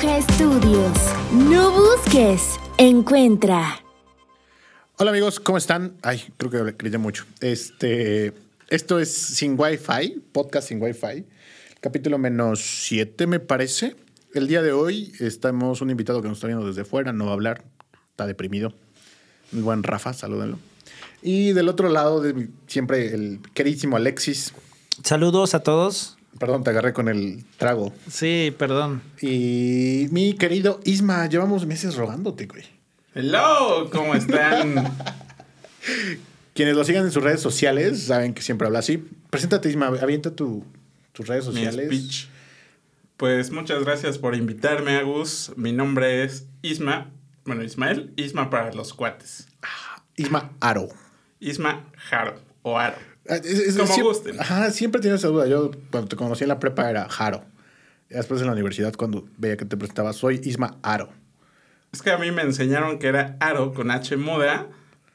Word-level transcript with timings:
Burbuja 0.00 0.22
Studios. 0.32 0.98
No 1.32 1.72
busques, 1.72 2.58
encuentra. 2.78 3.82
Hola 4.96 5.10
amigos, 5.10 5.40
¿cómo 5.40 5.58
están? 5.58 5.94
Ay, 6.02 6.22
creo 6.36 6.50
que 6.50 6.74
grité 6.78 6.98
mucho. 6.98 7.24
Este, 7.40 8.32
esto 8.68 8.98
es 8.98 9.12
Sin 9.12 9.58
Wi-Fi, 9.58 10.22
podcast 10.32 10.68
Sin 10.68 10.80
Wi-Fi, 10.80 11.26
capítulo 11.80 12.18
menos 12.18 12.60
7 12.60 13.26
me 13.26 13.40
parece. 13.40 13.96
El 14.32 14.46
día 14.46 14.62
de 14.62 14.72
hoy 14.72 15.12
estamos 15.20 15.80
un 15.82 15.90
invitado 15.90 16.22
que 16.22 16.28
nos 16.28 16.38
está 16.38 16.46
viendo 16.46 16.66
desde 16.66 16.84
fuera, 16.84 17.12
no 17.12 17.26
va 17.26 17.32
a 17.32 17.34
hablar, 17.34 17.64
está 18.10 18.26
deprimido. 18.26 18.72
Muy 19.52 19.62
buen 19.62 19.82
Rafa, 19.82 20.14
salúdenlo. 20.14 20.58
Y 21.20 21.52
del 21.52 21.68
otro 21.68 21.88
lado, 21.88 22.22
de, 22.22 22.48
siempre 22.66 23.12
el 23.12 23.40
queridísimo 23.52 23.96
Alexis. 23.96 24.54
Saludos 25.02 25.54
a 25.54 25.62
todos. 25.62 26.16
Perdón, 26.38 26.64
te 26.64 26.70
agarré 26.70 26.92
con 26.92 27.08
el 27.08 27.44
trago. 27.58 27.92
Sí, 28.10 28.54
perdón. 28.56 29.02
Y 29.20 30.06
mi 30.10 30.34
querido 30.34 30.80
Isma, 30.84 31.26
llevamos 31.26 31.66
meses 31.66 31.96
rogándote, 31.96 32.46
güey. 32.46 32.64
Hello, 33.14 33.90
¿cómo 33.92 34.14
están? 34.14 34.74
Quienes 36.54 36.76
lo 36.76 36.84
sigan 36.84 37.04
en 37.04 37.10
sus 37.12 37.22
redes 37.22 37.40
sociales 37.40 38.04
saben 38.04 38.34
que 38.34 38.42
siempre 38.42 38.66
habla 38.66 38.78
así. 38.80 39.04
Preséntate, 39.30 39.68
Isma, 39.68 39.86
avienta 39.88 40.34
tu, 40.34 40.64
tus 41.12 41.26
redes 41.26 41.46
Mi 41.48 41.54
sociales. 41.64 41.86
speech. 41.86 42.28
Pues 43.16 43.50
muchas 43.50 43.84
gracias 43.84 44.16
por 44.18 44.34
invitarme, 44.34 44.96
Agus. 44.96 45.52
Mi 45.56 45.72
nombre 45.72 46.24
es 46.24 46.46
Isma. 46.62 47.10
Bueno, 47.44 47.62
Ismael. 47.64 48.12
Isma 48.16 48.48
para 48.50 48.72
los 48.72 48.94
cuates. 48.94 49.48
Isma 50.16 50.52
Aro. 50.60 50.88
Isma 51.38 51.84
Jaro 51.96 52.34
o 52.62 52.78
Aro. 52.78 52.96
Ah, 53.28 53.36
es- 53.36 53.44
es- 53.44 53.74
Como 53.76 53.86
siempre, 53.86 54.02
gusten. 54.04 54.40
Ajá, 54.40 54.70
siempre 54.70 54.98
he 54.98 55.02
tenido 55.02 55.16
esa 55.16 55.28
duda. 55.28 55.46
Yo 55.46 55.70
cuando 55.90 56.08
te 56.08 56.16
conocí 56.16 56.44
en 56.44 56.48
la 56.48 56.58
prepa 56.58 56.88
era 56.90 57.08
Jaro. 57.08 57.44
Después 58.08 58.40
en 58.40 58.46
la 58.48 58.52
universidad, 58.54 58.92
cuando 58.94 59.28
veía 59.38 59.56
que 59.56 59.64
te 59.64 59.76
presentabas, 59.76 60.16
soy 60.16 60.40
Isma 60.42 60.78
Aro. 60.82 61.10
Es 61.92 62.02
que 62.02 62.10
a 62.10 62.18
mí 62.18 62.30
me 62.32 62.42
enseñaron 62.42 62.98
que 62.98 63.06
era 63.06 63.36
Aro 63.40 63.72
con 63.72 63.90
H 63.90 64.16
muda, 64.16 64.66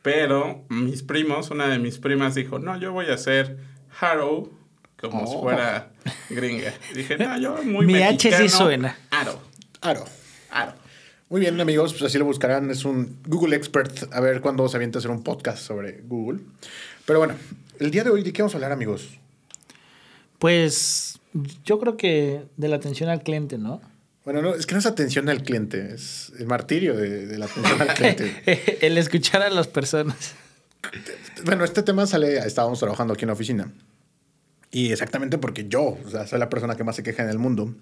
pero 0.02 0.64
mis 0.70 1.04
primos, 1.04 1.50
una 1.50 1.68
de 1.68 1.80
mis 1.80 1.98
primas 1.98 2.36
dijo, 2.36 2.58
no, 2.60 2.78
yo 2.80 2.94
voy 2.94 3.08
a 3.08 3.16
hacer 3.16 3.58
Haro 4.00 4.50
como 5.00 5.24
Oh. 5.24 5.28
si 5.28 5.38
fuera 5.42 5.92
gringa. 6.30 6.74
Dije, 6.94 7.18
no, 7.18 7.38
yo 7.38 7.58
muy 7.64 7.86
Mi 7.86 8.02
H 8.02 8.32
sí 8.32 8.48
suena. 8.50 8.98
Aro, 9.12 9.42
Aro. 9.82 10.06
Aro. 10.52 10.74
Muy 11.28 11.42
bien, 11.42 11.60
amigos, 11.60 11.92
pues 11.94 12.04
así 12.04 12.18
lo 12.18 12.24
buscarán. 12.26 12.70
Es 12.72 12.86
un 12.86 13.18
Google 13.28 13.56
Expert. 13.58 14.14
A 14.14 14.22
ver 14.22 14.40
cuándo 14.42 14.70
se 14.70 14.78
avienta 14.78 14.98
a 14.98 15.00
hacer 15.00 15.12
un 15.12 15.24
podcast 15.24 15.58
sobre 15.58 16.02
Google. 16.04 16.40
Pero 17.06 17.20
bueno, 17.20 17.34
el 17.80 17.92
día 17.92 18.04
de 18.04 18.10
hoy, 18.10 18.24
¿de 18.24 18.34
qué 18.34 18.42
vamos 18.42 18.54
a 18.54 18.58
hablar, 18.58 18.72
amigos? 18.72 19.20
Pues 20.40 21.20
yo 21.64 21.80
creo 21.80 21.98
que 21.98 22.44
de 22.58 22.68
la 22.68 22.76
atención 22.76 23.10
al 23.10 23.24
cliente, 23.24 23.58
¿no? 23.58 23.82
Bueno, 24.24 24.42
no, 24.42 24.56
es 24.56 24.66
que 24.66 24.74
no 24.74 24.80
es 24.80 24.86
atención 24.86 25.30
al 25.30 25.44
cliente, 25.44 25.94
es 25.94 26.32
el 26.40 26.48
martirio 26.48 26.96
de, 26.96 27.28
de 27.28 27.38
la 27.38 27.46
atención 27.46 27.82
al 27.82 27.94
cliente. 27.94 28.78
El 28.82 28.98
escuchar 28.98 29.44
a 29.44 29.50
las 29.52 29.68
personas. 29.68 30.34
Bueno, 31.44 31.64
este 31.64 31.84
tema 31.84 32.08
sale, 32.08 32.38
estábamos 32.40 32.80
trabajando 32.80 33.14
aquí 33.14 33.24
en 33.24 33.28
la 33.28 33.34
oficina. 33.34 33.72
Y 34.72 34.92
exactamente 34.92 35.38
porque 35.38 35.68
yo, 35.68 35.98
o 36.04 36.10
sea, 36.10 36.26
soy 36.26 36.40
la 36.40 36.50
persona 36.50 36.76
que 36.76 36.84
más 36.84 36.96
se 36.96 37.04
queja 37.04 37.24
en 37.24 37.30
el 37.30 37.38
mundo. 37.38 37.76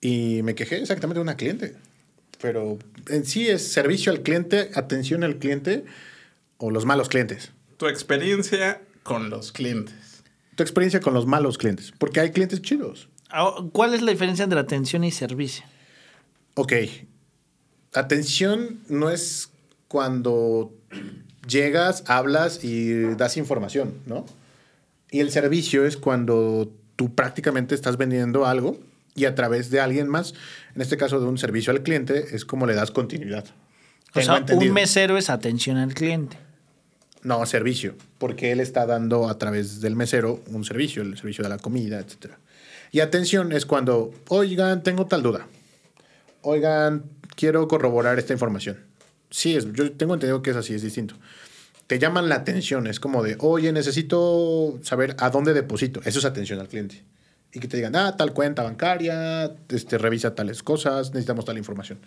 Y 0.00 0.42
me 0.42 0.54
quejé 0.54 0.78
exactamente 0.78 1.18
de 1.18 1.22
una 1.22 1.36
cliente. 1.36 1.76
Pero 2.40 2.78
en 3.08 3.24
sí 3.24 3.48
es 3.48 3.72
servicio 3.72 4.10
al 4.10 4.22
cliente, 4.22 4.70
atención 4.74 5.22
al 5.22 5.38
cliente 5.38 5.84
o 6.58 6.70
los 6.70 6.84
malos 6.84 7.08
clientes. 7.08 7.52
Tu 7.76 7.86
experiencia 7.86 8.80
con 9.02 9.30
los 9.30 9.52
clientes. 9.52 10.22
Tu 10.54 10.62
experiencia 10.62 11.00
con 11.00 11.14
los 11.14 11.26
malos 11.26 11.58
clientes. 11.58 11.92
Porque 11.98 12.20
hay 12.20 12.30
clientes 12.30 12.60
chidos. 12.62 13.08
Ah, 13.30 13.54
¿Cuál 13.72 13.94
es 13.94 14.02
la 14.02 14.10
diferencia 14.12 14.42
entre 14.44 14.60
atención 14.60 15.04
y 15.04 15.10
servicio? 15.10 15.64
Ok. 16.54 16.72
Atención 17.94 18.80
no 18.88 19.10
es 19.10 19.50
cuando 19.88 20.72
llegas, 21.46 22.04
hablas 22.06 22.64
y 22.64 23.14
das 23.16 23.36
información, 23.36 23.94
¿no? 24.06 24.24
Y 25.10 25.20
el 25.20 25.30
servicio 25.30 25.84
es 25.84 25.96
cuando 25.96 26.72
tú 26.96 27.14
prácticamente 27.14 27.74
estás 27.74 27.96
vendiendo 27.98 28.46
algo 28.46 28.78
y 29.14 29.26
a 29.26 29.34
través 29.34 29.70
de 29.70 29.80
alguien 29.80 30.08
más, 30.08 30.32
en 30.74 30.80
este 30.80 30.96
caso 30.96 31.20
de 31.20 31.26
un 31.26 31.36
servicio 31.36 31.70
al 31.70 31.82
cliente, 31.82 32.34
es 32.34 32.44
como 32.46 32.66
le 32.66 32.74
das 32.74 32.90
continuidad. 32.90 33.44
O 34.10 34.12
Tengo 34.14 34.26
sea, 34.26 34.36
entendido. 34.38 34.70
un 34.70 34.74
mesero 34.74 35.18
es 35.18 35.28
atención 35.28 35.76
al 35.76 35.92
cliente. 35.92 36.38
No, 37.22 37.46
servicio, 37.46 37.94
porque 38.18 38.50
él 38.50 38.58
está 38.58 38.84
dando 38.84 39.28
a 39.28 39.38
través 39.38 39.80
del 39.80 39.94
mesero 39.94 40.40
un 40.48 40.64
servicio, 40.64 41.02
el 41.02 41.16
servicio 41.16 41.44
de 41.44 41.50
la 41.50 41.58
comida, 41.58 42.00
etc. 42.00 42.32
Y 42.90 43.00
atención 43.00 43.52
es 43.52 43.64
cuando, 43.64 44.12
oigan, 44.28 44.82
tengo 44.82 45.06
tal 45.06 45.22
duda. 45.22 45.46
Oigan, 46.42 47.04
quiero 47.36 47.68
corroborar 47.68 48.18
esta 48.18 48.32
información. 48.32 48.78
Sí, 49.30 49.56
es, 49.56 49.72
yo 49.72 49.92
tengo 49.92 50.14
entendido 50.14 50.42
que 50.42 50.50
es 50.50 50.56
así, 50.56 50.74
es 50.74 50.82
distinto. 50.82 51.14
Te 51.86 51.98
llaman 51.98 52.28
la 52.28 52.36
atención, 52.36 52.86
es 52.86 52.98
como 52.98 53.22
de, 53.22 53.36
oye, 53.38 53.72
necesito 53.72 54.78
saber 54.82 55.14
a 55.18 55.30
dónde 55.30 55.54
deposito. 55.54 56.00
Eso 56.04 56.18
es 56.18 56.24
atención 56.24 56.58
al 56.58 56.68
cliente. 56.68 57.04
Y 57.52 57.60
que 57.60 57.68
te 57.68 57.76
digan, 57.76 57.94
ah, 57.94 58.16
tal 58.16 58.32
cuenta 58.32 58.62
bancaria, 58.62 59.54
este, 59.68 59.98
revisa 59.98 60.34
tales 60.34 60.62
cosas, 60.62 61.10
necesitamos 61.10 61.44
tal 61.44 61.58
información. 61.58 62.00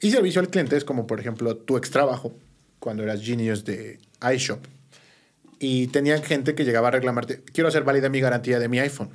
Y 0.00 0.10
servicio 0.10 0.40
al 0.40 0.48
cliente 0.48 0.76
es 0.76 0.84
como, 0.84 1.06
por 1.06 1.20
ejemplo, 1.20 1.56
tu 1.56 1.76
ex 1.76 1.90
trabajo, 1.90 2.34
cuando 2.80 3.02
eras 3.02 3.22
genius 3.22 3.64
de 3.64 3.98
iShop. 4.34 4.64
Y 5.58 5.88
tenían 5.88 6.22
gente 6.22 6.54
que 6.54 6.64
llegaba 6.64 6.88
a 6.88 6.90
reclamarte, 6.92 7.42
quiero 7.52 7.68
hacer 7.68 7.82
válida 7.82 8.08
mi 8.08 8.20
garantía 8.20 8.58
de 8.58 8.68
mi 8.68 8.78
iPhone. 8.78 9.10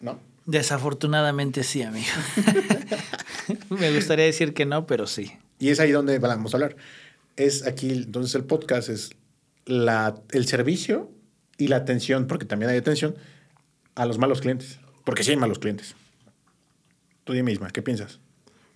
¿No? 0.00 0.18
Desafortunadamente 0.46 1.62
sí, 1.62 1.82
amigo. 1.82 2.06
Me 3.70 3.94
gustaría 3.94 4.24
decir 4.24 4.54
que 4.54 4.66
no, 4.66 4.86
pero 4.86 5.06
sí. 5.06 5.32
Y 5.58 5.70
es 5.70 5.80
ahí 5.80 5.92
donde 5.92 6.18
vamos 6.18 6.54
a 6.54 6.56
hablar. 6.56 6.76
Es 7.36 7.66
aquí, 7.66 7.90
entonces 7.90 8.34
el 8.34 8.44
podcast 8.44 8.88
es 8.88 9.10
la, 9.66 10.14
el 10.32 10.46
servicio 10.46 11.10
y 11.58 11.68
la 11.68 11.76
atención, 11.76 12.26
porque 12.26 12.44
también 12.44 12.70
hay 12.70 12.78
atención, 12.78 13.14
a 13.94 14.06
los 14.06 14.18
malos 14.18 14.40
clientes. 14.40 14.80
Porque 15.04 15.22
sí 15.22 15.30
hay 15.30 15.36
malos 15.36 15.58
clientes. 15.58 15.94
Tú 17.24 17.32
dime, 17.32 17.52
Isma, 17.52 17.70
¿qué 17.70 17.82
piensas? 17.82 18.20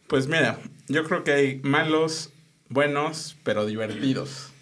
Pues 0.06 0.27
mira, 0.27 0.59
yo 0.88 1.04
creo 1.04 1.22
que 1.25 1.32
hay 1.32 1.60
malos, 1.62 2.31
buenos, 2.69 3.37
pero 3.44 3.66
divertidos. 3.66 4.53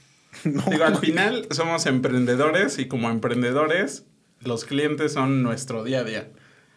Digo, 0.45 0.85
al 0.85 0.97
final 0.99 1.47
somos 1.51 1.87
emprendedores 1.87 2.79
y 2.79 2.87
como 2.87 3.11
emprendedores, 3.11 4.05
los 4.41 4.65
clientes 4.65 5.13
son 5.13 5.43
nuestro 5.43 5.85
día 5.85 6.01
a 6.01 6.05
día. 6.05 6.29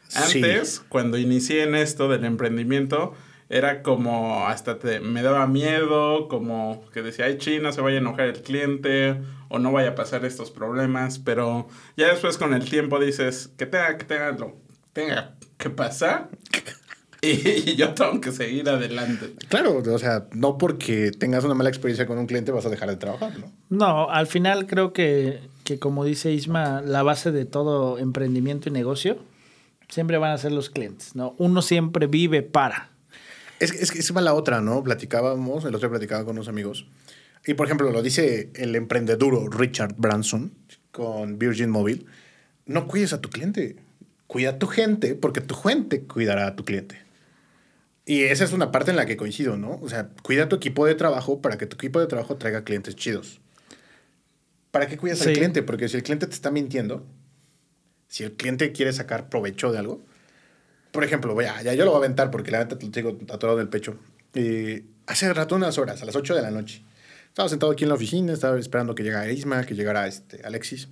Sí. 0.07 0.39
Antes, 0.43 0.83
cuando 0.89 1.17
inicié 1.17 1.63
en 1.63 1.75
esto 1.75 2.09
del 2.09 2.25
emprendimiento, 2.25 3.13
era 3.49 3.81
como 3.81 4.47
hasta 4.47 4.77
te, 4.77 4.99
me 4.99 5.23
daba 5.23 5.47
miedo, 5.47 6.27
como 6.27 6.85
que 6.93 7.01
decía, 7.01 7.25
ay, 7.25 7.37
China, 7.37 7.71
se 7.71 7.81
vaya 7.81 7.97
a 7.97 7.99
enojar 7.99 8.27
el 8.27 8.41
cliente 8.41 9.17
o 9.49 9.57
no 9.59 9.71
vaya 9.71 9.89
a 9.89 9.95
pasar 9.95 10.23
estos 10.23 10.51
problemas, 10.51 11.19
pero 11.19 11.67
ya 11.97 12.07
después 12.07 12.37
con 12.37 12.53
el 12.53 12.69
tiempo 12.69 12.99
dices, 12.99 13.51
que 13.57 13.65
tenga, 13.65 13.97
que 13.97 14.05
tenga, 14.05 14.31
lo, 14.31 14.55
tenga 14.93 15.35
que 15.57 15.69
pasar 15.71 16.29
y 17.22 17.75
yo 17.75 17.94
tengo 17.94 18.22
que 18.22 18.31
seguir 18.31 18.69
adelante. 18.69 19.34
Claro, 19.50 19.84
o 19.85 20.00
sea, 20.00 20.28
no 20.31 20.57
porque 20.57 21.12
tengas 21.12 21.44
una 21.44 21.53
mala 21.53 21.69
experiencia 21.69 22.06
con 22.07 22.18
un 22.18 22.28
cliente 22.28 22.52
vas 22.52 22.66
a 22.66 22.69
dejar 22.69 22.90
de 22.90 22.96
trabajar, 22.96 23.38
¿no? 23.38 23.52
No, 23.69 24.09
al 24.09 24.28
final 24.28 24.68
creo 24.68 24.94
que, 24.94 25.41
que 25.66 25.80
como 25.80 26.06
dice 26.06 26.31
Isma, 26.31 26.81
la 26.81 27.03
base 27.03 27.31
de 27.31 27.46
todo 27.46 27.97
emprendimiento 27.97 28.69
y 28.69 28.72
negocio 28.72 29.18
siempre 29.90 30.18
van 30.18 30.31
a 30.31 30.38
ser 30.38 30.53
los 30.53 30.69
clientes, 30.69 31.16
¿no? 31.16 31.35
Uno 31.38 31.62
siempre 31.62 32.07
vive 32.07 32.41
para. 32.41 32.91
Es, 33.59 33.72
es 33.74 33.91
que 33.91 34.13
va 34.13 34.22
la 34.22 34.34
otra, 34.34 34.62
¿no? 34.62 34.81
Platicábamos, 34.84 35.66
el 35.66 35.75
otro 35.75 35.90
día 35.90 35.90
platicaba 35.90 36.24
con 36.24 36.36
unos 36.36 36.47
amigos. 36.47 36.86
Y 37.45 37.56
por 37.56 37.65
ejemplo, 37.65 37.92
lo 37.92 38.01
dice 38.01 38.50
el 38.56 38.75
emprendeduro 38.75 39.50
Richard 39.50 39.95
Branson 39.98 40.54
con 40.92 41.38
Virgin 41.38 41.69
Mobile. 41.69 42.06
No 42.65 42.88
cuides 42.88 43.12
a 43.12 43.19
tu 43.19 43.30
cliente. 43.30 43.75
Cuida 44.27 44.51
a 44.51 44.60
tu 44.60 44.68
gente 44.68 45.15
porque 45.15 45.42
tu 45.42 45.56
gente 45.56 46.01
cuidará 46.04 46.48
a 46.48 46.56
tu 46.56 46.63
cliente. 46.63 47.08
Y 48.09 48.23
esa 48.23 48.44
es 48.44 48.53
una 48.53 48.71
parte 48.71 48.89
en 48.89 48.97
la 48.97 49.06
que 49.06 49.15
coincido, 49.17 49.56
¿no? 49.56 49.77
O 49.83 49.88
sea, 49.88 50.09
cuida 50.23 50.50
tu 50.50 50.56
equipo 50.56 50.85
de 50.88 50.95
trabajo 50.95 51.41
para 51.41 51.57
que 51.59 51.67
tu 51.67 51.75
equipo 51.75 52.00
de 52.00 52.07
trabajo 52.07 52.38
traiga 52.38 52.63
clientes 52.63 52.95
chidos. 52.95 53.39
¿Para 54.71 54.88
qué 54.88 54.97
cuidas 54.97 55.19
al 55.21 55.27
cliente? 55.35 55.61
Porque 55.63 55.88
si 55.89 55.97
el 55.97 56.01
cliente 56.03 56.25
te 56.25 56.33
está 56.33 56.50
mintiendo, 56.50 57.06
si 58.07 58.23
el 58.23 58.33
cliente 58.33 58.71
quiere 58.71 58.94
sacar 58.94 59.29
provecho 59.29 59.71
de 59.71 59.77
algo, 59.77 60.01
por 60.91 61.03
ejemplo, 61.03 61.35
voy 61.35 61.45
a, 61.45 61.61
ya 61.61 61.73
yo 61.75 61.85
lo 61.85 61.91
voy 61.91 61.97
a 62.01 62.06
aventar 62.06 62.31
porque 62.31 62.50
la 62.50 62.59
neta 62.59 62.79
te 62.79 62.85
lo 62.85 62.91
tengo 62.91 63.17
atorado 63.31 63.59
en 63.59 63.63
el 63.65 63.69
pecho. 63.69 63.95
Eh, 64.33 64.85
hace 65.05 65.31
rato, 65.31 65.55
unas 65.55 65.77
horas, 65.77 66.01
a 66.01 66.05
las 66.05 66.15
8 66.15 66.33
de 66.35 66.41
la 66.41 66.50
noche, 66.50 66.81
estaba 67.27 67.47
sentado 67.47 67.71
aquí 67.71 67.83
en 67.83 67.89
la 67.89 67.95
oficina, 67.95 68.33
estaba 68.33 68.57
esperando 68.59 68.95
que 68.95 69.03
llegara 69.03 69.31
Isma, 69.31 69.63
que 69.65 69.75
llegara 69.75 70.07
este, 70.07 70.41
Alexis. 70.44 70.88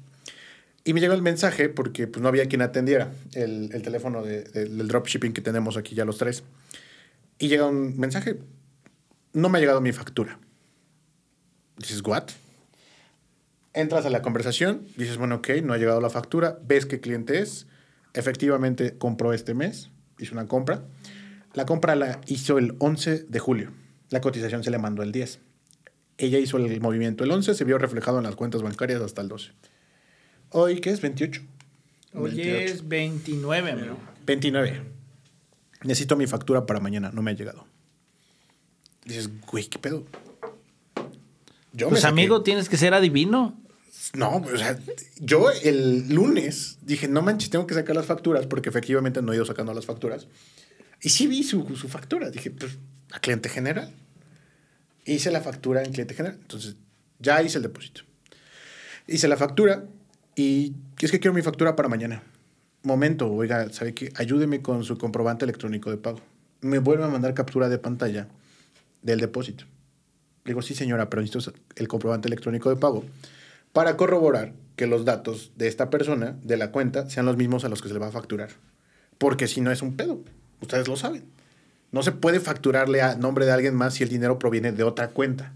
Y 0.83 0.93
me 0.93 1.01
llegó 1.01 1.15
el 1.15 1.23
mensaje 1.23 1.67
porque 1.69 2.05
pues, 2.07 2.21
no 2.21 2.29
había 2.29 2.45
quien 2.45 2.61
atendiera 2.61 3.11
el, 3.33 3.71
el 3.73 3.81
teléfono 3.81 4.21
de- 4.23 4.43
de- 4.43 4.65
del 4.69 4.87
dropshipping 4.87 5.33
que 5.33 5.41
tenemos 5.41 5.77
aquí 5.77 5.95
ya 5.95 6.05
los 6.05 6.17
tres. 6.19 6.43
Y 7.39 7.47
llega 7.49 7.65
un 7.65 7.97
mensaje, 7.99 8.39
no 9.33 9.49
me 9.49 9.57
ha 9.57 9.61
llegado 9.61 9.81
mi 9.81 9.91
factura. 9.91 10.39
Dices, 11.77 12.01
¿what? 12.03 12.29
Entras 13.73 14.05
a 14.05 14.09
la 14.09 14.23
conversación, 14.23 14.87
dices, 14.97 15.17
bueno, 15.17 15.35
ok, 15.35 15.49
no 15.63 15.73
ha 15.73 15.77
llegado 15.77 16.01
la 16.01 16.09
factura, 16.09 16.57
ves 16.63 16.87
qué 16.87 16.99
cliente 16.99 17.39
es, 17.41 17.67
efectivamente 18.13 18.97
compró 18.97 19.33
este 19.33 19.53
mes, 19.53 19.91
hizo 20.17 20.33
una 20.33 20.47
compra. 20.47 20.83
La 21.53 21.65
compra 21.65 21.95
la 21.95 22.19
hizo 22.25 22.57
el 22.57 22.75
11 22.79 23.25
de 23.29 23.39
julio. 23.39 23.71
La 24.09 24.21
cotización 24.21 24.63
se 24.63 24.71
le 24.71 24.79
mandó 24.79 25.03
el 25.03 25.11
10. 25.11 25.39
Ella 26.17 26.39
hizo 26.39 26.57
el 26.57 26.81
movimiento 26.81 27.23
el 27.23 27.31
11, 27.31 27.53
se 27.53 27.63
vio 27.63 27.77
reflejado 27.77 28.17
en 28.17 28.23
las 28.23 28.35
cuentas 28.35 28.63
bancarias 28.63 29.01
hasta 29.01 29.21
el 29.21 29.27
12. 29.27 29.51
Hoy, 30.49 30.79
¿qué 30.79 30.89
es? 30.89 31.01
28. 31.01 31.41
Hoy 32.13 32.31
28. 32.35 32.73
es 32.73 32.87
29, 32.87 33.71
amigo. 33.71 33.97
29. 34.25 34.96
Necesito 35.83 36.15
mi 36.15 36.27
factura 36.27 36.65
para 36.65 36.79
mañana, 36.79 37.11
no 37.13 37.21
me 37.21 37.31
ha 37.31 37.33
llegado. 37.33 37.67
Dices, 39.05 39.29
güey, 39.41 39.65
¿qué 39.65 39.79
pedo? 39.79 40.05
Yo 41.73 41.87
me 41.87 41.91
Pues 41.91 42.05
amigo, 42.05 42.43
tienes 42.43 42.69
que 42.69 42.77
ser 42.77 42.93
adivino. 42.93 43.59
No, 44.13 44.37
o 44.37 44.57
sea, 44.57 44.79
yo 45.19 45.51
el 45.51 46.09
lunes 46.09 46.79
dije, 46.81 47.07
no 47.07 47.21
manches, 47.21 47.49
tengo 47.49 47.67
que 47.67 47.73
sacar 47.73 47.95
las 47.95 48.05
facturas 48.05 48.47
porque 48.47 48.69
efectivamente 48.69 49.21
no 49.21 49.33
he 49.33 49.35
ido 49.35 49.45
sacando 49.45 49.73
las 49.73 49.85
facturas. 49.85 50.27
Y 51.01 51.09
sí 51.09 51.27
vi 51.27 51.43
su, 51.43 51.75
su 51.75 51.89
factura. 51.89 52.29
Dije, 52.29 52.51
pues, 52.51 52.77
a 53.11 53.19
cliente 53.19 53.49
general. 53.49 53.93
Hice 55.05 55.31
la 55.31 55.41
factura 55.41 55.83
en 55.83 55.91
cliente 55.91 56.15
general. 56.15 56.39
Entonces, 56.41 56.75
ya 57.19 57.41
hice 57.41 57.57
el 57.57 57.63
depósito. 57.63 58.01
Hice 59.07 59.27
la 59.27 59.37
factura 59.37 59.85
y 60.35 60.73
es 60.99 61.11
que 61.11 61.19
quiero 61.19 61.33
mi 61.33 61.41
factura 61.41 61.75
para 61.75 61.89
mañana. 61.89 62.23
Momento, 62.87 63.29
oiga, 63.29 63.69
¿sabe 63.73 63.93
qué? 63.93 64.13
Ayúdeme 64.15 64.61
con 64.61 64.85
su 64.85 64.97
comprobante 64.97 65.43
electrónico 65.43 65.91
de 65.91 65.97
pago. 65.97 66.21
Me 66.61 66.79
vuelve 66.79 67.03
a 67.03 67.09
mandar 67.09 67.33
captura 67.33 67.67
de 67.67 67.77
pantalla 67.77 68.29
del 69.01 69.19
depósito. 69.19 69.65
Le 70.45 70.51
digo, 70.51 70.61
sí, 70.61 70.73
señora, 70.73 71.09
pero 71.09 71.21
necesito 71.21 71.51
el 71.75 71.89
comprobante 71.89 72.29
electrónico 72.29 72.69
de 72.69 72.77
pago 72.77 73.03
para 73.73 73.97
corroborar 73.97 74.53
que 74.77 74.87
los 74.87 75.03
datos 75.03 75.51
de 75.57 75.67
esta 75.67 75.89
persona, 75.89 76.37
de 76.43 76.55
la 76.55 76.71
cuenta, 76.71 77.09
sean 77.09 77.25
los 77.25 77.35
mismos 77.35 77.65
a 77.65 77.69
los 77.69 77.81
que 77.81 77.89
se 77.89 77.93
le 77.93 77.99
va 77.99 78.07
a 78.07 78.11
facturar. 78.11 78.51
Porque 79.17 79.49
si 79.49 79.59
no 79.59 79.69
es 79.69 79.81
un 79.81 79.97
pedo. 79.97 80.23
Ustedes 80.61 80.87
lo 80.87 80.95
saben. 80.95 81.25
No 81.91 82.03
se 82.03 82.13
puede 82.13 82.39
facturarle 82.39 83.01
a 83.01 83.17
nombre 83.17 83.45
de 83.45 83.51
alguien 83.51 83.75
más 83.75 83.95
si 83.95 84.03
el 84.03 84.09
dinero 84.09 84.39
proviene 84.39 84.71
de 84.71 84.83
otra 84.83 85.09
cuenta. 85.09 85.51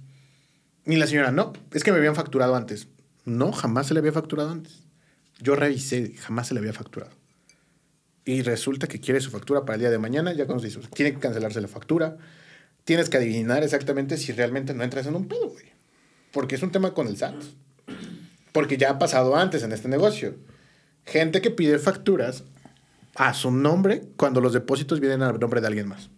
Ni 0.84 0.98
la 0.98 1.08
señora, 1.08 1.32
no, 1.32 1.54
es 1.72 1.86
que 1.86 1.94
me 1.94 1.98
habían 2.00 2.16
facturado 2.16 2.58
antes. 2.58 2.90
No, 3.24 3.54
jamás 3.54 3.88
se 3.88 3.94
le 3.94 4.02
había 4.02 4.12
facturado 4.12 4.52
antes. 4.52 4.84
Yo 5.40 5.56
revisé, 5.56 6.14
jamás 6.18 6.50
se 6.50 6.56
le 6.56 6.60
había 6.60 6.74
facturado. 6.74 7.21
Y 8.26 8.44
resulta 8.44 8.88
que 8.88 9.00
quiere 9.00 9.20
su 9.20 9.32
factura 9.32 9.62
para 9.62 9.76
el 9.76 9.82
día 9.82 9.90
de 9.90 9.98
mañana, 9.98 10.34
ya 10.34 10.46
cuando 10.46 10.68
se. 10.68 10.80
Tiene 10.80 11.14
que 11.14 11.20
cancelarse 11.20 11.60
la 11.62 11.68
factura. 11.68 12.18
Tienes 12.84 13.10
que 13.10 13.18
adivinar 13.18 13.64
exactamente 13.64 14.18
si 14.18 14.32
realmente 14.32 14.74
no 14.74 14.84
entras 14.84 15.08
en 15.08 15.16
un 15.16 15.28
pedo, 15.28 15.50
güey. 15.50 15.66
Porque 16.32 16.56
es 16.56 16.64
un 16.64 16.72
tema 16.72 16.94
con 16.94 17.08
el 17.08 17.18
SAT. 17.18 17.36
Porque 18.52 18.78
ya 18.78 18.92
ha 18.92 19.00
pasado 19.00 19.36
antes 19.36 19.64
en 19.64 19.72
este 19.72 19.88
negocio. 19.88 20.36
Gente 21.06 21.42
que 21.42 21.52
pide 21.52 21.80
facturas 21.80 22.44
a 23.16 23.34
su 23.34 23.52
nombre 23.52 24.04
cuando 24.18 24.42
los 24.42 24.54
depósitos 24.54 25.00
vienen 25.00 25.24
a 25.24 25.32
nombre 25.32 25.62
de 25.62 25.68
alguien 25.68 25.88
más. 25.88 26.10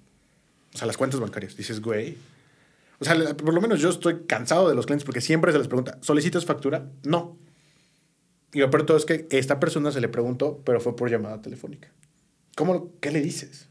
O 0.74 0.78
sea, 0.78 0.88
las 0.88 0.98
cuentas 0.98 1.20
bancarias. 1.20 1.56
Dices, 1.56 1.82
güey. 1.82 2.18
O 3.00 3.06
sea, 3.06 3.16
por 3.36 3.54
lo 3.54 3.62
menos 3.62 3.80
yo 3.80 3.90
estoy 3.90 4.24
cansado 4.28 4.70
de 4.70 4.76
los 4.76 4.86
clientes 4.86 5.06
porque 5.06 5.22
siempre 5.22 5.52
se 5.52 5.58
les 5.58 5.68
pregunta, 5.68 5.98
¿solicitas 6.02 6.46
factura? 6.46 6.90
No. 7.04 7.38
Y 8.54 8.60
lo 8.60 8.70
peor 8.70 8.86
todo 8.86 8.98
es 8.98 9.06
que 9.06 9.28
esta 9.32 9.60
persona 9.60 9.92
se 9.92 10.00
le 10.02 10.10
preguntó, 10.10 10.62
pero 10.64 10.80
fue 10.80 10.96
por 10.96 11.10
llamada 11.10 11.42
telefónica. 11.42 11.92
¿Cómo? 12.56 12.92
¿Qué 13.00 13.12
le 13.12 13.22
dices? 13.22 13.68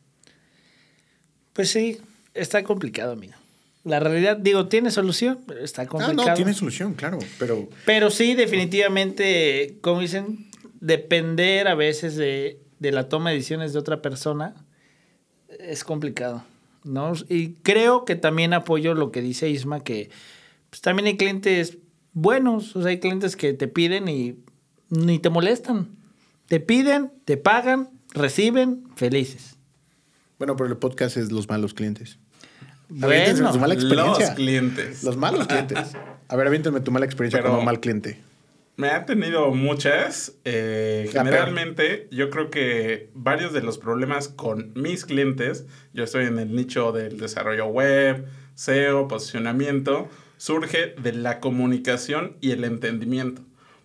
Pues 1.52 1.70
sí, 1.70 1.99
está 2.34 2.64
complicado, 2.64 3.12
amigo. 3.12 3.34
La 3.84 4.00
realidad, 4.00 4.37
digo, 4.37 4.69
tiene 4.69 4.90
solución, 4.90 5.40
pero 5.46 5.61
está 5.64 5.82
Ah, 5.82 5.87
complicado. 5.87 6.29
no, 6.29 6.34
tiene 6.34 6.55
solución, 6.55 6.94
claro. 6.94 7.19
Pero 7.38 7.69
Pero 7.84 8.11
sí, 8.11 8.34
definitivamente, 8.34 9.79
como 9.81 10.00
dicen, 10.00 10.49
depender 10.81 11.69
a 11.69 11.75
veces 11.75 12.17
de, 12.17 12.61
de 12.78 12.93
la 12.93 13.08
toma 13.08 13.31
de 13.31 13.37
decisiones 13.37 13.73
de 13.73 13.78
otra 13.78 14.00
persona 14.02 14.55
es 15.61 15.85
complicado, 15.85 16.44
¿no? 16.85 17.12
Y 17.28 17.55
creo 17.62 18.05
que 18.05 18.17
también 18.17 18.52
apoyo 18.55 18.94
lo 18.94 19.11
que 19.12 19.20
dice 19.20 19.49
Isma, 19.50 19.82
que 19.85 20.11
pues, 20.70 20.81
también 20.81 21.06
hay 21.06 21.17
clientes 21.17 21.78
buenos, 22.12 22.75
o 22.76 22.82
sea, 22.82 22.90
hay 22.90 23.00
clientes 23.00 23.37
que 23.37 23.52
te 23.52 23.69
piden 23.69 24.08
y 24.08 24.37
ni 24.92 25.18
te 25.18 25.30
molestan. 25.30 25.88
Te 26.46 26.60
piden, 26.60 27.10
te 27.24 27.36
pagan, 27.38 27.88
reciben, 28.12 28.84
felices. 28.94 29.56
bueno, 30.38 30.54
pero 30.56 30.68
el 30.68 30.76
podcast 30.76 31.16
es 31.16 31.32
los 31.32 31.48
malos 31.48 31.72
clientes. 31.72 32.18
Aviéntense 33.00 33.40
Bueno, 33.42 33.52
su 33.54 33.60
mala 33.60 33.74
experiencia. 33.74 34.26
Los 34.26 34.34
clientes. 34.34 35.02
Los 35.04 35.16
malos 35.16 35.46
clientes. 35.46 35.92
A 36.28 36.36
ver, 36.36 36.46
aviéntame 36.46 36.80
tu 36.80 36.90
mala 36.90 37.06
experiencia 37.06 37.38
Pero- 37.40 37.50
con 37.52 37.60
un 37.60 37.64
mal 37.64 37.80
cliente. 37.80 38.18
Me 38.76 38.88
ha 38.90 39.06
tenido 39.06 39.50
muchas. 39.52 40.32
eh, 40.44 41.04
La 41.14 41.22
peor. 41.22 41.26
generalmente, 41.26 42.08
yo 42.10 42.28
creo 42.30 42.50
que 42.50 43.10
varios 43.14 43.52
de 43.52 43.62
los 43.62 43.78
problemas 43.78 44.28
con 44.28 44.72
mis 44.74 45.04
clientes, 45.06 45.64
yo 45.94 46.04
estoy 46.04 46.24
en 46.26 46.38
el 46.38 46.54
nicho 46.54 46.90
del 46.92 47.18
desarrollo 47.18 47.66
web, 47.66 48.26
SEO, 48.54 49.08
posicionamiento, 49.08 50.08
surge 50.38 50.94
de 51.02 51.12
la 51.12 51.38
comunicación 51.40 52.36
y 52.40 52.50
el 52.50 52.64
entendimiento. 52.64 53.42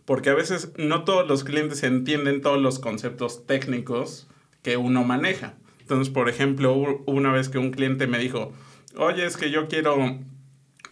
Porque 0.07 0.30
a 0.30 0.33
veces 0.36 0.71
no 0.77 1.04
todos 1.04 1.27
los 1.27 1.44
clientes 1.44 1.83
entienden 1.83 2.39
todos 2.42 2.62
los 2.62 2.80
conceptos 2.80 3.45
técnicos 3.45 4.30
que 4.62 4.77
uno 4.77 5.04
maneja. 5.04 5.56
Entonces, 5.81 6.09
por 6.09 6.30
ejemplo, 6.30 6.74
hubo 6.74 7.04
una 7.06 7.33
vez 7.33 7.50
que 7.50 7.57
un 7.57 7.71
cliente 7.71 8.07
me 8.07 8.18
dijo, 8.18 8.54
oye, 8.95 9.25
es 9.25 9.36
que 9.36 9.51
yo 9.51 9.68
quiero 9.68 9.98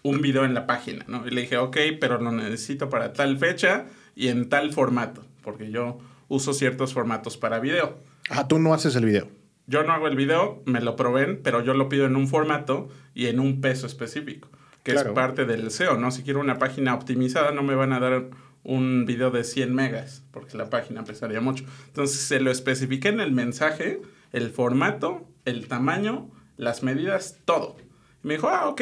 un 0.04 0.22
video 0.22 0.44
en 0.44 0.54
la 0.54 0.68
página, 0.68 1.06
¿no? 1.08 1.26
Y 1.26 1.32
le 1.32 1.42
dije, 1.42 1.56
ok, 1.58 1.78
pero 2.02 2.20
lo 2.20 2.34
necesito 2.34 2.90
para 2.90 3.14
tal 3.14 3.38
fecha 3.38 3.86
y 4.16 4.28
en 4.28 4.50
tal 4.50 4.74
formato, 4.74 5.24
porque 5.42 5.72
yo 5.72 5.98
uso 6.28 6.52
ciertos 6.54 6.94
formatos 6.94 7.38
para 7.38 7.60
video. 7.60 7.98
Ah, 8.30 8.50
tú 8.50 8.60
no 8.60 8.74
haces 8.74 8.98
el 8.98 9.06
video. 9.06 9.30
Yo 9.66 9.84
no 9.84 9.94
hago 9.94 10.08
el 10.10 10.18
video, 10.18 10.62
me 10.66 10.82
lo 10.82 10.98
proveen, 10.98 11.40
pero 11.42 11.64
yo 11.64 11.74
lo 11.74 11.88
pido 11.88 12.06
en 12.06 12.18
un 12.18 12.28
formato 12.28 12.90
y 13.14 13.28
en 13.28 13.40
un 13.40 13.62
peso 13.62 13.88
específico, 13.88 14.50
que 14.84 14.92
Claro. 14.92 15.10
es 15.12 15.16
parte 15.16 15.46
del 15.46 15.72
SEO, 15.72 15.98
¿no? 15.98 16.12
Si 16.12 16.22
quiero 16.24 16.42
una 16.42 16.60
página 16.60 16.94
optimizada, 16.94 17.52
no 17.52 17.64
me 17.64 17.76
van 17.76 17.94
a 17.94 18.00
dar 18.02 18.26
un 18.66 19.06
video 19.06 19.32
de 19.32 19.44
100 19.44 19.74
megas, 19.74 20.24
porque 20.32 20.58
la 20.58 20.70
página 20.70 21.04
pesaría 21.04 21.40
mucho. 21.40 21.64
Entonces, 21.88 22.20
se 22.20 22.40
lo 22.40 22.52
especifiqué 22.52 23.10
en 23.10 23.22
el 23.22 23.32
mensaje, 23.32 24.02
el 24.34 24.50
formato, 24.50 25.28
el 25.46 25.68
tamaño, 25.68 26.30
las 26.58 26.84
medidas, 26.84 27.40
todo. 27.46 27.78
Y 28.24 28.28
me 28.28 28.34
dijo, 28.34 28.50
ah, 28.50 28.68
ok. 28.68 28.82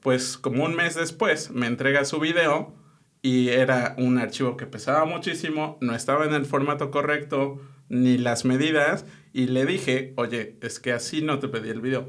Pues 0.00 0.38
como 0.38 0.64
un 0.64 0.74
mes 0.74 0.94
después 0.94 1.50
me 1.50 1.66
entrega 1.66 2.04
su 2.04 2.18
video 2.20 2.74
y 3.20 3.48
era 3.48 3.94
un 3.98 4.18
archivo 4.18 4.56
que 4.56 4.66
pesaba 4.66 5.04
muchísimo, 5.04 5.76
no 5.80 5.94
estaba 5.94 6.24
en 6.24 6.34
el 6.34 6.46
formato 6.46 6.90
correcto, 6.90 7.60
ni 7.88 8.16
las 8.16 8.44
medidas, 8.44 9.04
y 9.32 9.46
le 9.46 9.66
dije, 9.66 10.12
oye, 10.16 10.56
es 10.60 10.78
que 10.78 10.92
así 10.92 11.22
no 11.22 11.38
te 11.38 11.48
pedí 11.48 11.70
el 11.70 11.80
video. 11.80 12.06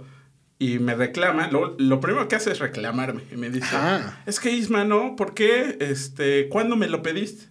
Y 0.62 0.80
me 0.80 0.94
reclama, 0.94 1.48
lo, 1.50 1.76
lo 1.80 2.02
primero 2.02 2.28
que 2.28 2.36
hace 2.36 2.52
es 2.52 2.60
reclamarme, 2.60 3.24
y 3.32 3.38
me 3.38 3.50
dice, 3.50 3.70
Ah. 3.74 4.22
es 4.26 4.40
que 4.42 4.52
Isma, 4.52 4.84
¿no? 4.84 5.16
¿Por 5.16 5.34
qué? 5.34 5.78
Este, 5.80 6.50
¿Cuándo 6.50 6.76
me 6.76 6.90
lo 6.90 7.02
pediste? 7.02 7.46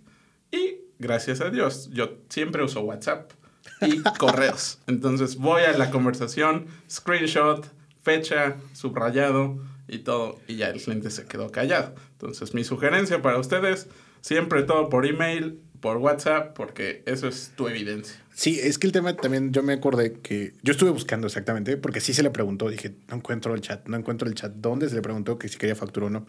Y 0.52 0.76
gracias 0.98 1.40
a 1.40 1.48
Dios, 1.48 1.88
yo 1.92 2.18
siempre 2.28 2.62
uso 2.62 2.80
WhatsApp 2.82 3.32
y 3.80 4.02
correos. 4.18 4.78
Entonces 4.86 5.36
voy 5.36 5.62
a 5.62 5.72
la 5.78 5.90
conversación, 5.90 6.66
screenshot, 6.90 7.66
fecha, 8.02 8.56
subrayado 8.74 9.58
y 9.88 10.00
todo, 10.00 10.38
y 10.46 10.56
ya 10.56 10.68
el 10.68 10.80
cliente 10.82 11.10
se 11.10 11.24
quedó 11.24 11.50
callado. 11.50 11.94
Entonces 12.12 12.52
mi 12.52 12.62
sugerencia 12.62 13.22
para 13.22 13.38
ustedes, 13.38 13.88
siempre 14.20 14.64
todo 14.64 14.90
por 14.90 15.06
email, 15.06 15.60
por 15.80 15.99
WhatsApp, 15.99 16.54
porque 16.54 17.02
eso 17.06 17.28
es 17.28 17.52
tu 17.56 17.68
evidencia. 17.68 18.16
Sí, 18.35 18.58
es 18.61 18.78
que 18.78 18.87
el 18.87 18.92
tema 18.92 19.16
también, 19.16 19.52
yo 19.52 19.62
me 19.62 19.73
acordé 19.73 20.12
que 20.14 20.54
yo 20.62 20.73
estuve 20.73 20.90
buscando 20.90 21.26
exactamente, 21.26 21.76
porque 21.76 22.00
sí 22.00 22.14
se 22.14 22.23
le 22.23 22.30
preguntó, 22.30 22.68
dije, 22.68 22.94
no 23.08 23.16
encuentro 23.16 23.54
el 23.54 23.61
chat, 23.61 23.87
no 23.88 23.97
encuentro 23.97 24.28
el 24.28 24.35
chat. 24.35 24.52
¿Dónde 24.54 24.88
se 24.88 24.94
le 24.94 25.02
preguntó 25.02 25.38
que 25.38 25.49
si 25.49 25.58
quería 25.58 25.75
factura 25.75 26.06
o 26.06 26.11
no? 26.11 26.26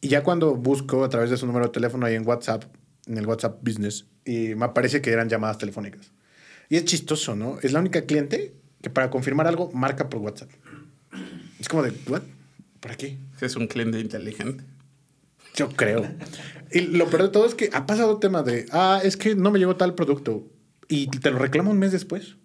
Y 0.00 0.08
ya 0.08 0.22
cuando 0.22 0.54
busco 0.54 1.04
a 1.04 1.08
través 1.08 1.30
de 1.30 1.36
su 1.36 1.46
número 1.46 1.66
de 1.66 1.72
teléfono 1.72 2.06
ahí 2.06 2.14
en 2.14 2.26
WhatsApp, 2.26 2.64
en 3.06 3.18
el 3.18 3.26
WhatsApp 3.26 3.58
Business, 3.62 4.06
y 4.24 4.54
me 4.54 4.66
aparece 4.66 5.00
que 5.00 5.10
eran 5.10 5.28
llamadas 5.28 5.58
telefónicas. 5.58 6.12
Y 6.68 6.76
es 6.76 6.84
chistoso, 6.84 7.36
¿no? 7.36 7.58
Es 7.62 7.72
la 7.72 7.80
única 7.80 8.02
cliente 8.02 8.54
que 8.82 8.90
para 8.90 9.10
confirmar 9.10 9.46
algo 9.46 9.70
marca 9.72 10.08
por 10.08 10.20
WhatsApp. 10.20 10.50
Es 11.58 11.68
como 11.68 11.82
de, 11.82 11.92
¿what? 12.08 12.22
¿Para 12.80 12.96
qué? 12.96 13.16
Es 13.40 13.56
un 13.56 13.66
cliente 13.66 13.98
inteligente. 13.98 14.64
Yo 15.54 15.68
creo. 15.70 16.06
Y 16.72 16.80
lo 16.80 17.06
peor 17.08 17.22
de 17.24 17.28
todo 17.28 17.46
es 17.46 17.54
que 17.54 17.70
ha 17.72 17.86
pasado 17.86 18.18
tema 18.18 18.42
de, 18.42 18.66
ah, 18.72 19.00
es 19.02 19.16
que 19.16 19.34
no 19.34 19.50
me 19.50 19.58
llegó 19.58 19.76
tal 19.76 19.94
producto 19.94 20.46
y 20.88 21.06
te 21.08 21.30
lo 21.30 21.38
reclama 21.38 21.70
un 21.70 21.78
mes 21.78 21.92
después. 21.92 22.36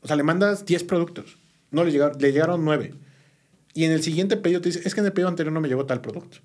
O 0.00 0.06
sea, 0.06 0.16
le 0.16 0.22
mandas 0.22 0.64
10 0.64 0.84
productos. 0.84 1.38
No 1.72 1.82
le 1.84 1.90
llegaron, 1.90 2.16
le 2.20 2.32
llegaron 2.32 2.64
9. 2.64 2.94
Y 3.74 3.84
en 3.84 3.92
el 3.92 4.02
siguiente 4.02 4.36
pedido 4.36 4.60
te 4.60 4.68
dice, 4.68 4.82
es 4.84 4.94
que 4.94 5.00
en 5.00 5.06
el 5.06 5.12
pedido 5.12 5.28
anterior 5.28 5.52
no 5.52 5.60
me 5.60 5.68
llegó 5.68 5.84
tal 5.86 6.00
producto. 6.00 6.38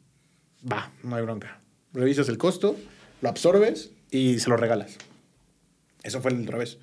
Va, 0.70 0.91
no 1.03 1.15
hay 1.15 1.24
bronca. 1.24 1.60
Revisas 1.93 2.27
el 2.29 2.38
costo, 2.38 2.75
lo 3.22 3.29
absorbes 3.29 3.91
y 4.10 4.39
se 4.39 4.50
lo 4.50 4.58
regalas. 4.58 4.98
Eso 6.03 6.22
fue 6.22 6.31
el 6.31 6.48
revés. 6.48 6.79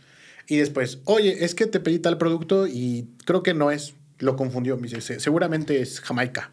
Y 0.46 0.56
después, 0.56 1.00
oye, 1.04 1.44
es 1.44 1.54
que 1.54 1.66
te 1.66 1.80
pedí 1.80 1.98
tal 1.98 2.16
producto 2.16 2.66
y 2.66 3.08
creo 3.24 3.42
que 3.42 3.54
no 3.54 3.70
es. 3.70 3.94
Lo 4.18 4.36
confundió. 4.36 4.76
Me 4.76 4.84
dice, 4.88 5.00
"Se- 5.00 5.20
seguramente 5.20 5.80
es 5.82 6.00
Jamaica. 6.00 6.52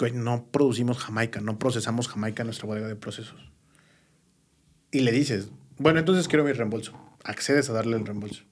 Güey, 0.00 0.12
no 0.12 0.46
producimos 0.50 0.96
Jamaica, 0.98 1.42
no 1.42 1.58
procesamos 1.58 2.08
Jamaica 2.08 2.42
en 2.42 2.46
nuestra 2.46 2.66
bodega 2.66 2.88
de 2.88 2.96
procesos. 2.96 3.38
Y 4.90 5.00
le 5.00 5.12
dices, 5.12 5.50
bueno, 5.76 5.98
entonces 5.98 6.26
quiero 6.26 6.42
mi 6.42 6.52
reembolso. 6.52 6.94
Accedes 7.22 7.68
a 7.68 7.74
darle 7.74 7.98
el 7.98 8.06
reembolso. 8.06 8.44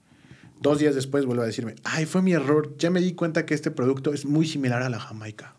Dos 0.61 0.79
días 0.79 0.95
después 0.95 1.25
vuelve 1.25 1.45
a 1.45 1.47
decirme, 1.47 1.75
ay, 1.85 2.05
fue 2.05 2.21
mi 2.21 2.33
error, 2.33 2.77
ya 2.77 2.91
me 2.91 3.01
di 3.01 3.15
cuenta 3.15 3.47
que 3.47 3.55
este 3.55 3.71
producto 3.71 4.13
es 4.13 4.27
muy 4.27 4.47
similar 4.47 4.83
a 4.83 4.91
la 4.91 5.01
Jamaica. 5.01 5.55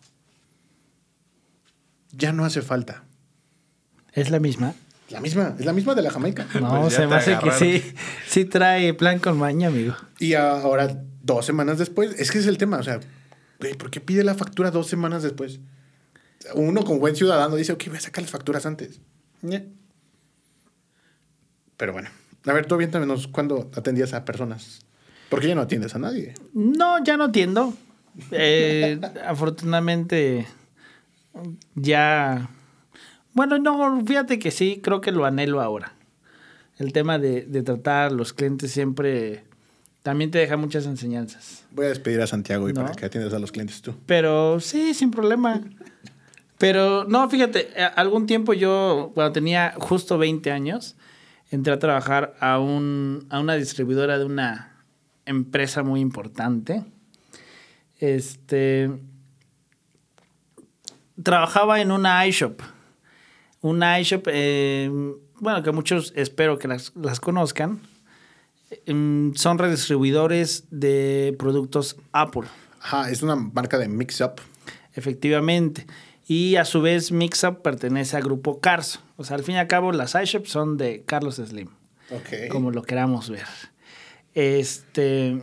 Ya 2.12 2.32
no 2.32 2.44
hace 2.44 2.62
falta. 2.62 3.02
¿Es 4.12 4.30
la 4.30 4.38
misma? 4.38 4.74
La 5.08 5.20
misma, 5.20 5.56
es 5.58 5.64
la 5.64 5.72
misma 5.72 5.96
de 5.96 6.02
la 6.02 6.10
Jamaica. 6.12 6.46
No, 6.60 6.82
Pues 6.82 6.92
ya 6.92 7.00
se 7.00 7.06
me 7.08 7.16
hace 7.16 7.36
que 7.42 7.50
sí, 7.50 7.82
sí 8.28 8.44
trae 8.44 8.94
plan 8.94 9.18
con 9.18 9.36
maña, 9.36 9.66
amigo. 9.66 9.96
Y 10.20 10.34
ahora, 10.34 11.02
dos 11.22 11.44
semanas 11.46 11.78
después, 11.78 12.14
es 12.16 12.30
que 12.30 12.38
es 12.38 12.46
el 12.46 12.58
tema, 12.58 12.78
o 12.78 12.82
sea, 12.84 13.00
¿por 13.76 13.90
qué 13.90 14.00
pide 14.00 14.22
la 14.22 14.36
factura 14.36 14.70
dos 14.70 14.86
semanas 14.86 15.24
después? 15.24 15.58
Uno 16.54 16.84
como 16.84 16.98
buen 16.98 17.16
ciudadano 17.16 17.56
dice, 17.56 17.72
ok, 17.72 17.84
voy 17.88 17.96
a 17.98 18.00
sacar 18.00 18.22
las 18.22 18.30
facturas 18.30 18.64
antes. 18.66 19.00
Pero 21.76 21.92
bueno, 21.92 22.10
a 22.46 22.52
ver, 22.52 22.66
tú 22.66 22.74
aviéntanos 22.74 23.28
cuando 23.28 23.70
atendías 23.74 24.12
a 24.12 24.24
personas. 24.24 24.80
Porque 25.28 25.48
ya 25.48 25.54
no 25.54 25.60
atiendes 25.62 25.94
a 25.94 25.98
nadie. 25.98 26.34
No, 26.54 27.02
ya 27.04 27.16
no 27.16 27.26
entiendo. 27.26 27.74
Eh, 28.32 29.00
afortunadamente, 29.26 30.46
ya. 31.74 32.50
Bueno, 33.32 33.58
no, 33.58 34.04
fíjate 34.04 34.38
que 34.38 34.50
sí, 34.50 34.80
creo 34.82 35.00
que 35.00 35.12
lo 35.12 35.24
anhelo 35.24 35.60
ahora. 35.60 35.92
El 36.78 36.92
tema 36.92 37.18
de, 37.18 37.42
de 37.42 37.62
tratar 37.62 38.08
a 38.08 38.10
los 38.10 38.32
clientes 38.32 38.72
siempre 38.72 39.44
también 40.02 40.30
te 40.30 40.38
deja 40.38 40.56
muchas 40.56 40.86
enseñanzas. 40.86 41.64
Voy 41.70 41.86
a 41.86 41.90
despedir 41.90 42.20
a 42.22 42.26
Santiago 42.26 42.68
y 42.68 42.72
No. 42.72 42.82
para 42.82 42.94
que 42.94 43.04
atiendas 43.06 43.32
a 43.34 43.38
los 43.38 43.52
clientes 43.52 43.80
tú. 43.82 43.94
Pero 44.06 44.58
sí, 44.60 44.94
sin 44.94 45.10
problema. 45.10 45.60
Pero 46.60 47.04
no, 47.04 47.26
fíjate, 47.30 47.70
a- 47.80 47.86
algún 47.86 48.26
tiempo 48.26 48.52
yo, 48.52 49.12
cuando 49.14 49.32
tenía 49.32 49.72
justo 49.78 50.18
20 50.18 50.50
años, 50.50 50.94
entré 51.50 51.72
a 51.72 51.78
trabajar 51.78 52.34
a, 52.38 52.58
un, 52.58 53.26
a 53.30 53.40
una 53.40 53.54
distribuidora 53.54 54.18
de 54.18 54.26
una 54.26 54.84
empresa 55.24 55.82
muy 55.82 56.00
importante. 56.00 56.84
Este. 57.98 58.90
Trabajaba 61.22 61.80
en 61.80 61.92
una 61.92 62.26
iShop. 62.26 62.60
Una 63.62 63.98
iShop, 63.98 64.26
eh, 64.30 64.90
bueno, 65.38 65.62
que 65.62 65.72
muchos 65.72 66.12
espero 66.14 66.58
que 66.58 66.68
las, 66.68 66.92
las 66.94 67.20
conozcan. 67.20 67.80
Em, 68.84 69.32
son 69.34 69.56
redistribuidores 69.58 70.64
de 70.70 71.34
productos 71.38 71.96
Apple. 72.12 72.42
Ajá, 72.82 73.10
es 73.10 73.22
una 73.22 73.36
marca 73.36 73.78
de 73.78 73.88
mix-up. 73.88 74.42
Efectivamente. 74.94 75.86
Y 76.32 76.54
a 76.54 76.64
su 76.64 76.80
vez, 76.80 77.10
Mixup 77.10 77.60
pertenece 77.60 78.16
al 78.16 78.22
grupo 78.22 78.60
Carso. 78.60 79.00
O 79.16 79.24
sea, 79.24 79.34
al 79.34 79.42
fin 79.42 79.56
y 79.56 79.58
al 79.58 79.66
cabo, 79.66 79.90
las 79.90 80.14
iShop 80.14 80.46
son 80.46 80.76
de 80.76 81.02
Carlos 81.04 81.34
Slim, 81.44 81.70
Ok. 82.12 82.48
como 82.52 82.70
lo 82.70 82.82
queramos 82.84 83.28
ver. 83.30 83.48
Este. 84.34 85.42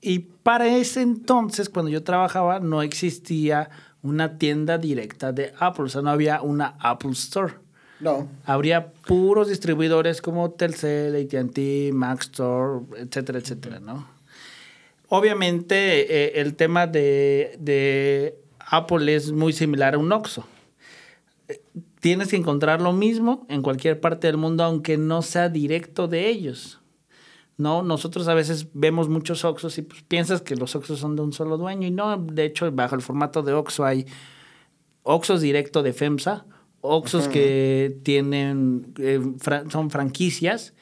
Y 0.00 0.18
para 0.42 0.66
ese 0.66 1.02
entonces, 1.02 1.68
cuando 1.68 1.92
yo 1.92 2.02
trabajaba, 2.02 2.58
no 2.58 2.82
existía 2.82 3.70
una 4.02 4.36
tienda 4.36 4.78
directa 4.78 5.30
de 5.30 5.52
Apple. 5.60 5.84
O 5.84 5.88
sea, 5.88 6.02
no 6.02 6.10
había 6.10 6.42
una 6.42 6.76
Apple 6.80 7.12
Store. 7.12 7.54
No. 8.00 8.28
Habría 8.44 8.92
puros 8.92 9.48
distribuidores 9.48 10.20
como 10.20 10.50
Telcel, 10.50 11.14
AT&T, 11.14 11.90
Mac 11.94 12.22
Store, 12.22 12.80
etcétera, 12.98 13.38
etcétera, 13.38 13.78
¿no? 13.78 14.08
Obviamente 15.08 15.76
eh, 16.36 16.40
el 16.40 16.56
tema 16.56 16.88
de, 16.88 17.56
de 17.60 18.40
Apple 18.68 19.14
es 19.14 19.32
muy 19.32 19.52
similar 19.52 19.94
a 19.94 19.98
un 19.98 20.12
Oxxo. 20.12 20.44
Tienes 22.00 22.28
que 22.28 22.36
encontrar 22.36 22.80
lo 22.80 22.92
mismo 22.92 23.46
en 23.48 23.62
cualquier 23.62 24.00
parte 24.00 24.26
del 24.26 24.36
mundo, 24.36 24.64
aunque 24.64 24.96
no 24.96 25.22
sea 25.22 25.48
directo 25.48 26.08
de 26.08 26.28
ellos. 26.28 26.80
No, 27.58 27.82
nosotros 27.82 28.28
a 28.28 28.34
veces 28.34 28.68
vemos 28.74 29.08
muchos 29.08 29.44
Oxxos 29.44 29.78
y 29.78 29.82
pues, 29.82 30.02
piensas 30.02 30.42
que 30.42 30.56
los 30.56 30.74
Oxxos 30.76 30.98
son 30.98 31.16
de 31.16 31.22
un 31.22 31.32
solo 31.32 31.56
dueño 31.56 31.86
y 31.86 31.90
no, 31.90 32.16
de 32.16 32.44
hecho, 32.44 32.70
bajo 32.72 32.94
el 32.96 33.00
formato 33.02 33.42
de 33.42 33.52
Oxxo 33.52 33.84
hay 33.84 34.06
Oxxos 35.04 35.40
directo 35.40 35.82
de 35.82 35.92
FEMSA, 35.92 36.44
Oxxos 36.80 37.28
que 37.28 37.98
tienen, 38.02 38.92
eh, 38.98 39.20
fra- 39.38 39.64
son 39.70 39.90
franquicias 39.90 40.74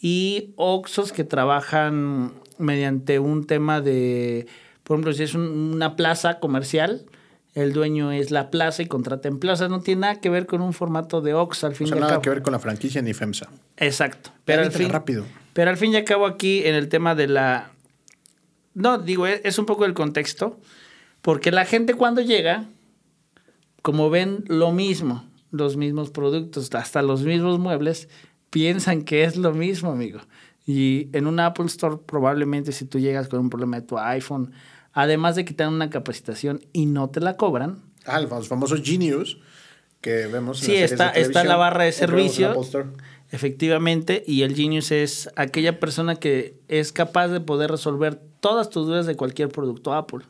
y 0.00 0.52
Oxxos 0.56 1.12
que 1.12 1.24
trabajan 1.24 2.32
mediante 2.58 3.18
un 3.18 3.44
tema 3.46 3.80
de, 3.80 4.46
por 4.84 4.96
ejemplo, 4.96 5.12
si 5.14 5.22
es 5.24 5.34
un- 5.34 5.72
una 5.74 5.96
plaza 5.96 6.38
comercial, 6.40 7.06
el 7.54 7.72
dueño 7.72 8.12
es 8.12 8.30
la 8.30 8.50
plaza 8.50 8.82
y 8.82 8.86
contrata 8.86 9.28
en 9.28 9.38
plaza. 9.38 9.68
No 9.68 9.80
tiene 9.80 10.02
nada 10.02 10.20
que 10.20 10.30
ver 10.30 10.46
con 10.46 10.60
un 10.60 10.72
formato 10.72 11.20
de 11.20 11.34
Oxxo 11.34 11.66
al 11.66 11.72
O 11.72 11.76
fin 11.76 11.86
sea, 11.88 11.96
y 11.96 11.98
al 11.98 12.00
nada 12.00 12.12
cabo. 12.12 12.22
que 12.22 12.30
ver 12.30 12.42
con 12.42 12.52
la 12.52 12.58
franquicia 12.58 13.02
ni 13.02 13.12
FEMSA. 13.12 13.48
Exacto. 13.76 14.30
Pero 14.44 14.62
al, 14.62 14.72
fin, 14.72 14.88
rápido. 14.88 15.24
pero 15.52 15.70
al 15.70 15.76
fin 15.76 15.92
y 15.92 15.96
al 15.96 16.04
cabo 16.04 16.26
aquí 16.26 16.62
en 16.64 16.74
el 16.74 16.88
tema 16.88 17.14
de 17.14 17.26
la... 17.28 17.72
No, 18.74 18.98
digo, 18.98 19.26
es, 19.26 19.40
es 19.44 19.58
un 19.58 19.66
poco 19.66 19.84
el 19.84 19.94
contexto, 19.94 20.60
porque 21.22 21.50
la 21.50 21.64
gente 21.64 21.94
cuando 21.94 22.20
llega, 22.20 22.66
como 23.82 24.10
ven 24.10 24.44
lo 24.46 24.70
mismo, 24.70 25.24
los 25.50 25.76
mismos 25.76 26.10
productos, 26.10 26.72
hasta 26.74 27.02
los 27.02 27.22
mismos 27.24 27.58
muebles, 27.58 28.08
piensan 28.50 29.02
que 29.02 29.24
es 29.24 29.36
lo 29.36 29.52
mismo, 29.52 29.90
amigo. 29.90 30.20
Y 30.66 31.08
en 31.12 31.26
un 31.26 31.40
Apple 31.40 31.66
Store 31.66 31.96
probablemente 32.06 32.70
si 32.70 32.84
tú 32.84 33.00
llegas 33.00 33.28
con 33.28 33.40
un 33.40 33.50
problema 33.50 33.80
de 33.80 33.86
tu 33.86 33.98
iPhone, 33.98 34.52
además 34.92 35.36
de 35.36 35.44
que 35.44 35.54
te 35.54 35.62
dan 35.64 35.74
una 35.74 35.90
capacitación 35.90 36.60
y 36.72 36.86
no 36.86 37.08
te 37.10 37.20
la 37.20 37.36
cobran, 37.36 37.82
Ah, 38.06 38.18
los 38.20 38.48
famosos 38.48 38.80
Genius 38.82 39.38
que 40.00 40.26
vemos 40.26 40.60
en 40.62 40.66
Sí, 40.66 40.80
las 40.80 40.92
está, 40.92 41.12
de 41.12 41.20
está 41.20 41.42
en 41.42 41.48
la 41.48 41.56
barra 41.56 41.84
de 41.84 41.92
servicio. 41.92 42.54
Efectivamente, 43.32 44.24
y 44.26 44.42
el 44.42 44.56
Genius 44.56 44.90
es 44.90 45.30
aquella 45.36 45.78
persona 45.78 46.16
que 46.16 46.56
es 46.68 46.92
capaz 46.92 47.28
de 47.28 47.40
poder 47.40 47.70
resolver 47.70 48.18
todas 48.40 48.70
tus 48.70 48.86
dudas 48.86 49.06
de 49.06 49.14
cualquier 49.16 49.50
producto 49.50 49.92
Apple. 49.94 50.20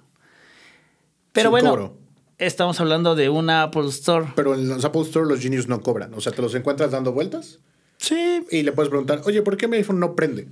Pero 1.32 1.44
Sin 1.48 1.50
bueno, 1.52 1.70
cobro. 1.70 1.96
estamos 2.38 2.78
hablando 2.80 3.14
de 3.14 3.28
una 3.30 3.62
Apple 3.62 3.86
Store. 3.88 4.26
Pero 4.36 4.54
en 4.54 4.68
los 4.68 4.84
Apple 4.84 5.02
Store 5.02 5.26
los 5.26 5.40
Genius 5.40 5.66
no 5.68 5.80
cobran. 5.80 6.12
O 6.14 6.20
sea, 6.20 6.32
te 6.32 6.42
los 6.42 6.54
encuentras 6.54 6.90
dando 6.90 7.12
vueltas 7.12 7.60
Sí. 7.96 8.44
y 8.50 8.62
le 8.64 8.72
puedes 8.72 8.90
preguntar, 8.90 9.22
oye, 9.24 9.40
¿por 9.42 9.56
qué 9.56 9.68
mi 9.68 9.76
iPhone 9.78 10.00
no 10.00 10.14
prende? 10.14 10.48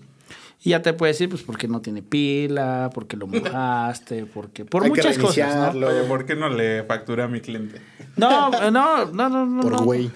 Y 0.60 0.70
ya 0.70 0.82
te 0.82 0.92
puede 0.92 1.12
decir, 1.12 1.28
pues, 1.28 1.42
porque 1.42 1.68
no 1.68 1.80
tiene 1.80 2.02
pila, 2.02 2.90
porque 2.92 3.16
lo 3.16 3.26
mojaste, 3.28 4.26
porque... 4.26 4.64
Por 4.64 4.84
Hay 4.84 4.90
que 4.92 4.96
muchas 5.02 5.18
cosas, 5.18 5.74
¿no? 5.74 5.86
Oye, 5.86 6.02
¿por 6.02 6.26
qué 6.26 6.34
no 6.34 6.48
le 6.48 6.82
factura 6.84 7.24
a 7.24 7.28
mi 7.28 7.40
cliente? 7.40 7.80
No, 8.16 8.50
no, 8.50 8.70
no, 8.70 9.06
no, 9.06 9.46
no. 9.46 9.62
Por 9.62 9.72
no. 9.72 9.84
güey. 9.84 10.10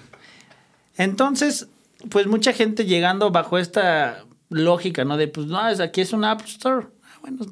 Entonces, 0.97 1.69
pues 2.09 2.27
mucha 2.27 2.51
gente 2.53 2.85
llegando 2.85 3.31
bajo 3.31 3.57
esta 3.57 4.25
lógica, 4.49 5.05
¿no? 5.05 5.17
De, 5.17 5.27
pues, 5.27 5.47
no, 5.47 5.67
es, 5.67 5.79
aquí 5.79 6.01
es 6.01 6.11
una 6.11 6.31
App 6.31 6.41
Store. 6.41 6.87
Ah, 7.03 7.19
Bueno, 7.21 7.45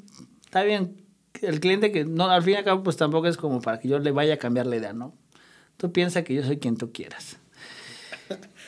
está 0.44 0.64
bien. 0.64 0.98
El 1.42 1.60
cliente 1.60 1.92
que, 1.92 2.04
no, 2.06 2.26
al 2.26 2.44
fin 2.44 2.54
y 2.54 2.58
al 2.58 2.64
cabo, 2.66 2.84
pues 2.84 2.98
tampoco 2.98 3.28
es 3.28 3.38
como 3.38 3.62
para 3.62 3.80
que 3.80 3.88
yo 3.88 3.98
le 4.00 4.12
vaya 4.12 4.36
a 4.36 4.38
cambiar 4.38 4.68
la 4.68 4.76
idea, 4.76 4.94
¿no? 4.94 5.16
Tú 5.78 5.92
piensas 5.92 6.24
que 6.24 6.36
yo 6.36 6.44
soy 6.44 6.58
quien 6.58 6.78
tú 6.78 6.92
quieras. 6.92 7.38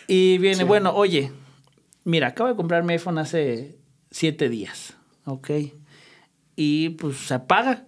Y 0.08 0.38
viene, 0.40 0.64
bueno, 0.64 0.94
oye, 0.96 1.32
mira, 2.04 2.30
acabo 2.30 2.50
de 2.50 2.56
comprar 2.56 2.84
mi 2.84 2.94
iPhone 2.94 3.18
hace 3.18 3.78
siete 4.14 4.48
días, 4.48 4.96
¿ok? 5.26 5.50
Y 6.56 6.90
pues 6.90 7.18
se 7.18 7.34
apaga. 7.34 7.86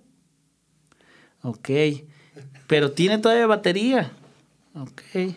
Ok. 1.44 1.70
Pero 2.68 2.92
tiene 2.92 3.20
todavía 3.20 3.46
batería. 3.46 4.12
Ok. 4.74 5.36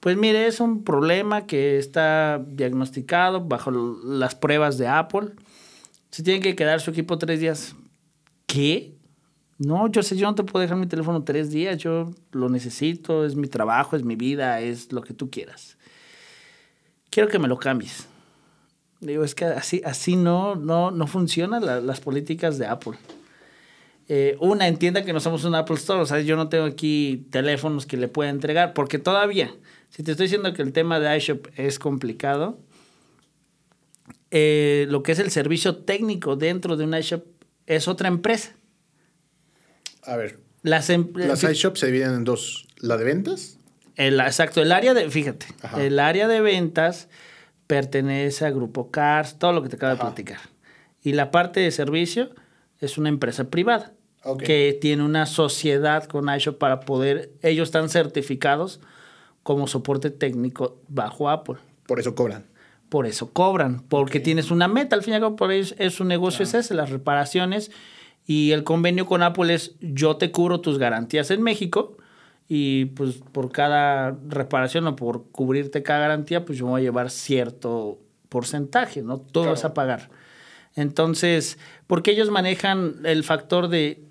Pues 0.00 0.16
mire, 0.16 0.46
es 0.46 0.60
un 0.60 0.82
problema 0.84 1.46
que 1.46 1.78
está 1.78 2.44
diagnosticado 2.46 3.40
bajo 3.42 3.70
las 3.70 4.34
pruebas 4.34 4.76
de 4.76 4.88
Apple. 4.88 5.30
Se 6.10 6.22
tiene 6.22 6.40
que 6.40 6.56
quedar 6.56 6.80
su 6.80 6.90
equipo 6.90 7.16
tres 7.16 7.40
días. 7.40 7.76
¿Qué? 8.46 8.92
No, 9.58 9.86
yo 9.88 10.02
sé, 10.02 10.16
yo 10.16 10.26
no 10.26 10.34
te 10.34 10.42
puedo 10.42 10.60
dejar 10.60 10.76
mi 10.76 10.86
teléfono 10.86 11.22
tres 11.22 11.50
días. 11.50 11.78
Yo 11.78 12.12
lo 12.32 12.48
necesito, 12.48 13.24
es 13.24 13.36
mi 13.36 13.46
trabajo, 13.46 13.94
es 13.94 14.02
mi 14.02 14.16
vida, 14.16 14.60
es 14.60 14.92
lo 14.92 15.02
que 15.02 15.14
tú 15.14 15.30
quieras. 15.30 15.78
Quiero 17.10 17.28
que 17.28 17.38
me 17.38 17.46
lo 17.46 17.56
cambies. 17.58 18.08
Digo, 19.04 19.22
es 19.24 19.34
que 19.34 19.44
así, 19.44 19.82
así 19.84 20.16
no, 20.16 20.54
no, 20.56 20.90
no 20.90 21.06
funcionan 21.06 21.64
la- 21.66 21.80
las 21.80 22.00
políticas 22.00 22.58
de 22.58 22.66
Apple. 22.66 22.94
Eh, 24.08 24.36
una, 24.40 24.66
entienda 24.68 25.04
que 25.04 25.12
no 25.12 25.20
somos 25.20 25.44
un 25.44 25.54
Apple 25.54 25.76
Store. 25.76 26.00
O 26.00 26.06
sea, 26.06 26.20
yo 26.20 26.36
no 26.36 26.48
tengo 26.48 26.64
aquí 26.64 27.26
teléfonos 27.30 27.86
que 27.86 27.96
le 27.96 28.08
pueda 28.08 28.30
entregar. 28.30 28.72
Porque 28.72 28.98
todavía, 28.98 29.54
si 29.90 30.02
te 30.02 30.12
estoy 30.12 30.26
diciendo 30.26 30.52
que 30.54 30.62
el 30.62 30.72
tema 30.72 31.00
de 31.00 31.16
iShop 31.16 31.46
es 31.56 31.78
complicado, 31.78 32.58
eh, 34.30 34.86
lo 34.88 35.02
que 35.02 35.12
es 35.12 35.18
el 35.18 35.30
servicio 35.30 35.76
técnico 35.76 36.36
dentro 36.36 36.76
de 36.76 36.84
un 36.84 36.94
iShop 36.94 37.24
es 37.66 37.88
otra 37.88 38.08
empresa. 38.08 38.52
A 40.02 40.16
ver, 40.16 40.38
Las, 40.62 40.90
em- 40.90 41.12
las 41.14 41.42
iShops 41.44 41.80
se 41.80 41.86
dividen 41.86 42.14
en 42.14 42.24
dos. 42.24 42.66
La 42.78 42.96
de 42.96 43.04
ventas, 43.04 43.58
El, 43.96 44.18
exacto, 44.20 44.60
el 44.60 44.72
área 44.72 44.92
de, 44.92 45.08
fíjate, 45.10 45.46
Ajá. 45.62 45.82
el 45.82 45.98
área 45.98 46.26
de 46.28 46.40
ventas 46.40 47.08
pertenece 47.66 48.46
a 48.46 48.50
Grupo 48.50 48.90
Cars, 48.90 49.38
todo 49.38 49.52
lo 49.52 49.62
que 49.62 49.68
te 49.68 49.76
acabo 49.76 49.94
de 49.94 50.00
platicar. 50.00 50.40
Y 51.02 51.12
la 51.12 51.30
parte 51.30 51.60
de 51.60 51.70
servicio 51.70 52.30
es 52.80 52.98
una 52.98 53.08
empresa 53.08 53.50
privada 53.50 53.92
que 54.38 54.78
tiene 54.80 55.02
una 55.02 55.26
sociedad 55.26 56.04
con 56.04 56.34
iShop 56.34 56.58
para 56.58 56.80
poder, 56.80 57.32
ellos 57.42 57.68
están 57.68 57.90
certificados 57.90 58.80
como 59.42 59.66
soporte 59.66 60.10
técnico 60.10 60.78
bajo 60.88 61.28
Apple. 61.28 61.56
por 61.86 62.00
eso 62.00 62.14
cobran. 62.14 62.46
por 62.88 63.06
eso 63.06 63.32
cobran, 63.32 63.82
porque 63.82 64.20
tienes 64.20 64.50
una 64.50 64.66
meta, 64.66 64.96
al 64.96 65.02
fin 65.02 65.12
y 65.12 65.16
al 65.16 65.22
cabo, 65.22 65.36
por 65.36 65.52
es 65.52 65.74
su 65.90 66.04
negocio 66.04 66.44
es 66.44 66.54
ese, 66.54 66.74
las 66.74 66.90
reparaciones. 66.90 67.70
Y 68.26 68.52
el 68.52 68.64
convenio 68.64 69.04
con 69.04 69.22
Apple 69.22 69.52
es 69.52 69.74
yo 69.80 70.16
te 70.16 70.30
cubro 70.30 70.62
tus 70.62 70.78
garantías 70.78 71.30
en 71.30 71.42
México 71.42 71.98
y 72.48 72.86
pues 72.86 73.16
por 73.32 73.50
cada 73.50 74.18
reparación 74.28 74.86
o 74.86 74.96
por 74.96 75.30
cubrirte 75.30 75.82
cada 75.82 76.00
garantía, 76.00 76.44
pues 76.44 76.58
yo 76.58 76.66
voy 76.66 76.80
a 76.80 76.84
llevar 76.84 77.10
cierto 77.10 77.98
porcentaje, 78.28 79.02
¿no? 79.02 79.18
Todo 79.18 79.46
vas 79.46 79.64
a 79.64 79.74
pagar. 79.74 80.10
Entonces, 80.74 81.58
porque 81.86 82.10
ellos 82.10 82.30
manejan 82.30 82.96
el 83.04 83.24
factor 83.24 83.68
de 83.68 84.04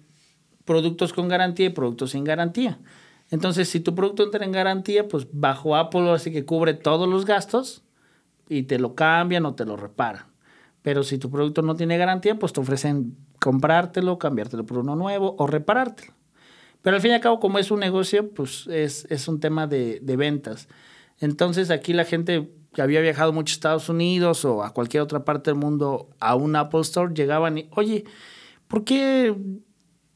productos 0.66 1.13
con 1.13 1.28
garantía 1.28 1.68
y 1.68 1.70
productos 1.70 2.12
sin 2.12 2.24
garantía. 2.24 2.80
Entonces, 3.30 3.70
si 3.70 3.80
tu 3.80 3.96
producto 3.96 4.24
entra 4.24 4.46
en 4.46 4.52
garantía, 4.52 5.08
pues 5.08 5.28
bajo 5.32 5.75
Apple 5.75 6.12
así 6.12 6.32
que 6.32 6.46
cubre 6.46 6.74
todos 6.74 7.08
los 7.10 7.25
gastos 7.25 7.84
y 8.48 8.63
te 8.63 8.80
lo 8.80 8.96
cambian 8.96 9.46
o 9.46 9.56
te 9.56 9.66
lo 9.66 9.75
reparan. 9.75 10.25
Pero 10.82 11.04
si 11.04 11.18
tu 11.18 11.30
producto 11.30 11.62
no 11.62 11.75
tiene 11.75 11.98
garantía, 11.98 12.38
pues 12.38 12.54
te 12.54 12.60
ofrecen 12.60 13.16
comprártelo, 13.40 14.18
cambiártelo 14.18 14.66
por 14.66 14.80
uno 14.80 14.96
nuevo 14.96 15.36
o 15.38 15.48
reparártelo. 15.48 16.12
Pero 16.84 16.98
al 16.98 17.02
fin 17.02 17.12
y 17.12 17.13
al 17.16 17.22
cabo, 17.22 17.40
como 17.40 17.58
es 17.58 17.72
un 17.72 17.80
negocio, 17.80 18.30
pues 18.30 18.68
es, 18.68 19.08
es 19.10 19.28
un 19.28 19.40
tema 19.40 19.66
de, 19.66 20.00
de, 20.02 20.16
ventas. 20.18 20.68
Entonces 21.20 21.72
aquí 21.72 21.94
la 21.94 22.06
gente 22.06 22.52
que 22.74 22.82
había 22.82 23.00
viajado 23.02 23.32
mucho 23.32 23.54
a 23.54 23.56
Estados 23.56 23.90
Unidos 23.90 24.46
o 24.46 24.63
a 24.63 24.74
cualquier 24.74 25.02
otra 25.02 25.24
parte 25.24 25.50
del 25.50 25.60
mundo 25.60 26.10
a 26.20 26.36
un 26.36 26.56
Apple 26.56 26.82
Store, 26.82 27.13
llegaban 27.13 27.58
y, 27.58 27.70
oye, 27.72 28.04
¿por 28.68 28.84
qué 28.84 29.34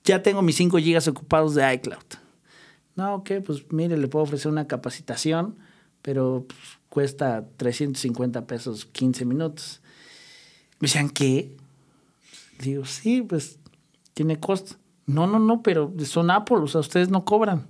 ya 0.04 0.22
tengo 0.22 0.42
mis 0.42 0.58
5 0.58 0.78
gigas 0.78 1.08
ocupados 1.08 1.56
de 1.56 1.74
iCloud? 1.74 2.04
No, 2.96 3.16
ok, 3.16 3.32
pues 3.46 3.72
mire, 3.72 3.96
le 3.96 4.08
puedo 4.08 4.24
ofrecer 4.24 4.52
una 4.52 4.68
capacitación, 4.68 5.56
pero 6.02 6.46
pues, 6.48 6.60
cuesta 6.90 7.48
350 7.58 8.46
pesos 8.46 8.86
15 8.86 9.24
minutos. 9.24 9.82
Me 10.80 10.88
decían, 10.88 11.10
¿qué? 11.10 11.56
Digo, 12.60 12.86
sí, 12.86 13.22
pues 13.22 13.60
tiene 14.14 14.40
costo. 14.40 14.76
No, 15.08 15.26
no, 15.26 15.40
no, 15.40 15.64
pero 15.64 15.92
son 16.06 16.30
Apple, 16.30 16.58
o 16.58 16.68
sea, 16.68 16.82
ustedes 16.82 17.10
no 17.10 17.26
cobran. 17.26 17.68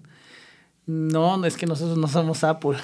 No, 0.86 1.44
es 1.46 1.56
que 1.56 1.66
nosotros 1.66 1.98
no 1.98 2.08
somos 2.08 2.44
Apple. 2.44 2.78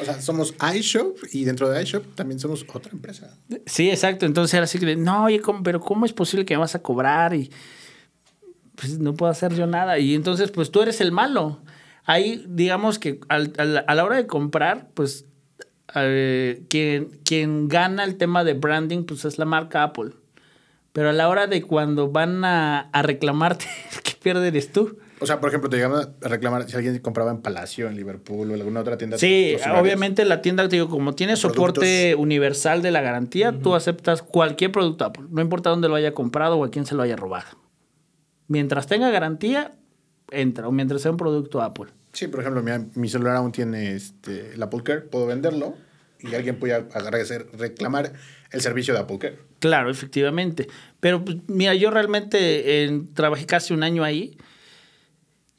O 0.00 0.04
sea, 0.04 0.20
somos 0.22 0.54
iShop 0.74 1.16
y 1.32 1.44
dentro 1.44 1.68
de 1.68 1.82
iShop 1.82 2.04
también 2.14 2.38
somos 2.38 2.64
otra 2.72 2.92
empresa. 2.92 3.36
Sí, 3.66 3.90
exacto. 3.90 4.24
Entonces 4.24 4.54
era 4.54 4.64
así 4.64 4.78
que, 4.78 4.96
no, 4.96 5.24
oye, 5.24 5.40
¿cómo, 5.40 5.62
pero 5.62 5.80
¿cómo 5.80 6.06
es 6.06 6.12
posible 6.12 6.46
que 6.46 6.54
me 6.54 6.60
vas 6.60 6.74
a 6.74 6.82
cobrar? 6.82 7.34
Y 7.34 7.50
pues 8.76 8.98
no 8.98 9.14
puedo 9.14 9.30
hacer 9.30 9.54
yo 9.54 9.66
nada. 9.66 9.98
Y 9.98 10.14
entonces, 10.14 10.50
pues 10.50 10.70
tú 10.70 10.80
eres 10.80 11.00
el 11.00 11.12
malo. 11.12 11.60
Ahí, 12.04 12.44
digamos 12.48 12.98
que 12.98 13.20
al, 13.28 13.52
al, 13.58 13.84
a 13.86 13.94
la 13.94 14.04
hora 14.04 14.16
de 14.16 14.26
comprar, 14.26 14.88
pues 14.94 15.26
eh, 15.94 16.64
quien, 16.68 17.20
quien 17.24 17.68
gana 17.68 18.04
el 18.04 18.16
tema 18.16 18.44
de 18.44 18.54
branding, 18.54 19.04
pues 19.04 19.24
es 19.24 19.38
la 19.38 19.44
marca 19.44 19.82
Apple. 19.82 20.12
Pero 20.92 21.10
a 21.10 21.12
la 21.12 21.28
hora 21.28 21.46
de 21.46 21.62
cuando 21.62 22.10
van 22.10 22.44
a, 22.44 22.80
a 22.90 23.02
reclamarte, 23.02 23.66
¿qué 24.02 24.12
pierde 24.20 24.48
eres 24.48 24.72
tú? 24.72 24.98
O 25.22 25.26
sea, 25.26 25.38
por 25.38 25.50
ejemplo, 25.50 25.68
te 25.68 25.76
llegaban 25.76 26.14
a 26.22 26.28
reclamar 26.28 26.68
si 26.68 26.76
alguien 26.76 26.98
compraba 27.00 27.30
en 27.30 27.42
Palacio, 27.42 27.88
en 27.88 27.94
Liverpool 27.94 28.50
o 28.50 28.54
en 28.54 28.60
alguna 28.60 28.80
otra 28.80 28.96
tienda. 28.96 29.18
Sí, 29.18 29.54
obviamente 29.78 30.24
la 30.24 30.40
tienda, 30.40 30.66
te 30.66 30.76
digo, 30.76 30.88
como 30.88 31.14
tiene 31.14 31.36
soporte 31.36 32.14
universal 32.14 32.80
de 32.80 32.90
la 32.90 33.02
garantía, 33.02 33.50
uh 33.50 33.52
-huh. 33.52 33.62
tú 33.62 33.74
aceptas 33.74 34.22
cualquier 34.22 34.72
producto 34.72 35.04
Apple. 35.04 35.24
No 35.28 35.42
importa 35.42 35.68
dónde 35.68 35.88
lo 35.88 35.94
haya 35.94 36.14
comprado 36.14 36.56
o 36.56 36.64
a 36.64 36.70
quién 36.70 36.86
se 36.86 36.94
lo 36.94 37.02
haya 37.02 37.16
robado. 37.16 37.58
Mientras 38.48 38.86
tenga 38.86 39.10
garantía, 39.10 39.74
entra. 40.30 40.66
O 40.68 40.72
mientras 40.72 41.02
sea 41.02 41.10
un 41.10 41.18
producto 41.18 41.60
Apple. 41.60 41.90
Sí, 42.14 42.26
por 42.26 42.40
ejemplo, 42.40 42.62
mi, 42.62 42.72
mi 42.94 43.08
celular 43.08 43.36
aún 43.36 43.52
tiene 43.52 43.94
este, 43.94 44.54
el 44.54 44.62
Apple 44.62 44.82
Care. 44.82 45.02
Puedo 45.02 45.26
venderlo 45.26 45.74
y 46.18 46.34
alguien 46.34 46.58
puede 46.58 46.86
reclamar 47.58 48.12
el 48.50 48.60
servicio 48.60 48.94
de 48.94 49.00
Apple 49.00 49.18
Care. 49.18 49.38
Claro, 49.58 49.90
efectivamente. 49.90 50.68
Pero 51.00 51.24
pues, 51.24 51.38
mira, 51.46 51.74
yo 51.74 51.90
realmente 51.90 52.84
eh, 52.84 53.02
trabajé 53.14 53.46
casi 53.46 53.72
un 53.72 53.82
año 53.82 54.04
ahí 54.04 54.36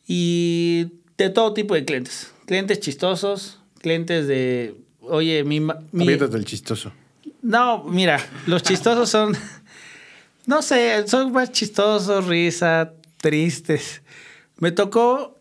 y 0.08 0.88
de 1.18 1.30
todo 1.30 1.54
tipo 1.54 1.76
de 1.76 1.86
clientes. 1.86 2.32
Clientes 2.46 2.80
chistosos, 2.80 3.60
clientes 3.80 4.28
de, 4.28 4.76
oye, 5.02 5.44
mi... 5.44 5.60
mi 5.92 6.06
del 6.06 6.46
chistoso. 6.46 6.92
No, 7.42 7.84
mira, 7.86 8.20
los 8.46 8.62
chistosos 8.62 9.10
son, 9.10 9.36
no 10.46 10.62
sé, 10.62 11.08
son 11.08 11.32
más 11.32 11.52
chistosos, 11.52 12.28
risa, 12.28 12.94
tristes. 13.18 14.02
Me 14.58 14.72
tocó, 14.72 15.40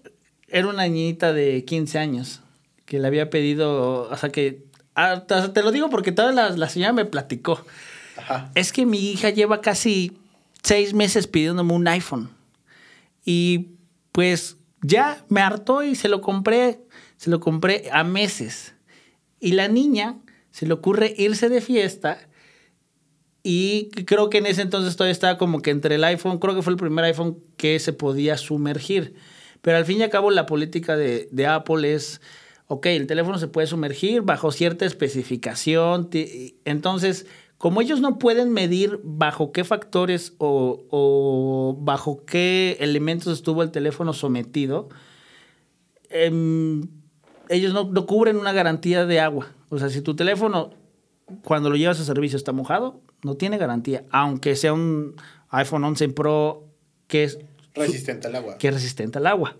era 0.48 0.68
una 0.68 0.84
niñita 0.84 1.32
de 1.32 1.64
15 1.64 1.98
años 1.98 2.40
que 2.86 2.98
le 2.98 3.06
había 3.06 3.30
pedido, 3.30 4.08
o 4.10 4.16
sea 4.16 4.30
que, 4.30 4.64
hasta 5.00 5.52
te 5.52 5.62
lo 5.62 5.72
digo 5.72 5.90
porque 5.90 6.12
toda 6.12 6.32
la, 6.32 6.50
la 6.50 6.68
señora 6.68 6.92
me 6.92 7.04
platicó. 7.04 7.64
Ajá. 8.16 8.50
Es 8.54 8.72
que 8.72 8.86
mi 8.86 9.10
hija 9.10 9.30
lleva 9.30 9.60
casi 9.60 10.18
seis 10.62 10.94
meses 10.94 11.26
pidiéndome 11.26 11.72
un 11.72 11.88
iPhone. 11.88 12.30
Y 13.24 13.68
pues 14.12 14.56
ya 14.82 15.24
me 15.28 15.40
hartó 15.40 15.82
y 15.82 15.94
se 15.94 16.08
lo 16.08 16.20
compré, 16.20 16.80
se 17.16 17.30
lo 17.30 17.40
compré 17.40 17.88
a 17.92 18.04
meses. 18.04 18.74
Y 19.40 19.52
la 19.52 19.68
niña 19.68 20.16
se 20.50 20.66
le 20.66 20.74
ocurre 20.74 21.14
irse 21.16 21.48
de 21.48 21.60
fiesta 21.60 22.18
y 23.42 23.88
creo 23.90 24.28
que 24.28 24.38
en 24.38 24.46
ese 24.46 24.62
entonces 24.62 24.96
todavía 24.96 25.12
estaba 25.12 25.38
como 25.38 25.62
que 25.62 25.70
entre 25.70 25.94
el 25.94 26.04
iPhone, 26.04 26.38
creo 26.38 26.54
que 26.54 26.62
fue 26.62 26.72
el 26.72 26.78
primer 26.78 27.04
iPhone 27.06 27.38
que 27.56 27.78
se 27.78 27.92
podía 27.92 28.36
sumergir. 28.36 29.14
Pero 29.62 29.78
al 29.78 29.84
fin 29.84 29.98
y 29.98 30.02
al 30.02 30.10
cabo 30.10 30.30
la 30.30 30.46
política 30.46 30.96
de, 30.96 31.28
de 31.30 31.46
Apple 31.46 31.94
es, 31.94 32.20
ok, 32.72 32.86
el 32.86 33.08
teléfono 33.08 33.36
se 33.36 33.48
puede 33.48 33.66
sumergir 33.66 34.22
bajo 34.22 34.52
cierta 34.52 34.86
especificación. 34.86 36.08
Entonces, 36.64 37.26
como 37.58 37.80
ellos 37.80 38.00
no 38.00 38.16
pueden 38.20 38.52
medir 38.52 39.00
bajo 39.02 39.50
qué 39.50 39.64
factores 39.64 40.34
o, 40.38 40.84
o 40.88 41.76
bajo 41.80 42.24
qué 42.24 42.76
elementos 42.78 43.32
estuvo 43.32 43.64
el 43.64 43.72
teléfono 43.72 44.12
sometido, 44.12 44.88
eh, 46.10 46.30
ellos 47.48 47.74
no, 47.74 47.90
no, 47.90 48.06
cubren 48.06 48.36
una 48.36 48.52
garantía 48.52 49.04
de 49.04 49.18
agua. 49.18 49.48
O 49.68 49.80
sea, 49.80 49.88
si 49.88 50.00
tu 50.00 50.14
teléfono 50.14 50.70
cuando 51.42 51.70
lo 51.70 51.76
llevas 51.76 51.98
a 51.98 52.04
servicio 52.04 52.36
está 52.36 52.52
mojado, 52.52 53.00
no 53.24 53.34
tiene 53.34 53.58
garantía, 53.58 54.04
aunque 54.10 54.54
sea 54.54 54.72
un 54.72 55.16
iPhone 55.48 55.82
11 55.82 56.10
Pro 56.10 56.68
que 57.08 57.24
es 57.24 57.40
resistente 57.74 58.28
al 58.28 58.36
agua. 58.36 58.58
Que 58.58 58.68
es 58.68 58.74
resistente 58.74 59.18
al 59.18 59.26
agua. 59.26 59.56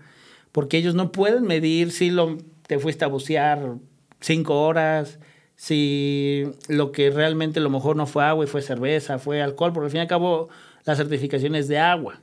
Porque 0.53 0.79
ellos 0.79 0.95
no 0.95 1.11
pueden 1.11 1.43
medir 1.43 1.91
si 1.91 2.11
lo, 2.11 2.39
te 2.71 2.79
fuiste 2.79 3.05
a 3.05 3.09
bucear 3.09 3.79
cinco 4.21 4.63
horas, 4.63 5.19
si 5.57 6.45
lo 6.69 6.93
que 6.93 7.11
realmente 7.11 7.59
lo 7.59 7.69
mejor 7.69 7.97
no 7.97 8.07
fue 8.07 8.23
agua 8.23 8.45
y 8.45 8.47
fue 8.47 8.63
cerveza, 8.63 9.19
fue 9.19 9.43
alcohol, 9.43 9.73
porque 9.73 9.87
al 9.87 9.91
fin 9.91 9.99
y 9.99 10.03
al 10.03 10.07
cabo 10.07 10.51
la 10.85 10.95
certificación 10.95 11.57
es 11.57 11.67
de 11.67 11.81
agua. 11.81 12.21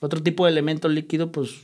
Otro 0.00 0.22
tipo 0.22 0.44
de 0.44 0.52
elemento 0.52 0.88
líquido, 0.88 1.32
pues 1.32 1.62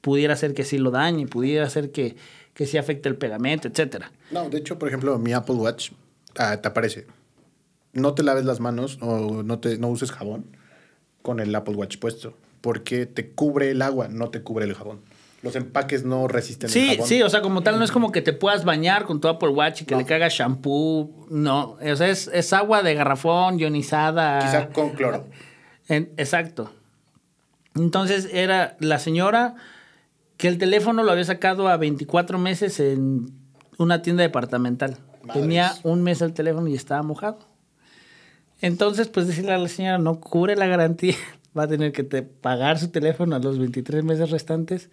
pudiera 0.00 0.34
ser 0.34 0.54
que 0.54 0.64
sí 0.64 0.76
lo 0.76 0.90
dañe, 0.90 1.28
pudiera 1.28 1.70
ser 1.70 1.92
que, 1.92 2.16
que 2.52 2.66
sí 2.66 2.78
afecte 2.78 3.08
el 3.08 3.14
pegamento, 3.14 3.68
etc. 3.68 4.06
No, 4.32 4.50
de 4.50 4.58
hecho, 4.58 4.76
por 4.76 4.88
ejemplo, 4.88 5.16
mi 5.20 5.32
Apple 5.32 5.54
Watch 5.54 5.92
ah, 6.36 6.60
te 6.60 6.66
aparece, 6.66 7.06
no 7.92 8.14
te 8.14 8.24
laves 8.24 8.44
las 8.44 8.58
manos 8.58 8.98
o 9.00 9.44
no, 9.44 9.60
te, 9.60 9.78
no 9.78 9.86
uses 9.86 10.10
jabón 10.10 10.46
con 11.22 11.38
el 11.38 11.54
Apple 11.54 11.76
Watch 11.76 11.98
puesto, 11.98 12.34
porque 12.60 13.06
te 13.06 13.30
cubre 13.30 13.70
el 13.70 13.82
agua, 13.82 14.08
no 14.08 14.30
te 14.30 14.42
cubre 14.42 14.64
el 14.64 14.74
jabón 14.74 14.98
los 15.42 15.54
empaques 15.54 16.04
no 16.04 16.26
resisten 16.26 16.68
sí, 16.68 16.80
el 16.80 16.96
jabón. 16.96 17.08
Sí, 17.08 17.22
o 17.22 17.30
sea, 17.30 17.42
como 17.42 17.62
tal, 17.62 17.78
no 17.78 17.84
es 17.84 17.92
como 17.92 18.10
que 18.10 18.22
te 18.22 18.32
puedas 18.32 18.64
bañar 18.64 19.04
con 19.04 19.20
tu 19.20 19.28
Apple 19.28 19.50
Watch 19.50 19.82
y 19.82 19.84
que 19.84 19.94
no. 19.94 20.00
le 20.00 20.06
cagas 20.06 20.32
shampoo. 20.32 21.26
No, 21.30 21.78
o 21.80 21.96
sea, 21.96 22.08
es, 22.08 22.28
es, 22.32 22.52
agua 22.52 22.82
de 22.82 22.94
garrafón, 22.94 23.58
ionizada. 23.58 24.40
Quizá 24.40 24.68
con 24.70 24.90
cloro. 24.90 25.26
En, 25.88 26.10
exacto. 26.16 26.72
Entonces 27.76 28.28
era 28.32 28.76
la 28.80 28.98
señora 28.98 29.54
que 30.36 30.48
el 30.48 30.58
teléfono 30.58 31.04
lo 31.04 31.12
había 31.12 31.24
sacado 31.24 31.68
a 31.68 31.76
24 31.76 32.38
meses 32.38 32.80
en 32.80 33.30
una 33.78 34.02
tienda 34.02 34.22
departamental. 34.24 34.98
Madres. 35.22 35.42
Tenía 35.42 35.74
un 35.84 36.02
mes 36.02 36.20
el 36.20 36.32
teléfono 36.32 36.66
y 36.66 36.74
estaba 36.74 37.02
mojado. 37.02 37.38
Entonces, 38.60 39.06
pues 39.06 39.28
decirle 39.28 39.52
a 39.52 39.58
la 39.58 39.68
señora, 39.68 39.98
no 39.98 40.18
cubre 40.18 40.56
la 40.56 40.66
garantía, 40.66 41.14
va 41.56 41.64
a 41.64 41.68
tener 41.68 41.92
que 41.92 42.02
te 42.02 42.22
pagar 42.22 42.78
su 42.80 42.88
teléfono 42.88 43.36
a 43.36 43.38
los 43.38 43.58
23 43.60 44.02
meses 44.02 44.30
restantes 44.30 44.90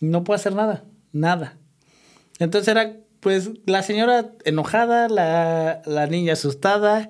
no 0.00 0.24
puedo 0.24 0.36
hacer 0.36 0.54
nada, 0.54 0.84
nada. 1.12 1.56
Entonces 2.38 2.68
era, 2.68 2.96
pues, 3.20 3.50
la 3.66 3.82
señora 3.82 4.32
enojada, 4.44 5.08
la, 5.08 5.82
la 5.86 6.06
niña 6.06 6.34
asustada. 6.34 7.08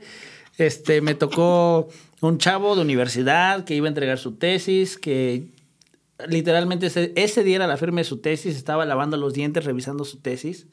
Este, 0.56 1.00
me 1.00 1.14
tocó 1.14 1.88
un 2.20 2.38
chavo 2.38 2.74
de 2.74 2.82
universidad 2.82 3.64
que 3.64 3.74
iba 3.74 3.86
a 3.86 3.88
entregar 3.88 4.18
su 4.18 4.36
tesis, 4.36 4.98
que 4.98 5.52
literalmente 6.26 6.86
ese, 6.86 7.12
ese 7.14 7.44
día 7.44 7.56
era 7.56 7.66
la 7.66 7.76
firma 7.76 8.00
de 8.00 8.04
su 8.04 8.18
tesis, 8.18 8.56
estaba 8.56 8.84
lavando 8.84 9.16
los 9.16 9.34
dientes, 9.34 9.64
revisando 9.64 10.04
su 10.04 10.18
tesis, 10.18 10.66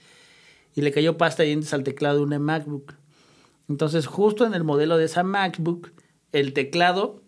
y 0.73 0.82
le 0.82 0.91
cayó 0.91 1.17
pasta 1.17 1.43
de 1.43 1.47
dientes 1.49 1.73
al 1.73 1.84
teclado 1.84 2.17
de 2.17 2.23
una 2.23 2.39
MacBook. 2.39 2.95
Entonces, 3.69 4.08
justo 4.08 4.45
en 4.45 4.54
el 4.54 4.63
modelo 4.63 4.97
de 4.97 5.06
esa 5.06 5.23
MacBook, 5.23 5.91
el 6.32 6.54
teclado 6.54 7.21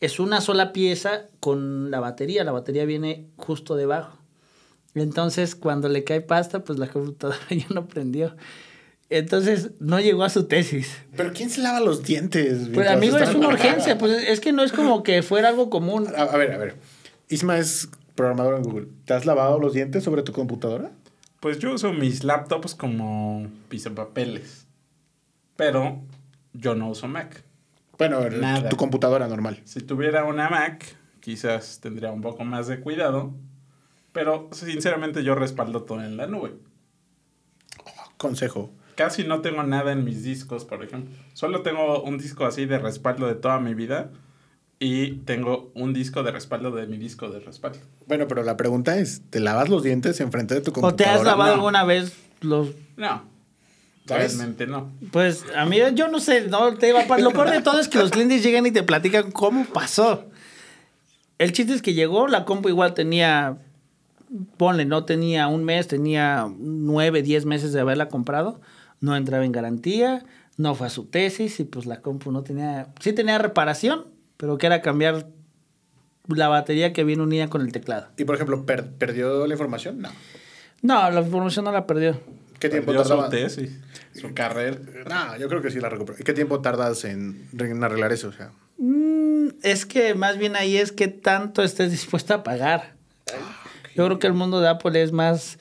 es 0.00 0.20
una 0.20 0.40
sola 0.40 0.72
pieza 0.72 1.26
con 1.40 1.90
la 1.90 2.00
batería. 2.00 2.44
La 2.44 2.52
batería 2.52 2.84
viene 2.84 3.26
justo 3.36 3.76
debajo. 3.76 4.17
Entonces, 4.94 5.54
cuando 5.54 5.88
le 5.88 6.04
cae 6.04 6.20
pasta, 6.20 6.64
pues 6.64 6.78
la 6.78 6.88
computadora 6.88 7.38
ya 7.50 7.66
no 7.74 7.86
prendió. 7.86 8.36
Entonces 9.10 9.70
no 9.80 10.00
llegó 10.00 10.24
a 10.24 10.28
su 10.28 10.44
tesis. 10.44 10.94
Pero 11.16 11.32
¿quién 11.32 11.48
se 11.48 11.62
lava 11.62 11.80
los 11.80 12.02
dientes? 12.02 12.68
Pues 12.74 12.88
amigo, 12.88 13.16
es 13.16 13.34
una 13.34 13.48
urgencia. 13.48 13.96
Pues 13.96 14.28
es 14.28 14.40
que 14.40 14.52
no 14.52 14.62
es 14.62 14.72
como 14.72 15.02
que 15.02 15.22
fuera 15.22 15.48
algo 15.48 15.70
común. 15.70 16.06
A, 16.14 16.24
a 16.24 16.36
ver, 16.36 16.52
a 16.52 16.58
ver. 16.58 16.76
Isma 17.28 17.58
es 17.58 17.88
programador 18.14 18.56
en 18.56 18.62
Google. 18.64 18.88
¿Te 19.06 19.14
has 19.14 19.24
lavado 19.24 19.58
los 19.58 19.72
dientes 19.72 20.04
sobre 20.04 20.22
tu 20.22 20.32
computadora? 20.32 20.90
Pues 21.40 21.58
yo 21.58 21.72
uso 21.72 21.92
mis 21.92 22.22
laptops 22.24 22.74
como 22.74 23.46
pisapapeles. 23.70 24.66
Pero 25.56 26.02
yo 26.52 26.74
no 26.74 26.90
uso 26.90 27.08
Mac. 27.08 27.44
Bueno, 27.96 28.16
a 28.16 28.20
ver, 28.20 28.38
Nada. 28.38 28.64
tu, 28.64 28.70
tu 28.70 28.76
computadora 28.76 29.26
normal. 29.26 29.60
Si 29.64 29.80
tuviera 29.80 30.24
una 30.24 30.50
Mac, 30.50 30.84
quizás 31.20 31.80
tendría 31.80 32.12
un 32.12 32.20
poco 32.20 32.44
más 32.44 32.66
de 32.66 32.80
cuidado. 32.80 33.32
Pero 34.18 34.48
sinceramente 34.52 35.22
yo 35.22 35.34
respaldo 35.36 35.82
todo 35.84 36.02
en 36.02 36.16
la 36.16 36.26
nube. 36.26 36.54
Consejo. 38.16 38.70
Casi 38.96 39.22
no 39.24 39.42
tengo 39.42 39.62
nada 39.62 39.92
en 39.92 40.04
mis 40.04 40.24
discos, 40.24 40.64
por 40.64 40.82
ejemplo. 40.82 41.14
Solo 41.34 41.62
tengo 41.62 42.02
un 42.02 42.18
disco 42.18 42.44
así 42.46 42.66
de 42.66 42.78
respaldo 42.78 43.28
de 43.28 43.36
toda 43.36 43.60
mi 43.60 43.74
vida. 43.74 44.10
Y 44.80 45.12
tengo 45.24 45.70
un 45.74 45.92
disco 45.92 46.22
de 46.22 46.30
respaldo 46.32 46.70
de 46.70 46.86
mi 46.86 46.98
disco 46.98 47.28
de 47.30 47.40
respaldo. 47.40 47.78
Bueno, 48.06 48.26
pero 48.28 48.42
la 48.44 48.56
pregunta 48.56 48.96
es, 48.98 49.22
¿te 49.30 49.40
lavas 49.40 49.68
los 49.68 49.82
dientes 49.82 50.20
enfrente 50.20 50.54
de 50.54 50.60
tu 50.60 50.70
¿O 50.70 50.74
computadora? 50.74 50.96
te 51.14 51.18
has 51.20 51.24
lavado 51.24 51.50
no. 51.50 51.54
alguna 51.56 51.84
vez 51.84 52.12
los 52.40 52.68
No. 52.96 53.22
¿Sabes? 54.06 54.36
Realmente 54.36 54.66
no. 54.66 54.90
Pues 55.12 55.44
a 55.54 55.66
mí 55.66 55.78
yo 55.94 56.08
no 56.08 56.18
sé, 56.20 56.48
no 56.48 56.74
te 56.76 56.88
iba 56.88 57.00
a- 57.00 57.18
lo 57.18 57.30
peor 57.32 57.50
de 57.50 57.60
todo 57.60 57.78
es 57.78 57.88
que 57.88 57.98
los 57.98 58.10
clientes 58.10 58.42
llegan 58.42 58.66
y 58.66 58.70
te 58.70 58.82
platican 58.82 59.30
cómo 59.32 59.64
pasó. 59.66 60.24
El 61.38 61.52
chiste 61.52 61.74
es 61.74 61.82
que 61.82 61.92
llegó, 61.94 62.26
la 62.26 62.44
compu 62.44 62.68
igual 62.68 62.94
tenía, 62.94 63.58
ponle, 64.56 64.84
no 64.84 65.04
tenía 65.04 65.48
un 65.48 65.64
mes, 65.64 65.88
tenía 65.88 66.48
nueve, 66.58 67.22
diez 67.22 67.44
meses 67.46 67.72
de 67.72 67.80
haberla 67.80 68.08
comprado, 68.08 68.60
no 69.00 69.16
entraba 69.16 69.44
en 69.44 69.52
garantía, 69.52 70.24
no 70.56 70.74
fue 70.74 70.88
a 70.88 70.90
su 70.90 71.04
tesis 71.06 71.60
y 71.60 71.64
pues 71.64 71.86
la 71.86 72.00
compu 72.00 72.32
no 72.32 72.42
tenía, 72.42 72.88
sí 73.00 73.12
tenía 73.12 73.38
reparación, 73.38 74.06
pero 74.36 74.58
que 74.58 74.66
era 74.66 74.82
cambiar 74.82 75.28
la 76.26 76.48
batería 76.48 76.92
que 76.92 77.04
viene 77.04 77.22
unida 77.22 77.48
con 77.48 77.62
el 77.62 77.72
teclado. 77.72 78.08
Y 78.16 78.24
por 78.24 78.34
ejemplo, 78.34 78.66
per- 78.66 78.90
¿perdió 78.92 79.46
la 79.46 79.54
información? 79.54 80.00
No. 80.00 80.10
No, 80.82 81.10
la 81.10 81.20
información 81.22 81.64
no 81.64 81.72
la 81.72 81.86
perdió. 81.86 82.20
¿Qué 82.58 82.68
tiempo 82.68 82.86
Perdió 82.92 83.04
su 83.04 83.08
tardaba? 83.10 83.28
tesis, 83.30 83.70
su 84.14 84.34
carrera. 84.34 84.78
No, 85.08 85.36
yo 85.38 85.48
creo 85.48 85.62
que 85.62 85.70
sí 85.70 85.80
la 85.80 85.88
recuperó. 85.88 86.18
¿Y 86.20 86.24
qué 86.24 86.32
tiempo 86.34 86.60
tardas 86.60 87.04
en, 87.04 87.48
en 87.58 87.84
arreglar 87.84 88.12
eso? 88.12 88.28
O 88.28 88.32
sea, 88.32 88.50
Mm, 88.80 89.48
es 89.64 89.86
que 89.86 90.14
más 90.14 90.38
bien 90.38 90.54
ahí 90.54 90.76
es 90.76 90.92
que 90.92 91.08
tanto 91.08 91.62
estés 91.64 91.90
dispuesta 91.90 92.34
a 92.34 92.42
pagar. 92.44 92.94
Yo 93.98 94.06
creo 94.06 94.18
que 94.18 94.26
el 94.26 94.32
mundo 94.32 94.60
de 94.60 94.68
Apple 94.68 95.02
es 95.02 95.12
más... 95.12 95.58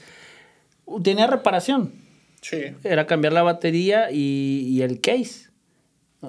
Tenía 1.03 1.27
reparación. 1.27 1.93
sí. 2.41 2.57
Era 2.83 3.05
cambiar 3.05 3.33
la 3.33 3.43
batería 3.43 4.09
y, 4.11 4.65
y 4.69 4.81
el 4.83 5.01
case. 5.01 5.49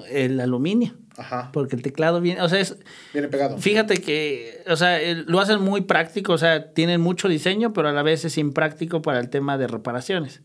El 0.09 0.39
aluminio. 0.39 0.95
Ajá. 1.17 1.49
Porque 1.53 1.75
el 1.75 1.81
teclado 1.81 2.19
viene... 2.21 2.41
O 2.41 2.49
sea, 2.49 2.59
es, 2.59 2.77
Viene 3.13 3.27
pegado. 3.27 3.57
fíjate 3.57 3.97
que... 4.01 4.63
O 4.67 4.75
sea, 4.75 5.01
el- 5.01 5.25
lo 5.27 5.39
hacen 5.39 5.61
muy 5.61 5.81
práctico. 5.81 6.33
O 6.33 6.37
sea, 6.37 6.73
tienen 6.73 6.99
mucho 7.01 7.27
diseño, 7.29 7.73
pero 7.73 7.89
a 7.89 7.91
la 7.93 8.03
vez 8.03 8.25
es 8.25 8.37
impráctico 8.37 9.01
para 9.01 9.19
el 9.19 9.29
tema 9.29 9.57
de 9.57 9.67
reparaciones. 9.67 10.41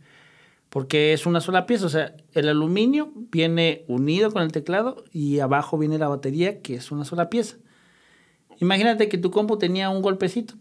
Porque 0.70 1.12
es 1.12 1.26
una 1.26 1.40
sola 1.40 1.66
pieza. 1.66 1.86
O 1.86 1.90
sea, 1.90 2.14
el 2.32 2.48
aluminio 2.48 3.12
viene 3.14 3.84
unido 3.88 4.32
con 4.32 4.42
el 4.42 4.50
teclado 4.52 5.04
y 5.12 5.38
abajo 5.40 5.78
viene 5.78 5.98
la 5.98 6.08
batería, 6.08 6.60
que 6.62 6.74
es 6.74 6.90
una 6.90 7.04
sola 7.04 7.30
pieza. 7.30 7.56
Imagínate 8.60 9.08
que 9.08 9.18
tu 9.18 9.30
compu 9.30 9.58
tenía 9.58 9.90
un 9.90 10.02
golpecito. 10.02 10.54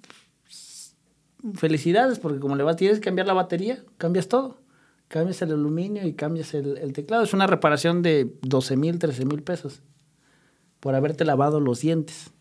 Felicidades, 1.56 2.20
porque 2.20 2.40
como 2.40 2.56
le 2.56 2.64
vas, 2.64 2.76
tienes 2.78 3.00
que 3.00 3.06
cambiar 3.06 3.28
la 3.28 3.34
batería, 3.34 3.84
cambias 3.98 4.28
todo. 4.28 4.58
Cambias 5.10 5.42
el 5.42 5.52
aluminio 5.52 6.06
y 6.08 6.14
cambias 6.14 6.54
el, 6.54 6.78
el 6.78 6.94
teclado. 6.94 7.24
Es 7.24 7.34
una 7.34 7.48
reparación 7.48 8.02
de 8.02 8.34
12 8.42 8.78
mil, 8.78 8.98
13 9.00 9.26
mil 9.26 9.44
pesos 9.44 9.82
por 10.80 10.96
haberte 10.96 11.26
lavado 11.26 11.60
los 11.60 11.82
dientes. 11.82 12.32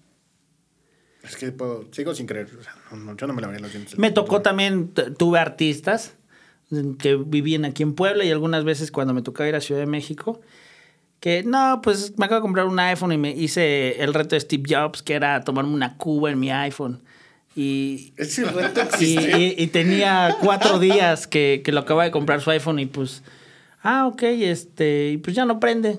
Es 1.23 1.37
que 1.37 1.53
puedo- 1.53 1.87
sigo 1.93 2.15
sin 2.15 2.27
creer. 2.27 2.49
O 2.59 2.62
sea, 2.62 2.75
no, 2.97 3.17
yo 3.17 3.27
no 3.27 3.35
me 3.35 3.41
lavaría 3.41 3.61
los 3.61 3.73
dientes. 3.73 3.99
Me 3.99 4.11
tocó 4.11 4.41
también, 4.43 4.93
tuve 5.19 5.38
artistas 5.38 6.15
que 6.99 7.17
vivían 7.17 7.65
aquí 7.67 7.83
en 7.83 7.95
Puebla 7.95 8.25
y 8.25 8.31
algunas 8.31 8.65
veces 8.65 8.91
cuando 8.91 9.12
me 9.15 9.23
tocaba 9.23 9.49
ir 9.49 9.55
a 9.55 9.61
Ciudad 9.61 9.81
de 9.81 9.87
México, 9.87 10.41
que 11.21 11.43
no, 11.45 11.81
pues 11.83 12.19
me 12.19 12.25
acabo 12.25 12.41
de 12.41 12.43
comprar 12.43 12.67
un 12.67 12.79
iPhone 12.81 13.12
y 13.12 13.19
me 13.19 13.31
hice 13.31 14.03
el 14.03 14.15
reto 14.15 14.35
de 14.35 14.41
Steve 14.41 14.62
Jobs, 14.67 15.03
que 15.03 15.12
era 15.15 15.43
tomarme 15.45 15.75
una 15.75 15.97
cuba 15.99 16.31
en 16.31 16.41
mi 16.41 16.51
iPhone. 16.51 17.03
Y, 17.55 18.12
Ese 18.17 18.45
reto 18.47 18.81
y, 18.81 18.83
existe. 18.85 19.38
y- 19.41 19.55
y 19.59 19.67
tenía 19.69 20.37
cuatro 20.41 20.79
días 20.79 21.27
que, 21.27 21.61
que 21.65 21.73
lo 21.73 21.81
acaba 21.81 22.05
de 22.05 22.11
comprar 22.11 22.41
su 22.41 22.51
iPhone 22.51 22.79
y 22.79 22.87
pues, 22.87 23.23
ah, 23.83 24.07
ok, 24.07 24.23
este, 24.23 25.11
y 25.11 25.17
pues 25.19 25.37
ya 25.37 25.45
no 25.45 25.61
prende. 25.61 25.99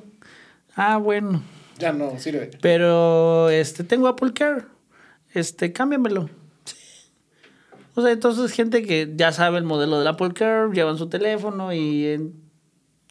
Ah, 0.76 0.98
bueno. 0.98 1.44
Ya 1.78 1.92
no 1.94 2.18
sirve. 2.18 2.50
Pero 2.62 3.50
este 3.50 3.84
tengo 3.84 4.08
Apple 4.08 4.34
Care. 4.34 4.64
Este, 5.34 5.72
cámbiamelo. 5.74 6.30
O 7.96 8.02
sea, 8.02 8.12
entonces 8.12 8.52
gente 8.52 8.82
que 8.84 9.12
ya 9.16 9.32
sabe 9.32 9.60
el 9.60 9.64
modelo 9.64 10.00
del 10.00 10.08
Apple 10.08 10.34
Care, 10.34 10.72
llevan 10.74 10.98
su 10.98 11.10
teléfono 11.10 11.72
y 11.74 12.08
en 12.08 12.43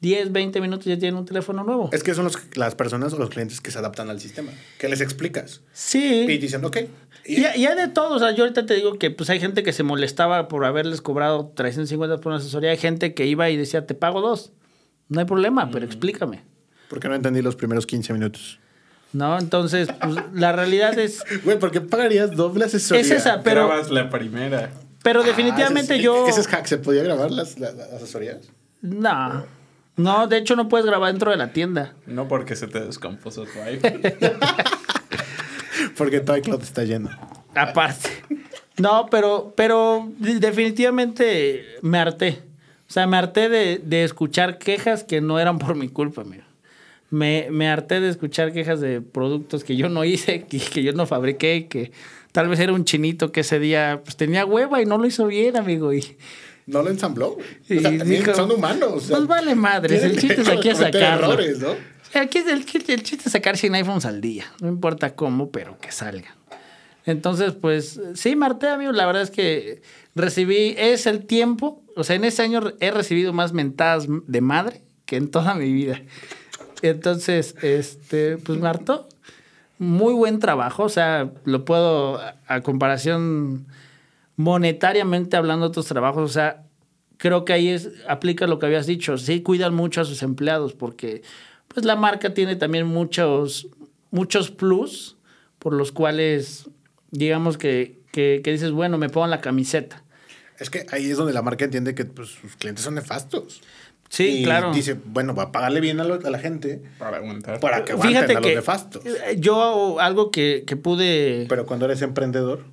10, 0.02 0.32
20 0.32 0.60
minutos 0.60 0.84
ya 0.86 0.98
tienen 0.98 1.16
un 1.18 1.24
teléfono 1.24 1.64
nuevo. 1.64 1.88
Es 1.92 2.02
que 2.02 2.12
son 2.12 2.24
los, 2.24 2.36
las 2.56 2.74
personas 2.74 3.12
o 3.14 3.18
los 3.18 3.30
clientes 3.30 3.60
que 3.60 3.70
se 3.70 3.78
adaptan 3.78 4.10
al 4.10 4.20
sistema. 4.20 4.50
Que 4.78 4.88
les 4.88 5.00
explicas. 5.00 5.60
Y 5.62 5.68
Sí. 5.72 6.26
dicen, 6.38 6.64
ok. 6.64 6.76
Y- 7.24 7.36
Y, 7.40 7.46
y 7.56 7.66
hay 7.66 7.76
de 7.76 7.86
todo. 7.88 8.16
O 8.16 8.18
sea, 8.18 8.32
yo 8.32 8.42
ahorita 8.42 8.66
te 8.66 8.74
digo 8.74 8.98
que 8.98 9.10
pues 9.12 9.30
hay 9.30 9.38
gente 9.40 9.62
que 9.62 9.72
se 9.72 9.84
molestaba 9.84 10.48
por 10.48 10.64
haberles 10.64 11.00
cobrado 11.00 11.52
350 11.54 12.18
por 12.20 12.32
una 12.32 12.38
asesoría. 12.40 12.70
Hay 12.72 12.78
gente 12.78 13.14
que 13.14 13.26
iba 13.26 13.48
y 13.48 13.56
decía, 13.56 13.86
te 13.86 13.94
pago 13.94 14.20
dos. 14.20 14.52
No 15.08 15.20
hay 15.20 15.26
problema, 15.26 15.70
pero 15.70 15.86
explícame. 15.86 16.42
Porque 16.90 17.08
no 17.08 17.14
entendí 17.14 17.40
los 17.40 17.54
primeros 17.56 17.86
15 17.86 18.12
minutos. 18.12 18.58
¿No? 19.12 19.38
Entonces, 19.38 19.88
pues, 20.02 20.16
la 20.34 20.52
realidad 20.52 20.98
es... 20.98 21.22
Güey, 21.44 21.58
¿por 21.60 21.70
qué 21.70 21.80
pagarías 21.80 22.32
doble 22.34 22.64
asesoría? 22.64 23.02
Es 23.02 23.10
esa, 23.12 23.42
pero, 23.42 23.68
Grabas 23.68 23.90
la 23.90 24.10
primera. 24.10 24.70
pero 25.04 25.20
Ah, 25.20 25.24
definitivamente 25.26 25.92
ese 25.92 25.96
es- 25.98 26.02
yo... 26.02 26.26
Ese 26.26 26.40
es 26.40 26.48
hack. 26.48 26.66
¿Se 26.66 26.78
podía 26.78 27.02
grabar 27.04 27.30
las, 27.30 27.58
las- 27.60 27.74
las 27.76 27.92
asesorías? 27.92 28.38
No. 28.80 29.44
No, 29.96 30.26
de 30.26 30.38
hecho 30.38 30.56
no 30.56 30.68
puedes 30.68 30.86
grabar 30.86 31.12
dentro 31.12 31.30
de 31.30 31.36
la 31.36 31.52
tienda. 31.52 31.94
No 32.06 32.28
porque 32.28 32.56
se 32.56 32.66
te 32.66 32.80
descompuso 32.80 33.44
tu 33.44 33.60
iPhone. 33.60 34.00
Porque 35.96 36.20
todo 36.20 36.36
iCloud 36.36 36.62
está 36.62 36.84
lleno. 36.84 37.10
Aparte. 37.54 38.10
No, 38.78 39.08
pero, 39.10 39.52
pero 39.56 40.08
definitivamente 40.18 41.64
me 41.82 41.98
harté. 41.98 42.42
O 42.88 42.92
sea, 42.92 43.06
me 43.06 43.16
harté 43.16 43.48
de, 43.48 43.80
de 43.82 44.04
escuchar 44.04 44.58
quejas 44.58 45.04
que 45.04 45.20
no 45.20 45.38
eran 45.38 45.58
por 45.58 45.74
mi 45.74 45.88
culpa, 45.88 46.22
amigo. 46.22 46.44
Me, 47.10 47.48
me 47.50 47.68
harté 47.68 48.00
de 48.00 48.08
escuchar 48.08 48.52
quejas 48.52 48.80
de 48.80 49.00
productos 49.00 49.64
que 49.64 49.76
yo 49.76 49.88
no 49.88 50.04
hice, 50.04 50.44
que, 50.44 50.58
que 50.58 50.82
yo 50.82 50.92
no 50.92 51.06
fabriqué, 51.06 51.66
que 51.68 51.92
tal 52.32 52.48
vez 52.48 52.58
era 52.60 52.72
un 52.72 52.84
chinito 52.84 53.32
que 53.32 53.40
ese 53.40 53.58
día 53.58 54.00
pues, 54.02 54.16
tenía 54.16 54.46
hueva 54.46 54.80
y 54.80 54.86
no 54.86 54.96
lo 54.98 55.06
hizo 55.06 55.26
bien, 55.26 55.56
amigo. 55.56 55.92
Y, 55.92 56.16
No 56.66 56.82
lo 56.82 56.90
ensambló. 56.90 57.36
o 57.38 57.40
sea, 57.66 57.90
dijo, 57.90 58.34
son 58.34 58.50
humanos. 58.52 58.92
o 58.92 59.00
sea, 59.00 59.16
pues 59.16 59.28
vale 59.28 59.54
madres, 59.54 60.02
el 60.02 60.18
chiste 60.18 60.42
es 60.42 60.48
aquí 60.48 60.70
a 60.70 60.74
sacarlo. 60.76 61.32
errores, 61.32 61.58
¿no? 61.58 61.74
Aquí 62.14 62.38
es 62.38 62.46
el, 62.46 62.64
el 62.88 63.02
chiste 63.02 63.24
es 63.26 63.32
sacar 63.32 63.56
100 63.56 63.74
iPhones 63.76 64.04
al 64.04 64.20
día. 64.20 64.44
No 64.60 64.68
importa 64.68 65.14
cómo, 65.14 65.50
pero 65.50 65.78
que 65.78 65.92
salgan. 65.92 66.34
Entonces, 67.04 67.52
pues, 67.52 68.00
sí, 68.14 68.36
Marte, 68.36 68.68
amigo, 68.68 68.92
la 68.92 69.06
verdad 69.06 69.22
es 69.22 69.30
que 69.30 69.82
recibí, 70.14 70.74
es 70.78 71.06
el 71.06 71.26
tiempo, 71.26 71.82
o 71.96 72.04
sea, 72.04 72.16
en 72.16 72.24
ese 72.24 72.42
año 72.42 72.60
he 72.80 72.90
recibido 72.90 73.32
más 73.32 73.52
mentadas 73.52 74.06
de 74.08 74.40
madre 74.40 74.82
que 75.06 75.16
en 75.16 75.30
toda 75.30 75.54
mi 75.54 75.72
vida. 75.72 76.00
Entonces, 76.82 77.54
este, 77.62 78.38
pues 78.38 78.58
me 78.58 78.68
hartó. 78.68 79.08
Muy 79.78 80.14
buen 80.14 80.38
trabajo, 80.38 80.84
o 80.84 80.88
sea, 80.88 81.32
lo 81.44 81.64
puedo, 81.64 82.20
a 82.46 82.60
comparación 82.60 83.66
monetariamente 84.42 85.36
hablando 85.36 85.66
de 85.66 85.68
otros 85.70 85.86
trabajos, 85.86 86.30
o 86.30 86.32
sea, 86.32 86.64
creo 87.16 87.44
que 87.44 87.52
ahí 87.52 87.68
es, 87.68 87.90
aplica 88.08 88.46
lo 88.46 88.58
que 88.58 88.66
habías 88.66 88.86
dicho, 88.86 89.16
sí 89.18 89.40
cuidan 89.42 89.74
mucho 89.74 90.00
a 90.00 90.04
sus 90.04 90.22
empleados 90.22 90.74
porque 90.74 91.22
pues 91.68 91.86
la 91.86 91.96
marca 91.96 92.34
tiene 92.34 92.56
también 92.56 92.86
muchos, 92.86 93.68
muchos 94.10 94.50
plus 94.50 95.16
por 95.58 95.72
los 95.72 95.92
cuales 95.92 96.68
digamos 97.12 97.56
que, 97.56 98.00
que, 98.10 98.40
que 98.42 98.52
dices, 98.52 98.72
bueno, 98.72 98.98
me 98.98 99.08
pongo 99.08 99.26
la 99.28 99.40
camiseta. 99.40 100.02
Es 100.58 100.70
que 100.70 100.86
ahí 100.90 101.10
es 101.10 101.16
donde 101.16 101.32
la 101.32 101.42
marca 101.42 101.64
entiende 101.64 101.94
que 101.94 102.04
pues, 102.04 102.28
sus 102.30 102.56
clientes 102.56 102.84
son 102.84 102.94
nefastos. 102.96 103.62
Sí, 104.08 104.40
Y 104.40 104.44
claro. 104.44 104.72
Dice, 104.74 104.94
bueno, 105.06 105.34
va 105.34 105.44
a 105.44 105.52
pagarle 105.52 105.80
bien 105.80 105.98
a, 105.98 106.04
lo- 106.04 106.14
a 106.22 106.30
la 106.30 106.38
gente 106.38 106.82
Para 106.98 107.16
aguantar. 107.16 107.60
para 107.60 107.82
que 107.84 107.92
aguanten 107.92 108.14
Fíjate 108.16 108.32
a 108.36 108.40
los 108.40 108.46
que 108.50 108.54
nefastos. 108.56 109.06
eh, 109.06 109.36
yo 109.38 109.98
algo 110.00 110.30
que, 110.30 110.64
que 110.66 110.76
pude... 110.76 111.46
Pero 111.48 111.64
cuando 111.64 111.86
eres 111.86 112.02
emprendedor, 112.02 112.64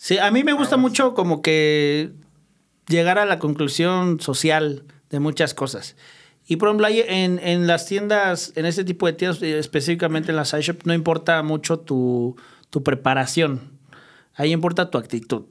Sí, 0.00 0.16
a 0.16 0.30
mí 0.30 0.44
me 0.44 0.52
gusta 0.52 0.76
mucho 0.76 1.12
como 1.12 1.42
que 1.42 2.12
llegar 2.86 3.18
a 3.18 3.26
la 3.26 3.40
conclusión 3.40 4.20
social 4.20 4.84
de 5.10 5.18
muchas 5.18 5.54
cosas. 5.54 5.96
Y 6.46 6.54
por 6.54 6.68
ejemplo, 6.68 6.86
en, 6.88 7.40
en 7.40 7.66
las 7.66 7.86
tiendas, 7.86 8.52
en 8.54 8.64
este 8.64 8.84
tipo 8.84 9.06
de 9.06 9.14
tiendas, 9.14 9.42
eh, 9.42 9.58
específicamente 9.58 10.30
en 10.30 10.36
las 10.36 10.54
iShop, 10.54 10.84
no 10.84 10.94
importa 10.94 11.42
mucho 11.42 11.80
tu, 11.80 12.36
tu 12.70 12.84
preparación. 12.84 13.72
Ahí 14.34 14.52
importa 14.52 14.88
tu 14.88 14.98
actitud. 14.98 15.46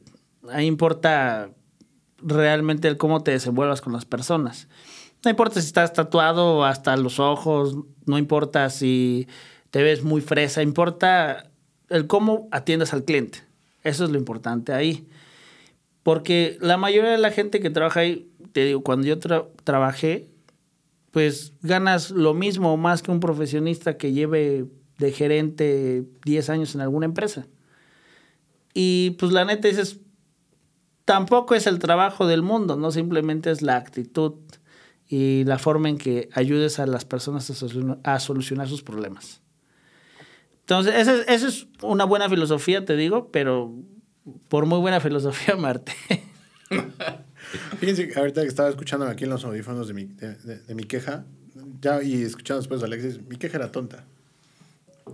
Ahí 0.50 0.66
importa 0.66 1.50
realmente 2.20 2.88
el 2.88 2.96
cómo 2.96 3.24
te 3.24 3.32
desenvuelvas 3.32 3.82
con 3.82 3.92
las 3.92 4.06
personas. 4.06 4.70
No 5.26 5.30
importa 5.30 5.60
si 5.60 5.68
estás 5.68 5.92
tatuado 5.92 6.64
hasta 6.64 6.96
los 6.96 7.20
ojos, 7.20 7.76
no 8.06 8.18
importa 8.18 8.70
si 8.70 9.28
te 9.72 9.84
ves 9.84 10.04
muy 10.04 10.22
fresa, 10.22 10.64
importa 10.64 11.52
el 11.90 12.08
cómo 12.08 12.48
atiendas 12.52 12.94
al 12.94 13.04
cliente. 13.04 13.47
Eso 13.84 14.06
es 14.06 14.10
lo 14.12 14.18
importante 14.18 14.74
ahí. 14.74 15.08
Porque 16.04 16.58
la 16.62 16.78
mayoría 16.78 17.12
de 17.12 17.18
la 17.18 17.32
gente 17.32 17.60
que 17.60 17.70
trabaja 17.70 18.02
ahí, 18.02 18.30
te 18.54 18.66
digo, 18.66 18.82
cuando 18.82 19.08
yo 19.08 19.20
tra- 19.20 19.48
trabajé, 19.64 20.30
pues 21.12 21.54
ganas 21.62 22.12
lo 22.12 22.34
mismo 22.34 22.74
o 22.74 22.78
más 22.78 23.02
que 23.02 23.12
un 23.12 23.20
profesionista 23.20 23.98
que 23.98 24.14
lleve 24.14 24.66
de 25.00 25.12
gerente 25.12 26.06
10 26.26 26.50
años 26.50 26.76
en 26.76 26.82
alguna 26.82 27.06
empresa. 27.06 27.48
Y 28.74 29.12
pues 29.20 29.32
la 29.32 29.46
neta 29.46 29.68
dices, 29.68 30.00
tampoco 31.06 31.56
es 31.56 31.68
el 31.68 31.80
trabajo 31.80 32.28
del 32.28 32.42
mundo, 32.42 32.76
no 32.76 32.92
simplemente 32.92 33.52
es 33.52 33.62
la 33.62 33.76
actitud 33.78 34.34
y 35.08 35.44
la 35.46 35.58
forma 35.58 35.90
en 35.90 35.98
que 35.98 36.30
ayudes 36.34 36.80
a 36.80 36.86
las 36.86 37.06
personas 37.06 37.50
a, 37.50 38.14
a 38.14 38.20
solucionar 38.20 38.68
sus 38.68 38.84
problemas. 38.84 39.42
Entonces, 40.68 40.96
esa 40.96 41.14
es, 41.16 41.26
esa 41.30 41.48
es 41.48 41.68
una 41.82 42.04
buena 42.04 42.30
filosofía, 42.30 42.84
te 42.84 42.98
digo, 42.98 43.30
pero 43.32 43.74
por 44.50 44.66
muy 44.66 44.80
buena 44.80 45.00
filosofía, 45.00 45.56
Marte. 45.58 45.94
Fíjense, 47.80 48.10
que 48.10 48.20
ahorita 48.20 48.42
que 48.42 48.48
estaba 48.48 48.70
escuchando 48.70 49.06
aquí 49.08 49.24
en 49.24 49.30
los 49.30 49.46
audífonos 49.46 49.88
de 49.88 49.94
mi, 49.94 50.04
de, 50.06 50.36
de- 50.36 50.60
de 50.60 50.76
mi 50.76 50.84
queja, 50.84 51.24
ya 51.82 52.04
y 52.04 52.22
escuchando 52.22 52.60
después 52.60 52.82
a 52.82 52.86
Alexis, 52.86 53.22
mi 53.22 53.38
queja 53.38 53.58
era 53.58 53.72
tonta. 53.72 54.04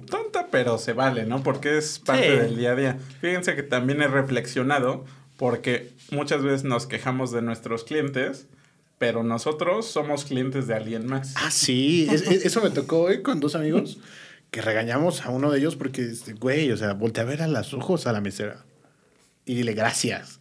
Tonta, 0.09 0.47
pero 0.49 0.79
se 0.79 0.93
vale, 0.93 1.25
¿no? 1.27 1.43
Porque 1.43 1.77
es 1.77 1.99
parte 1.99 2.31
Sí. 2.31 2.35
del 2.37 2.57
día 2.57 2.71
a 2.71 2.75
día. 2.75 2.97
Fíjense 3.21 3.55
que 3.55 3.61
también 3.61 4.01
he 4.01 4.07
reflexionado 4.07 5.05
porque 5.37 5.91
muchas 6.09 6.41
veces 6.41 6.63
nos 6.63 6.87
quejamos 6.87 7.31
de 7.31 7.43
nuestros 7.43 7.83
clientes, 7.83 8.47
pero 8.97 9.21
nosotros 9.21 9.85
somos 9.85 10.25
clientes 10.25 10.65
de 10.65 10.73
alguien 10.73 11.05
más. 11.05 11.35
Ah, 11.37 11.51
sí, 11.51 12.07
es- 12.09 12.23
es- 12.23 12.43
eso 12.45 12.61
me 12.63 12.71
tocó 12.71 13.01
hoy 13.01 13.21
con 13.21 13.39
dos 13.39 13.53
amigos 13.53 13.99
que 14.53 14.61
regañamos 14.61 15.25
a 15.25 15.31
uno 15.31 15.49
de 15.49 15.57
ellos 15.57 15.75
porque, 15.75 16.13
güey, 16.39 16.71
o 16.71 16.77
sea, 16.77 16.93
voltea 16.93 17.23
a 17.23 17.25
ver 17.27 17.41
a 17.41 17.47
los 17.47 17.73
ojos 17.73 18.05
a 18.05 18.13
la 18.13 18.21
mesera 18.21 18.63
y 19.45 19.55
dile 19.55 19.73
gracias. 19.73 20.39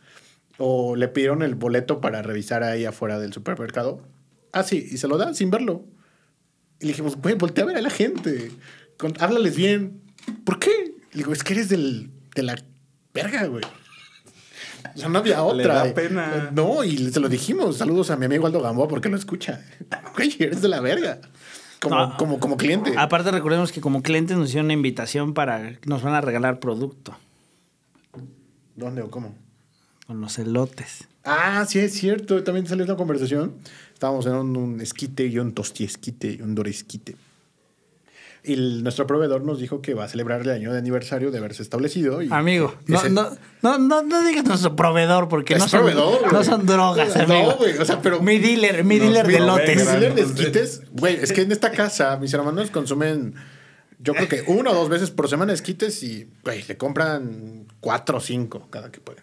O 0.59 0.96
le 0.96 1.09
pidieron 1.09 1.42
el 1.42 1.55
boleto 1.55 2.03
para 2.03 2.20
revisar 2.20 2.62
ahí 2.62 2.85
afuera 2.85 3.18
del 3.18 3.33
supermercado. 3.33 4.03
Ah, 4.53 4.64
sí, 4.64 4.87
y 4.92 4.98
se 4.98 5.09
lo 5.09 5.16
dan 5.16 5.35
sin 5.35 5.51
verlo. 5.51 5.87
Y 6.79 6.85
le 6.85 6.88
dijimos, 6.92 7.16
güey, 7.16 7.37
voltea 7.37 7.64
a 7.64 7.68
ver 7.68 7.79
a 7.79 7.81
la 7.81 7.88
gente. 7.88 8.53
Con- 8.98 9.14
háblales 9.18 9.57
bien. 9.57 10.03
¿Por 10.44 10.59
qué? 10.59 10.70
Le 11.12 11.18
digo, 11.18 11.33
es 11.33 11.42
que 11.42 11.55
eres 11.55 11.70
del, 11.70 12.11
de 12.35 12.42
la 12.42 12.62
verga, 13.14 13.46
güey. 13.46 13.64
O 14.94 14.98
sea, 14.98 15.09
no 15.09 15.20
había 15.20 15.37
Le 15.37 15.40
otra. 15.42 15.87
da 15.87 15.94
pena. 15.94 16.51
No, 16.53 16.85
y 16.85 16.98
se 17.11 17.18
lo 17.18 17.31
dijimos. 17.31 17.79
Saludos 17.79 18.11
a 18.11 18.16
mi 18.18 18.27
amigo 18.27 18.46
Aldo 18.46 18.61
Gamboa 18.61 18.88
porque 18.88 19.09
lo 19.09 19.16
escucha. 19.16 19.64
Güey, 20.14 20.37
eres 20.38 20.61
de 20.61 20.68
la 20.68 20.81
verga. 20.81 21.18
Como, 21.83 21.97
No. 21.97 22.16
como, 22.16 22.38
como 22.40 22.57
cliente. 22.57 22.95
Aparte, 22.97 23.31
recordemos 23.33 23.73
que 23.73 23.81
como 23.81 24.03
clientes 24.03 24.37
nos 24.37 24.49
hicieron 24.51 24.66
una 24.66 24.75
invitación 24.75 25.35
para 25.35 25.73
nos 25.85 26.03
van 26.03 26.14
a 26.14 26.21
regalar 26.21 26.61
producto 26.61 27.16
¿Dónde 28.77 29.03
o 29.03 29.11
cómo? 29.11 29.35
con 30.07 30.21
los 30.21 30.38
elotes. 30.38 31.09
Ah, 31.25 31.64
sí, 31.68 31.79
es 31.79 31.92
cierto. 31.95 32.42
También 32.45 32.66
salió 32.66 32.85
esta 32.85 32.97
conversación. 32.97 33.55
Estábamos 33.95 34.27
en 34.27 34.33
un, 34.35 34.57
un 34.57 34.81
esquite 34.81 35.27
y 35.27 35.38
un 35.38 35.53
tostiesquite 35.53 36.33
y 36.38 36.42
un 36.42 36.55
doresquite. 36.55 37.16
Y 38.44 38.55
el- 38.55 38.83
nuestro 38.83 39.07
proveedor 39.07 39.42
nos 39.44 39.61
dijo 39.61 39.81
que 39.83 39.94
va 39.94 40.05
a 40.05 40.09
celebrar 40.09 40.40
el 40.40 40.50
año 40.50 40.72
de 40.72 40.78
aniversario 40.78 41.31
de 41.31 41.38
haberse 41.38 41.62
establecido. 41.62 42.22
Y 42.22 42.28
Amigo, 42.33 42.74
no, 42.87 42.98
ese- 42.98 43.11
no, 43.11 43.31
no, 43.62 43.78
no, 43.78 44.02
no 44.02 44.22
digas 44.26 44.44
nuestro 44.44 44.74
proveedor 44.74 45.28
porque 45.28 45.55
no 45.55 45.68
son, 45.68 45.81
proveedor, 45.81 46.33
no 46.33 46.42
son 46.42 46.66
drogas, 46.66 47.14
No, 47.16 47.22
amigo. 47.22 47.55
güey, 47.59 47.78
o 47.78 47.85
sea, 47.85 48.02
pero- 48.02 48.20
Mi 48.20 48.38
dealer, 48.38 48.83
mi 48.85 48.98
dealer 48.98 49.26
de. 49.26 49.33
Mis 49.76 49.85
gran- 49.85 50.00
dealers 50.00 50.16
de 50.16 50.22
esquites, 50.22 50.83
güey, 50.92 51.16
es 51.22 51.33
que 51.33 51.42
en 51.42 51.52
esta 51.52 51.70
casa 51.70 52.16
mis 52.16 52.35
hermanos 52.35 52.70
consumen, 52.72 53.35
yo 54.00 54.12
creo 54.14 54.28
que 54.28 54.42
una 54.48 54.70
o 54.70 54.74
dos 54.74 54.88
veces 54.88 55.12
por 55.12 55.28
semana 55.28 55.52
esquites 55.52 56.02
y, 56.02 56.28
güey, 56.42 56.64
le 56.66 56.76
compran 56.76 57.66
cuatro 57.78 58.18
o 58.18 58.20
cinco 58.20 58.66
cada 58.70 58.90
que 58.90 58.98
pueden. 59.00 59.22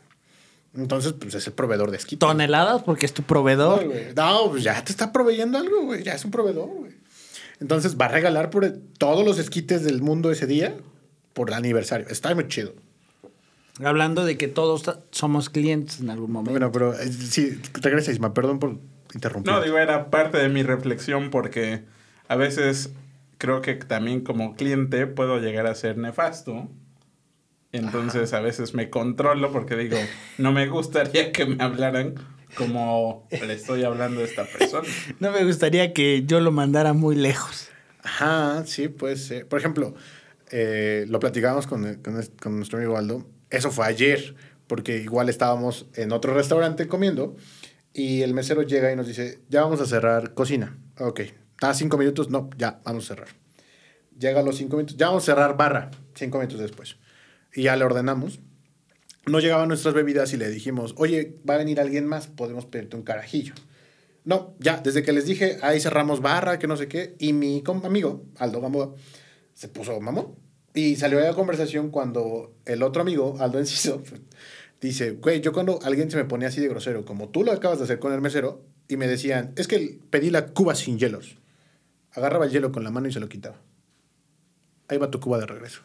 Entonces, 0.73 1.13
pues 1.19 1.33
es 1.33 1.45
el 1.47 1.53
proveedor 1.53 1.91
de 1.91 1.97
esquites. 1.97 2.19
Toneladas 2.19 2.83
porque 2.83 3.05
es 3.05 3.13
tu 3.13 3.23
No, 3.23 3.27
proveedor. 3.27 3.85
güey. 3.85 4.13
No, 4.15 4.49
pues 4.51 4.63
ya 4.63 4.81
te 4.81 4.91
está 4.93 5.11
proveyendo 5.11 5.57
algo, 5.57 5.81
güey. 5.83 6.03
Ya 6.03 6.13
es 6.13 6.23
un 6.23 6.31
proveedor, 6.31 6.67
güey. 6.69 6.88
Entonces 7.59 7.97
va 7.99 8.05
a 8.05 8.09
regalar 8.09 8.49
por 8.49 8.69
todos 8.97 9.25
los 9.25 9.37
esquites 9.37 9.83
del 9.83 10.01
mundo 10.01 10.31
ese 10.31 10.47
día 10.47 10.75
por 11.33 11.49
el 11.49 11.55
aniversario. 11.55 12.07
Está 12.09 12.33
muy 12.33 12.47
chido. 12.47 12.73
Hablando 13.83 14.25
de 14.25 14.37
que 14.37 14.47
todos 14.47 14.83
somos 15.11 15.49
clientes 15.49 15.99
en 16.01 16.09
algún 16.09 16.31
momento. 16.31 16.51
Bueno, 16.51 16.71
pero 16.71 16.93
eh, 16.93 17.11
sí, 17.11 17.59
regresa 17.81 18.11
Isma, 18.11 18.33
perdón 18.33 18.59
por 18.59 18.77
interrumpir. 19.13 19.51
No, 19.51 19.61
digo, 19.61 19.77
era 19.77 20.09
parte 20.09 20.37
de 20.37 20.49
mi 20.49 20.63
reflexión 20.63 21.29
porque 21.29 21.83
a 22.27 22.35
veces 22.35 22.91
creo 23.37 23.61
que 23.61 23.75
también 23.75 24.21
como 24.21 24.55
cliente 24.55 25.07
puedo 25.07 25.39
llegar 25.39 25.65
a 25.65 25.75
ser 25.75 25.97
nefasto. 25.97 26.69
Entonces 27.71 28.33
a 28.33 28.41
veces 28.41 28.73
me 28.73 28.89
controlo 28.89 29.51
porque 29.51 29.75
digo, 29.75 29.97
no 30.37 30.51
me 30.51 30.67
gustaría 30.67 31.31
que 31.33 31.45
me 31.45 31.63
hablaran 31.63 32.15
como 32.55 33.27
le 33.31 33.53
estoy 33.53 33.83
hablando 33.83 34.21
a 34.21 34.23
esta 34.23 34.45
persona. 34.45 34.87
No 35.19 35.31
me 35.31 35.43
gustaría 35.43 35.93
que 35.93 36.23
yo 36.25 36.39
lo 36.39 36.51
mandara 36.51 36.93
muy 36.93 37.15
lejos. 37.15 37.69
Ajá, 38.03 38.63
sí, 38.65 38.87
puede 38.87 39.17
ser. 39.17 39.47
Por 39.47 39.59
ejemplo, 39.59 39.93
eh, 40.51 41.05
lo 41.09 41.19
platicábamos 41.19 41.67
con, 41.67 41.95
con, 41.95 42.21
con 42.41 42.55
nuestro 42.57 42.79
amigo 42.79 42.97
Aldo. 42.97 43.25
Eso 43.49 43.71
fue 43.71 43.85
ayer, 43.85 44.35
porque 44.67 44.97
igual 44.97 45.29
estábamos 45.29 45.87
en 45.95 46.11
otro 46.11 46.33
restaurante 46.33 46.87
comiendo 46.87 47.35
y 47.93 48.21
el 48.21 48.33
mesero 48.33 48.61
llega 48.61 48.91
y 48.91 48.95
nos 48.95 49.07
dice, 49.07 49.41
ya 49.49 49.61
vamos 49.61 49.81
a 49.81 49.85
cerrar 49.85 50.33
cocina. 50.33 50.77
Ok, 50.99 51.21
¿está 51.21 51.73
cinco 51.73 51.97
minutos? 51.97 52.29
No, 52.29 52.49
ya, 52.57 52.79
vamos 52.85 53.05
a 53.05 53.07
cerrar. 53.15 53.29
Llega 54.17 54.41
a 54.41 54.43
los 54.43 54.57
cinco 54.57 54.77
minutos, 54.77 54.97
ya 54.97 55.07
vamos 55.07 55.23
a 55.23 55.25
cerrar 55.25 55.57
barra, 55.57 55.91
cinco 56.13 56.37
minutos 56.37 56.59
después. 56.59 56.97
Y 57.53 57.63
ya 57.63 57.75
le 57.75 57.85
ordenamos. 57.85 58.39
No 59.25 59.39
llegaban 59.39 59.67
nuestras 59.67 59.93
bebidas 59.93 60.33
y 60.33 60.37
le 60.37 60.49
dijimos, 60.49 60.95
oye, 60.97 61.37
va 61.47 61.55
a 61.55 61.57
venir 61.57 61.79
alguien 61.79 62.05
más, 62.05 62.27
podemos 62.27 62.65
pedirte 62.65 62.95
un 62.95 63.03
carajillo. 63.03 63.53
No, 64.25 64.55
ya, 64.59 64.77
desde 64.77 65.03
que 65.03 65.13
les 65.13 65.25
dije, 65.25 65.57
ahí 65.61 65.79
cerramos 65.79 66.21
barra, 66.21 66.59
que 66.59 66.67
no 66.67 66.77
sé 66.77 66.87
qué, 66.87 67.15
y 67.19 67.33
mi 67.33 67.63
amigo, 67.83 68.25
Aldo 68.37 68.61
Gamboa, 68.61 68.95
se 69.53 69.67
puso 69.67 69.99
mamón. 69.99 70.35
Y 70.73 70.95
salió 70.95 71.17
de 71.17 71.25
la 71.25 71.33
conversación 71.33 71.89
cuando 71.89 72.53
el 72.65 72.83
otro 72.83 73.01
amigo, 73.01 73.37
Aldo 73.39 73.59
Enciso, 73.59 74.03
dice, 74.81 75.11
güey, 75.11 75.41
yo 75.41 75.51
cuando 75.51 75.79
alguien 75.83 76.11
se 76.11 76.17
me 76.17 76.25
ponía 76.25 76.49
así 76.49 76.61
de 76.61 76.67
grosero, 76.67 77.05
como 77.05 77.29
tú 77.29 77.43
lo 77.43 77.51
acabas 77.51 77.79
de 77.79 77.85
hacer 77.85 77.99
con 77.99 78.13
el 78.13 78.21
mesero, 78.21 78.63
y 78.87 78.97
me 78.97 79.07
decían, 79.07 79.53
es 79.55 79.67
que 79.67 79.99
pedí 80.09 80.29
la 80.29 80.47
cuba 80.47 80.75
sin 80.75 80.97
hielos. 80.97 81.37
Agarraba 82.11 82.45
el 82.45 82.51
hielo 82.51 82.71
con 82.71 82.83
la 82.83 82.91
mano 82.91 83.07
y 83.07 83.13
se 83.13 83.19
lo 83.19 83.29
quitaba. 83.29 83.61
Ahí 84.87 84.97
va 84.97 85.11
tu 85.11 85.19
cuba 85.19 85.37
de 85.37 85.45
regreso. 85.45 85.81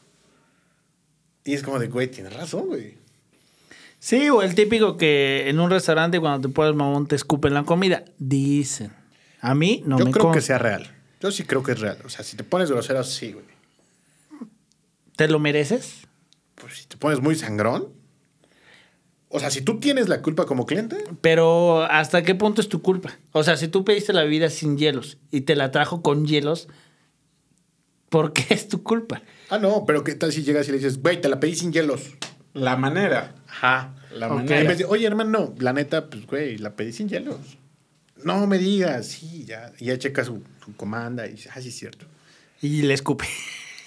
Y 1.44 1.52
es 1.52 1.62
como 1.62 1.78
de, 1.78 1.88
güey, 1.88 2.10
tienes 2.10 2.32
razón, 2.32 2.68
güey. 2.68 2.96
Sí, 4.04 4.28
o 4.28 4.42
el 4.42 4.54
típico 4.54 4.98
que 4.98 5.48
en 5.48 5.58
un 5.60 5.70
restaurante 5.70 6.20
cuando 6.20 6.46
te 6.46 6.52
pones 6.52 6.74
mamón 6.74 7.06
te 7.06 7.16
escupen 7.16 7.54
la 7.54 7.62
comida. 7.62 8.04
Dicen. 8.18 8.92
A 9.40 9.54
mí 9.54 9.82
no 9.86 9.98
Yo 9.98 10.04
me 10.04 10.10
creo 10.10 10.30
que 10.30 10.42
sea 10.42 10.58
real. 10.58 10.94
Yo 11.22 11.30
sí 11.30 11.44
creo 11.44 11.62
que 11.62 11.72
es 11.72 11.80
real. 11.80 11.96
O 12.04 12.10
sea, 12.10 12.22
si 12.22 12.36
te 12.36 12.44
pones 12.44 12.70
grosero, 12.70 13.02
sí, 13.02 13.32
güey. 13.32 13.46
¿Te 15.16 15.26
lo 15.26 15.38
mereces? 15.38 16.02
Pues 16.54 16.80
si 16.80 16.86
te 16.86 16.98
pones 16.98 17.20
muy 17.20 17.34
sangrón. 17.34 17.88
O 19.30 19.40
sea, 19.40 19.48
si 19.48 19.62
tú 19.62 19.80
tienes 19.80 20.10
la 20.10 20.20
culpa 20.20 20.44
como 20.44 20.66
cliente, 20.66 20.98
Pero 21.22 21.84
¿hasta 21.84 22.22
qué 22.22 22.34
punto 22.34 22.60
es 22.60 22.68
tu 22.68 22.82
culpa? 22.82 23.16
O 23.32 23.42
sea, 23.42 23.56
si 23.56 23.68
tú 23.68 23.86
pediste 23.86 24.12
la 24.12 24.22
bebida 24.22 24.50
sin 24.50 24.76
hielos 24.76 25.16
y 25.30 25.40
te 25.40 25.56
la 25.56 25.70
trajo 25.70 26.02
con 26.02 26.26
hielos, 26.26 26.68
¿por 28.10 28.34
qué 28.34 28.48
es 28.50 28.68
tu 28.68 28.82
culpa? 28.82 29.22
ah, 29.48 29.56
no, 29.56 29.86
pero 29.86 30.04
¿qué 30.04 30.14
tal 30.14 30.30
si 30.30 30.42
llegas 30.42 30.68
y 30.68 30.72
le 30.72 30.76
dices, 30.76 31.00
güey, 31.00 31.22
te 31.22 31.30
la 31.30 31.40
pedí 31.40 31.54
sin 31.54 31.72
hielos? 31.72 32.10
La 32.54 32.76
manera. 32.76 33.34
Ajá. 33.48 33.94
La. 34.12 34.26
En 34.28 34.34
manera. 34.36 34.68
vez 34.68 34.78
de, 34.78 34.84
oye, 34.86 35.06
hermano, 35.06 35.54
la 35.58 35.72
neta, 35.72 36.08
pues, 36.08 36.26
güey, 36.26 36.56
la 36.58 36.74
pedí 36.74 36.92
sin 36.92 37.08
hielos. 37.08 37.36
No 38.22 38.46
me 38.46 38.58
digas, 38.58 39.06
sí, 39.06 39.44
ya. 39.44 39.72
Y 39.78 39.86
ya 39.86 39.98
checa 39.98 40.24
su, 40.24 40.42
su 40.64 40.74
comanda 40.76 41.26
y 41.26 41.32
dice, 41.32 41.50
ah, 41.54 41.60
sí, 41.60 41.68
es 41.68 41.76
cierto. 41.76 42.06
Y 42.62 42.82
le 42.82 42.94
escupe. 42.94 43.26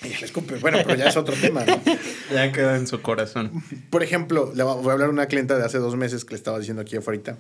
Y 0.03 0.09
le 0.09 0.25
escupe. 0.25 0.55
Bueno, 0.57 0.77
pero 0.85 0.95
ya 0.95 1.05
es 1.07 1.17
otro 1.17 1.33
tema, 1.33 1.65
¿no? 1.65 1.81
Ya 2.31 2.51
queda 2.51 2.75
en 2.75 2.85
su 2.85 3.01
corazón. 3.01 3.51
Por 3.89 4.03
ejemplo, 4.03 4.51
le 4.53 4.61
voy 4.63 4.89
a 4.89 4.91
hablar 4.93 5.07
a 5.07 5.11
una 5.11 5.25
clienta 5.27 5.57
de 5.57 5.63
hace 5.65 5.79
dos 5.79 5.95
meses 5.95 6.23
que 6.25 6.31
le 6.31 6.37
estaba 6.37 6.59
diciendo 6.59 6.81
aquí 6.83 6.97
afuera. 6.97 7.37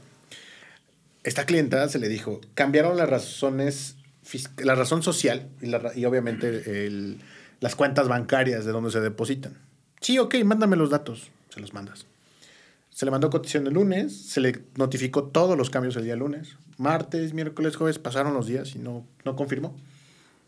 Esta 1.23 1.45
clienta 1.45 1.87
se 1.89 1.99
le 1.99 2.07
dijo, 2.07 2.39
cambiaron 2.53 2.95
las 2.97 3.09
razones, 3.09 3.97
fis- 4.25 4.49
la 4.63 4.75
razón 4.75 5.03
social 5.03 5.49
y, 5.61 5.67
la 5.67 5.91
y 5.93 6.05
obviamente 6.05 6.85
el- 6.87 7.19
las 7.59 7.75
cuentas 7.75 8.07
bancarias 8.07 8.65
de 8.65 8.71
donde 8.71 8.91
se 8.91 9.01
depositan. 9.01 9.53
Sí, 10.01 10.19
ok, 10.19 10.35
mándame 10.45 10.75
los 10.75 10.89
datos. 10.89 11.31
Se 11.49 11.59
los 11.59 11.73
mandas. 11.73 12.05
Se 12.89 13.05
le 13.05 13.11
mandó 13.11 13.29
cotización 13.29 13.67
el 13.67 13.73
lunes, 13.73 14.15
se 14.15 14.41
le 14.41 14.63
notificó 14.75 15.25
todos 15.25 15.57
los 15.57 15.69
cambios 15.69 15.95
el 15.97 16.03
día 16.03 16.15
lunes. 16.15 16.57
Martes, 16.77 17.33
miércoles, 17.33 17.75
jueves, 17.75 17.99
pasaron 17.99 18.33
los 18.33 18.47
días 18.47 18.75
y 18.75 18.79
no, 18.79 19.05
no 19.23 19.35
confirmó. 19.35 19.75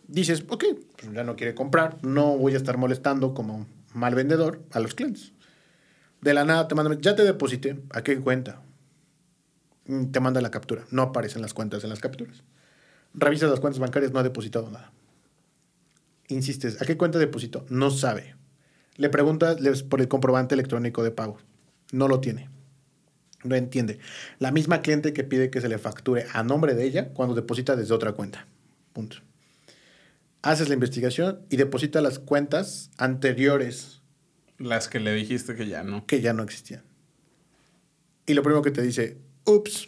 Dices, 0.07 0.43
ok, 0.49 0.65
pues 0.97 1.13
ya 1.13 1.23
no 1.23 1.35
quiere 1.35 1.53
comprar, 1.53 1.97
no 2.03 2.37
voy 2.37 2.55
a 2.55 2.57
estar 2.57 2.77
molestando 2.77 3.35
como 3.35 3.67
mal 3.93 4.15
vendedor 4.15 4.63
a 4.71 4.79
los 4.79 4.95
clientes. 4.95 5.31
De 6.21 6.33
la 6.33 6.43
nada 6.43 6.67
te 6.67 6.73
mandan, 6.75 6.99
ya 7.01 7.15
te 7.15 7.23
deposité, 7.23 7.79
¿a 7.91 8.01
qué 8.01 8.19
cuenta? 8.19 8.61
Mm, 9.85 10.05
Te 10.05 10.19
manda 10.19 10.41
la 10.41 10.51
captura, 10.51 10.85
no 10.91 11.03
aparecen 11.03 11.41
las 11.41 11.53
cuentas 11.53 11.83
en 11.83 11.91
las 11.91 11.99
capturas. 11.99 12.43
Revisas 13.13 13.49
las 13.49 13.59
cuentas 13.59 13.79
bancarias, 13.79 14.11
no 14.11 14.19
ha 14.19 14.23
depositado 14.23 14.69
nada. 14.69 14.91
Insistes, 16.27 16.81
¿a 16.81 16.85
qué 16.85 16.97
cuenta 16.97 17.19
depositó? 17.19 17.65
No 17.69 17.91
sabe. 17.91 18.35
Le 18.99 19.09
preguntas 19.09 19.61
les- 19.61 19.81
por 19.81 20.01
el 20.01 20.09
comprobante 20.09 20.55
electrónico 20.55 21.03
de 21.03 21.11
pago. 21.11 21.37
No 21.93 22.09
lo 22.09 22.19
tiene. 22.19 22.49
No 23.45 23.55
entiende. 23.55 23.97
La 24.39 24.51
misma 24.51 24.81
cliente 24.81 25.13
que 25.13 25.23
pide 25.23 25.49
que 25.49 25.61
se 25.61 25.69
le 25.69 25.77
facture 25.77 26.25
a 26.33 26.43
nombre 26.43 26.75
de 26.75 26.83
ella 26.83 27.09
cuando 27.13 27.33
deposita 27.33 27.77
desde 27.77 27.93
otra 27.93 28.11
cuenta. 28.11 28.45
Punto. 28.91 29.17
Haces 30.41 30.67
la 30.67 30.73
investigación 30.73 31.39
y 31.49 31.55
deposita 31.55 32.01
las 32.01 32.19
cuentas 32.19 32.91
anteriores 32.97 34.01
Las 34.57 34.89
que 34.89 34.99
le 34.99 35.13
dijiste 35.13 35.55
que 35.55 35.67
ya 35.67 35.83
no. 35.83 36.05
que 36.05 36.19
ya 36.19 36.33
no 36.33 36.43
existían. 36.43 36.83
Y 38.25 38.33
lo 38.33 38.43
primero 38.43 38.61
que 38.61 38.71
te 38.71 38.81
dice, 38.81 39.17
ups, 39.45 39.87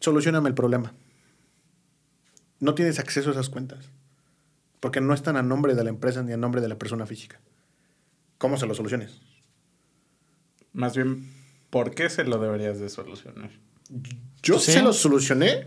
solucioname 0.00 0.50
el 0.50 0.54
problema. 0.54 0.92
No 2.60 2.74
tienes 2.74 2.98
acceso 2.98 3.30
a 3.30 3.32
esas 3.32 3.48
cuentas. 3.48 3.86
Porque 4.82 5.00
no 5.00 5.14
están 5.14 5.36
a 5.36 5.42
nombre 5.44 5.76
de 5.76 5.84
la 5.84 5.90
empresa 5.90 6.24
ni 6.24 6.32
a 6.32 6.36
nombre 6.36 6.60
de 6.60 6.66
la 6.66 6.76
persona 6.76 7.06
física. 7.06 7.38
¿Cómo 8.38 8.56
se 8.56 8.66
lo 8.66 8.74
soluciones? 8.74 9.12
Más 10.72 10.96
bien, 10.96 11.30
¿por 11.70 11.94
qué 11.94 12.10
se 12.10 12.24
lo 12.24 12.38
deberías 12.38 12.80
de 12.80 12.88
solucionar? 12.88 13.50
Yo 14.42 14.58
Sí. 14.58 14.72
se 14.72 14.82
lo 14.82 14.92
solucioné 14.92 15.66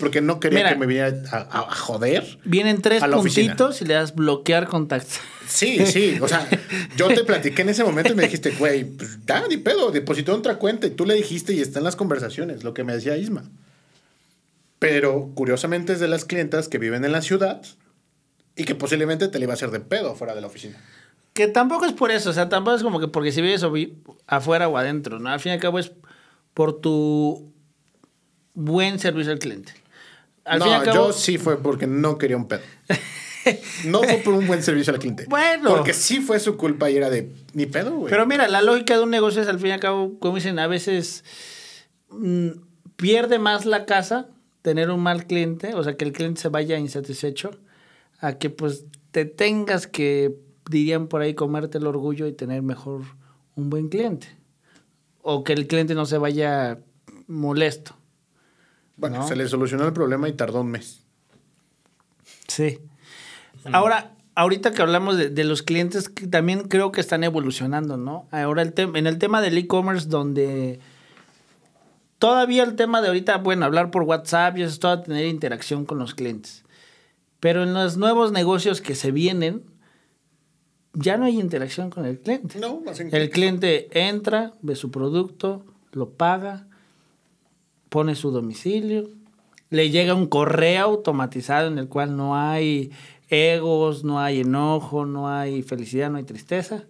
porque 0.00 0.20
no 0.20 0.40
quería 0.40 0.58
Mira. 0.60 0.72
que 0.72 0.78
me 0.80 0.86
viniera 0.86 1.14
a, 1.30 1.36
a- 1.36 1.60
a 1.70 1.74
joder. 1.74 2.40
Vienen 2.44 2.82
tres 2.82 3.00
A 3.02 3.06
la 3.06 3.18
oficina. 3.18 3.54
puntitos 3.54 3.80
y 3.80 3.84
le 3.84 3.94
das 3.94 4.14
bloquear 4.16 4.66
contactos. 4.66 5.20
Sí, 5.46 5.86
sí. 5.86 6.18
O 6.20 6.26
sea, 6.26 6.48
yo 6.96 7.06
te 7.08 7.22
platiqué 7.24 7.62
en 7.62 7.68
ese 7.68 7.84
momento 7.84 8.12
y 8.12 8.16
me 8.16 8.24
dijiste, 8.24 8.50
güey, 8.56 8.84
pues 8.84 9.18
ya, 9.24 9.46
ni 9.46 9.56
pedo, 9.56 9.92
depositó 9.92 10.32
en 10.32 10.40
otra 10.40 10.56
cuenta 10.58 10.88
y 10.88 10.90
tú 10.90 11.06
le 11.06 11.14
dijiste 11.14 11.52
y 11.52 11.60
está 11.60 11.78
en 11.78 11.84
las 11.84 11.94
conversaciones, 11.96 12.64
lo 12.64 12.74
que 12.74 12.82
me 12.84 12.92
decía 12.94 13.16
Isma. 13.16 13.44
Pero 14.80 15.30
curiosamente 15.34 15.92
es 15.92 16.00
de 16.00 16.08
las 16.08 16.24
clientas 16.24 16.68
que 16.68 16.78
viven 16.78 17.04
en 17.04 17.12
la 17.12 17.22
ciudad 17.22 17.62
y 18.58 18.64
que 18.64 18.74
posiblemente 18.74 19.28
te 19.28 19.38
le 19.38 19.44
iba 19.44 19.52
a 19.52 19.54
hacer 19.54 19.70
de 19.70 19.80
pedo 19.80 20.14
fuera 20.16 20.34
de 20.34 20.40
la 20.40 20.48
oficina. 20.48 20.76
Que 21.32 21.46
tampoco 21.46 21.86
es 21.86 21.92
por 21.92 22.10
eso, 22.10 22.30
o 22.30 22.32
sea, 22.32 22.48
tampoco 22.48 22.76
es 22.76 22.82
como 22.82 22.98
que 22.98 23.06
porque 23.06 23.30
si 23.30 23.40
vives 23.40 23.64
afuera 24.26 24.68
o 24.68 24.76
adentro, 24.76 25.20
¿no? 25.20 25.30
Al 25.30 25.38
fin 25.38 25.52
y 25.52 25.54
al 25.54 25.60
cabo 25.60 25.78
es 25.78 25.92
por 26.54 26.80
tu 26.80 27.52
buen 28.54 28.98
servicio 28.98 29.30
al 29.30 29.38
cliente. 29.38 29.72
Al 30.44 30.58
no, 30.58 30.64
fin 30.64 30.72
y 30.72 30.76
al 30.76 30.82
cabo, 30.82 31.06
yo 31.06 31.12
sí 31.12 31.38
fue 31.38 31.62
porque 31.62 31.86
no 31.86 32.18
quería 32.18 32.36
un 32.36 32.48
pedo. 32.48 32.60
No 33.86 34.02
fue 34.02 34.16
por 34.18 34.34
un 34.34 34.46
buen 34.46 34.62
servicio 34.62 34.92
al 34.92 34.98
cliente. 34.98 35.24
Bueno. 35.26 35.70
Porque 35.70 35.94
sí 35.94 36.20
fue 36.20 36.38
su 36.38 36.58
culpa 36.58 36.90
y 36.90 36.98
era 36.98 37.08
de 37.08 37.32
ni 37.54 37.64
pedo, 37.64 37.92
güey. 37.92 38.10
Pero 38.10 38.26
mira, 38.26 38.46
la 38.46 38.60
lógica 38.60 38.94
de 38.94 39.02
un 39.02 39.08
negocio 39.08 39.40
es 39.40 39.48
al 39.48 39.58
fin 39.58 39.68
y 39.68 39.72
al 39.72 39.80
cabo, 39.80 40.18
como 40.18 40.34
dicen, 40.34 40.58
a 40.58 40.66
veces 40.66 41.24
mm, 42.10 42.48
pierde 42.96 43.38
más 43.38 43.64
la 43.64 43.86
casa 43.86 44.26
tener 44.60 44.90
un 44.90 45.00
mal 45.00 45.26
cliente, 45.26 45.72
o 45.74 45.82
sea, 45.82 45.96
que 45.96 46.04
el 46.04 46.12
cliente 46.12 46.42
se 46.42 46.50
vaya 46.50 46.76
insatisfecho, 46.76 47.58
a 48.18 48.38
que 48.38 48.50
pues 48.50 48.84
te 49.10 49.24
tengas 49.24 49.86
que, 49.86 50.36
dirían 50.68 51.08
por 51.08 51.20
ahí, 51.20 51.34
comerte 51.34 51.78
el 51.78 51.86
orgullo 51.86 52.26
y 52.26 52.32
tener 52.32 52.62
mejor 52.62 53.02
un 53.54 53.70
buen 53.70 53.88
cliente. 53.88 54.28
O 55.22 55.44
que 55.44 55.52
el 55.52 55.66
cliente 55.66 55.94
no 55.94 56.06
se 56.06 56.18
vaya 56.18 56.78
molesto. 57.26 57.96
bueno, 58.96 59.18
¿no? 59.18 59.28
se 59.28 59.36
le 59.36 59.48
solucionó 59.48 59.86
el 59.86 59.92
problema 59.92 60.28
y 60.28 60.32
tardó 60.32 60.60
un 60.62 60.70
mes. 60.70 61.04
Sí. 62.46 62.78
Ahora, 63.72 64.14
ahorita 64.34 64.72
que 64.72 64.82
hablamos 64.82 65.16
de, 65.16 65.28
de 65.30 65.44
los 65.44 65.62
clientes, 65.62 66.08
que 66.08 66.26
también 66.26 66.68
creo 66.68 66.92
que 66.92 67.00
están 67.00 67.24
evolucionando, 67.24 67.96
¿no? 67.96 68.26
Ahora 68.30 68.62
el 68.62 68.72
en 68.76 69.06
el 69.06 69.18
tema 69.18 69.40
del 69.40 69.58
e-commerce, 69.58 70.08
donde 70.08 70.80
todavía 72.18 72.62
el 72.62 72.76
tema 72.76 73.02
de 73.02 73.08
ahorita, 73.08 73.38
bueno, 73.38 73.66
hablar 73.66 73.90
por 73.90 74.02
WhatsApp 74.04 74.56
y 74.56 74.62
eso 74.62 74.72
es 74.72 74.78
todo 74.78 75.00
tener 75.02 75.26
interacción 75.26 75.84
con 75.84 75.98
los 75.98 76.14
clientes. 76.14 76.64
Pero 77.40 77.62
en 77.62 77.74
los 77.74 77.96
nuevos 77.96 78.32
negocios 78.32 78.80
que 78.80 78.94
se 78.94 79.12
vienen, 79.12 79.62
ya 80.92 81.16
no 81.16 81.26
hay 81.26 81.38
interacción 81.38 81.90
con 81.90 82.04
el 82.04 82.18
cliente. 82.18 82.58
No, 82.58 82.82
El 83.12 83.30
cliente 83.30 83.88
entra, 83.92 84.54
ve 84.62 84.74
su 84.74 84.90
producto, 84.90 85.64
lo 85.92 86.10
paga, 86.10 86.66
pone 87.88 88.14
su 88.14 88.30
domicilio, 88.30 89.08
le 89.70 89.90
llega 89.90 90.14
un 90.14 90.26
correo 90.26 90.84
automatizado 90.84 91.68
en 91.68 91.78
el 91.78 91.88
cual 91.88 92.16
no 92.16 92.36
hay 92.36 92.90
egos, 93.28 94.04
no 94.04 94.18
hay 94.18 94.40
enojo, 94.40 95.06
no 95.06 95.28
hay 95.28 95.62
felicidad, 95.62 96.10
no 96.10 96.18
hay 96.18 96.24
tristeza. 96.24 96.84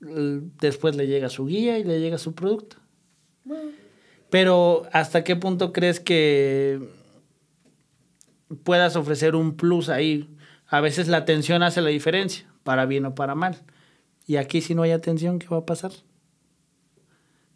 Después 0.00 0.96
le 0.96 1.06
llega 1.06 1.28
su 1.28 1.46
guía 1.46 1.78
y 1.78 1.84
le 1.84 2.00
llega 2.00 2.18
su 2.18 2.34
producto. 2.34 2.76
Pero 4.30 4.84
¿hasta 4.92 5.24
qué 5.24 5.36
punto 5.36 5.72
crees 5.72 5.98
que 5.98 6.80
puedas 8.64 8.96
ofrecer 8.96 9.34
un 9.34 9.56
plus 9.56 9.88
ahí? 9.88 10.34
A 10.66 10.80
veces 10.80 11.08
la 11.08 11.18
atención 11.18 11.62
hace 11.62 11.80
la 11.80 11.90
diferencia, 11.90 12.46
para 12.62 12.86
bien 12.86 13.06
o 13.06 13.14
para 13.14 13.34
mal. 13.34 13.56
Y 14.26 14.36
aquí 14.36 14.60
si 14.60 14.74
no 14.74 14.82
hay 14.82 14.92
atención, 14.92 15.38
¿qué 15.38 15.48
va 15.48 15.58
a 15.58 15.66
pasar? 15.66 15.92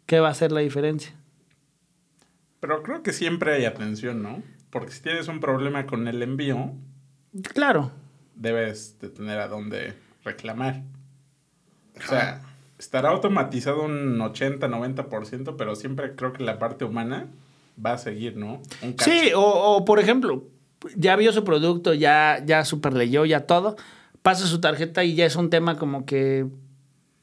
¿Qué 0.05 0.19
va 0.19 0.27
a 0.27 0.31
hacer 0.31 0.51
la 0.51 0.59
diferencia? 0.59 1.15
Pero 2.59 2.83
creo 2.83 3.03
que 3.03 3.13
siempre 3.13 3.53
hay 3.53 3.65
atención, 3.65 4.21
¿no? 4.21 4.43
Porque 4.69 4.91
si 4.91 5.01
tienes 5.01 5.27
un 5.27 5.39
problema 5.39 5.85
con 5.85 6.07
el 6.07 6.21
envío, 6.21 6.73
Claro, 7.53 7.91
debes 8.35 8.97
de 8.99 9.09
tener 9.09 9.39
a 9.39 9.47
dónde 9.47 9.93
reclamar. 10.23 10.83
O 11.97 12.07
sea, 12.07 12.41
estará 12.79 13.09
automatizado 13.09 13.83
un 13.83 14.19
80, 14.21 14.67
90%, 14.67 15.55
pero 15.57 15.75
siempre 15.75 16.15
creo 16.15 16.33
que 16.33 16.43
la 16.43 16.59
parte 16.59 16.85
humana 16.85 17.27
va 17.83 17.93
a 17.93 17.97
seguir, 17.97 18.37
¿no? 18.37 18.61
Un. 18.81 18.95
Sí, 18.99 19.31
o, 19.35 19.41
o, 19.41 19.85
por 19.85 19.99
ejemplo, 19.99 20.45
ya 20.95 21.15
vio 21.15 21.31
su 21.31 21.43
producto, 21.43 21.93
ya, 21.93 22.41
ya 22.45 22.65
super 22.65 22.93
leyó, 22.93 23.25
ya 23.25 23.45
todo, 23.47 23.75
pasa 24.21 24.45
su 24.47 24.59
tarjeta 24.61 25.03
y 25.03 25.15
ya 25.15 25.25
es 25.25 25.35
un 25.35 25.49
tema 25.49 25.77
como 25.77 26.05
que 26.05 26.45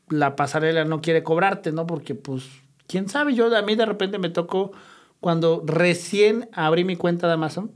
la 0.09 0.37
pasarela 0.37 0.85
no 0.85 1.01
quiere 1.01 1.23
cobrarte, 1.23 1.73
¿no? 1.73 1.87
Porque 1.87 2.15
pues, 2.15 2.45
quién 2.87 3.09
sabe, 3.09 3.35
yo 3.35 3.55
a 3.57 3.63
mí 3.63 3.75
de 3.77 3.87
repente 3.87 4.19
me 4.19 4.29
tocó 4.31 4.73
cuando 5.21 5.63
recién 5.67 6.49
abrí 6.53 6.85
mi 6.85 6.97
cuenta 6.97 7.27
de 7.29 7.35
Amazon, 7.35 7.71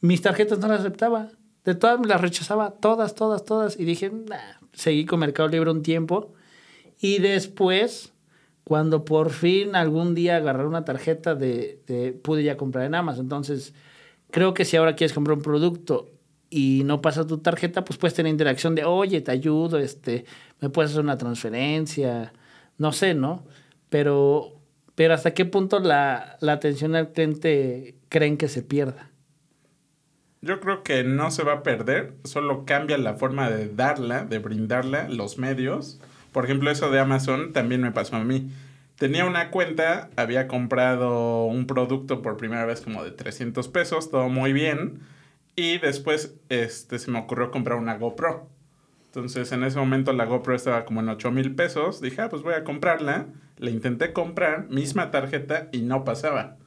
mis 0.00 0.20
tarjetas 0.22 0.58
no 0.58 0.68
las 0.68 0.80
aceptaba. 0.80 1.28
De 1.64 1.76
todas 1.76 2.00
me 2.00 2.06
las 2.08 2.20
rechazaba, 2.20 2.72
todas, 2.72 3.14
todas, 3.14 3.44
todas. 3.44 3.78
Y 3.78 3.84
dije, 3.84 4.10
seguí 4.72 5.06
con 5.06 5.20
Mercado 5.20 5.48
Libre 5.48 5.70
un 5.70 5.82
tiempo. 5.82 6.32
Y 7.00 7.18
después, 7.20 8.12
cuando 8.64 9.04
por 9.04 9.30
fin 9.30 9.76
algún 9.76 10.14
día 10.16 10.36
agarré 10.38 10.66
una 10.66 10.84
tarjeta 10.84 11.36
de, 11.36 11.80
de- 11.86 12.12
pude 12.12 12.42
ya 12.42 12.56
comprar 12.56 12.84
en 12.84 12.96
Amazon. 12.96 13.26
Entonces, 13.26 13.74
creo 14.32 14.54
que 14.54 14.64
si 14.64 14.76
ahora 14.76 14.96
quieres 14.96 15.12
comprar 15.12 15.36
un 15.36 15.44
producto 15.44 16.10
y 16.50 16.82
no 16.84 17.00
pasa 17.00 17.26
tu 17.26 17.38
tarjeta, 17.38 17.84
pues 17.84 17.98
puedes 17.98 18.14
tener 18.14 18.30
interacción 18.30 18.74
de, 18.74 18.84
oye, 18.84 19.20
te 19.20 19.30
ayudo, 19.30 19.78
este, 19.78 20.24
me 20.60 20.68
puedes 20.68 20.90
hacer 20.90 21.04
una 21.04 21.16
transferencia, 21.16 22.32
no 22.78 22.90
sé, 22.90 23.14
¿no? 23.14 23.44
Pero, 23.88 24.60
pero 24.96 25.14
hasta 25.14 25.34
qué 25.34 25.44
punto 25.44 25.78
la, 25.78 26.36
la 26.40 26.54
atención 26.54 26.96
al 26.96 27.12
cliente 27.12 27.94
creen 28.08 28.36
que 28.36 28.48
se 28.48 28.62
pierda. 28.62 29.10
Yo 30.40 30.58
creo 30.58 30.82
que 30.82 31.04
no 31.04 31.30
se 31.30 31.44
va 31.44 31.52
a 31.52 31.62
perder, 31.62 32.14
solo 32.24 32.64
cambia 32.64 32.98
la 32.98 33.14
forma 33.14 33.48
de 33.48 33.68
darla, 33.68 34.24
de 34.24 34.40
brindarla, 34.40 35.08
los 35.08 35.38
medios. 35.38 36.00
Por 36.32 36.44
ejemplo, 36.44 36.70
eso 36.70 36.90
de 36.90 36.98
Amazon 36.98 37.52
también 37.52 37.80
me 37.80 37.92
pasó 37.92 38.16
a 38.16 38.24
mí. 38.24 38.50
Tenía 39.02 39.24
una 39.24 39.50
cuenta, 39.50 40.10
había 40.14 40.46
comprado 40.46 41.46
un 41.46 41.66
producto 41.66 42.22
por 42.22 42.36
primera 42.36 42.64
vez 42.64 42.82
como 42.82 43.02
de 43.02 43.10
300 43.10 43.66
pesos, 43.66 44.12
todo 44.12 44.28
muy 44.28 44.52
bien. 44.52 45.00
Y 45.56 45.78
después 45.78 46.36
este, 46.50 47.00
se 47.00 47.10
me 47.10 47.18
ocurrió 47.18 47.50
comprar 47.50 47.78
una 47.78 47.98
GoPro. 47.98 48.48
Entonces 49.06 49.50
en 49.50 49.64
ese 49.64 49.76
momento 49.76 50.12
la 50.12 50.24
GoPro 50.24 50.54
estaba 50.54 50.84
como 50.84 51.00
en 51.00 51.08
8 51.08 51.32
mil 51.32 51.56
pesos. 51.56 52.00
Dije, 52.00 52.22
ah, 52.22 52.28
pues 52.28 52.42
voy 52.42 52.54
a 52.54 52.62
comprarla. 52.62 53.26
La 53.56 53.70
intenté 53.70 54.12
comprar, 54.12 54.68
misma 54.68 55.10
tarjeta 55.10 55.68
y 55.72 55.82
no 55.82 56.04
pasaba. 56.04 56.58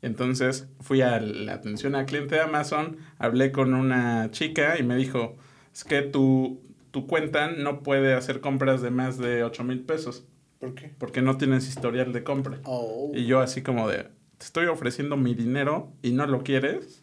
Entonces 0.00 0.66
fui 0.80 1.02
a 1.02 1.20
la 1.20 1.52
atención 1.52 1.96
al 1.96 2.06
cliente 2.06 2.36
de 2.36 2.40
Amazon, 2.40 2.96
hablé 3.18 3.52
con 3.52 3.74
una 3.74 4.30
chica 4.30 4.78
y 4.78 4.84
me 4.84 4.96
dijo, 4.96 5.36
es 5.74 5.84
que 5.84 6.00
tu, 6.00 6.62
tu 6.92 7.06
cuenta 7.06 7.50
no 7.50 7.82
puede 7.82 8.14
hacer 8.14 8.40
compras 8.40 8.80
de 8.80 8.90
más 8.90 9.18
de 9.18 9.44
8 9.44 9.64
mil 9.64 9.80
pesos 9.82 10.24
¿Por 10.64 10.74
qué? 10.74 10.94
porque 10.98 11.22
no 11.22 11.36
tienes 11.36 11.68
historial 11.68 12.12
de 12.12 12.22
compra. 12.24 12.60
Oh. 12.64 13.10
Y 13.14 13.26
yo 13.26 13.40
así 13.40 13.62
como 13.62 13.88
de, 13.88 14.04
te 14.38 14.44
estoy 14.46 14.66
ofreciendo 14.66 15.16
mi 15.16 15.34
dinero 15.34 15.92
y 16.02 16.12
no 16.12 16.26
lo 16.26 16.42
quieres. 16.42 17.02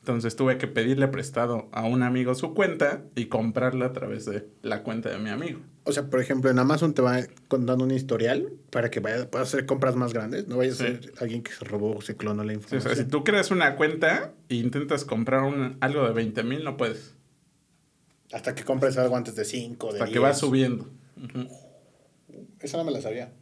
Entonces 0.00 0.36
tuve 0.36 0.56
que 0.56 0.66
pedirle 0.68 1.08
prestado 1.08 1.68
a 1.72 1.84
un 1.84 2.02
amigo 2.02 2.34
su 2.34 2.54
cuenta 2.54 3.02
y 3.14 3.26
comprarla 3.26 3.86
a 3.86 3.92
través 3.92 4.24
de 4.24 4.48
la 4.62 4.82
cuenta 4.82 5.10
de 5.10 5.18
mi 5.18 5.28
amigo. 5.28 5.60
O 5.84 5.92
sea, 5.92 6.08
por 6.08 6.20
ejemplo, 6.20 6.50
en 6.50 6.58
Amazon 6.58 6.94
te 6.94 7.02
va 7.02 7.20
contando 7.48 7.84
un 7.84 7.90
historial 7.90 8.52
para 8.70 8.90
que 8.90 9.00
vaya, 9.00 9.30
puedas 9.30 9.48
hacer 9.48 9.66
compras 9.66 9.96
más 9.96 10.12
grandes. 10.14 10.46
No 10.48 10.56
vayas 10.58 10.76
Sí. 10.78 10.84
a 10.84 10.86
ser 10.86 11.12
alguien 11.20 11.42
que 11.42 11.52
se 11.52 11.64
robó 11.64 11.96
o 11.96 12.00
se 12.00 12.16
clonó 12.16 12.42
la 12.44 12.52
Sí, 12.52 12.56
o 12.56 12.60
información. 12.60 12.94
sea, 12.96 13.04
si 13.04 13.10
tú 13.10 13.22
creas 13.24 13.50
una 13.50 13.76
cuenta 13.76 14.32
e 14.48 14.54
intentas 14.54 15.04
comprar 15.04 15.42
un- 15.42 15.76
algo 15.80 16.06
de 16.06 16.12
20 16.14 16.42
mil, 16.42 16.64
no 16.64 16.76
puedes. 16.78 17.14
Hasta 18.32 18.54
que 18.54 18.64
compres 18.64 18.96
algo 18.98 19.16
antes 19.16 19.34
de 19.34 19.44
5, 19.44 19.88
de 19.88 19.94
Hasta 19.94 20.04
que 20.06 20.12
10. 20.18 20.24
va 20.24 20.34
subiendo. 20.34 20.88
Ujú. 21.16 21.48
Esa 22.60 22.76
no 22.76 22.84
me 22.84 22.90
la 22.90 23.00
sabía. 23.00 23.32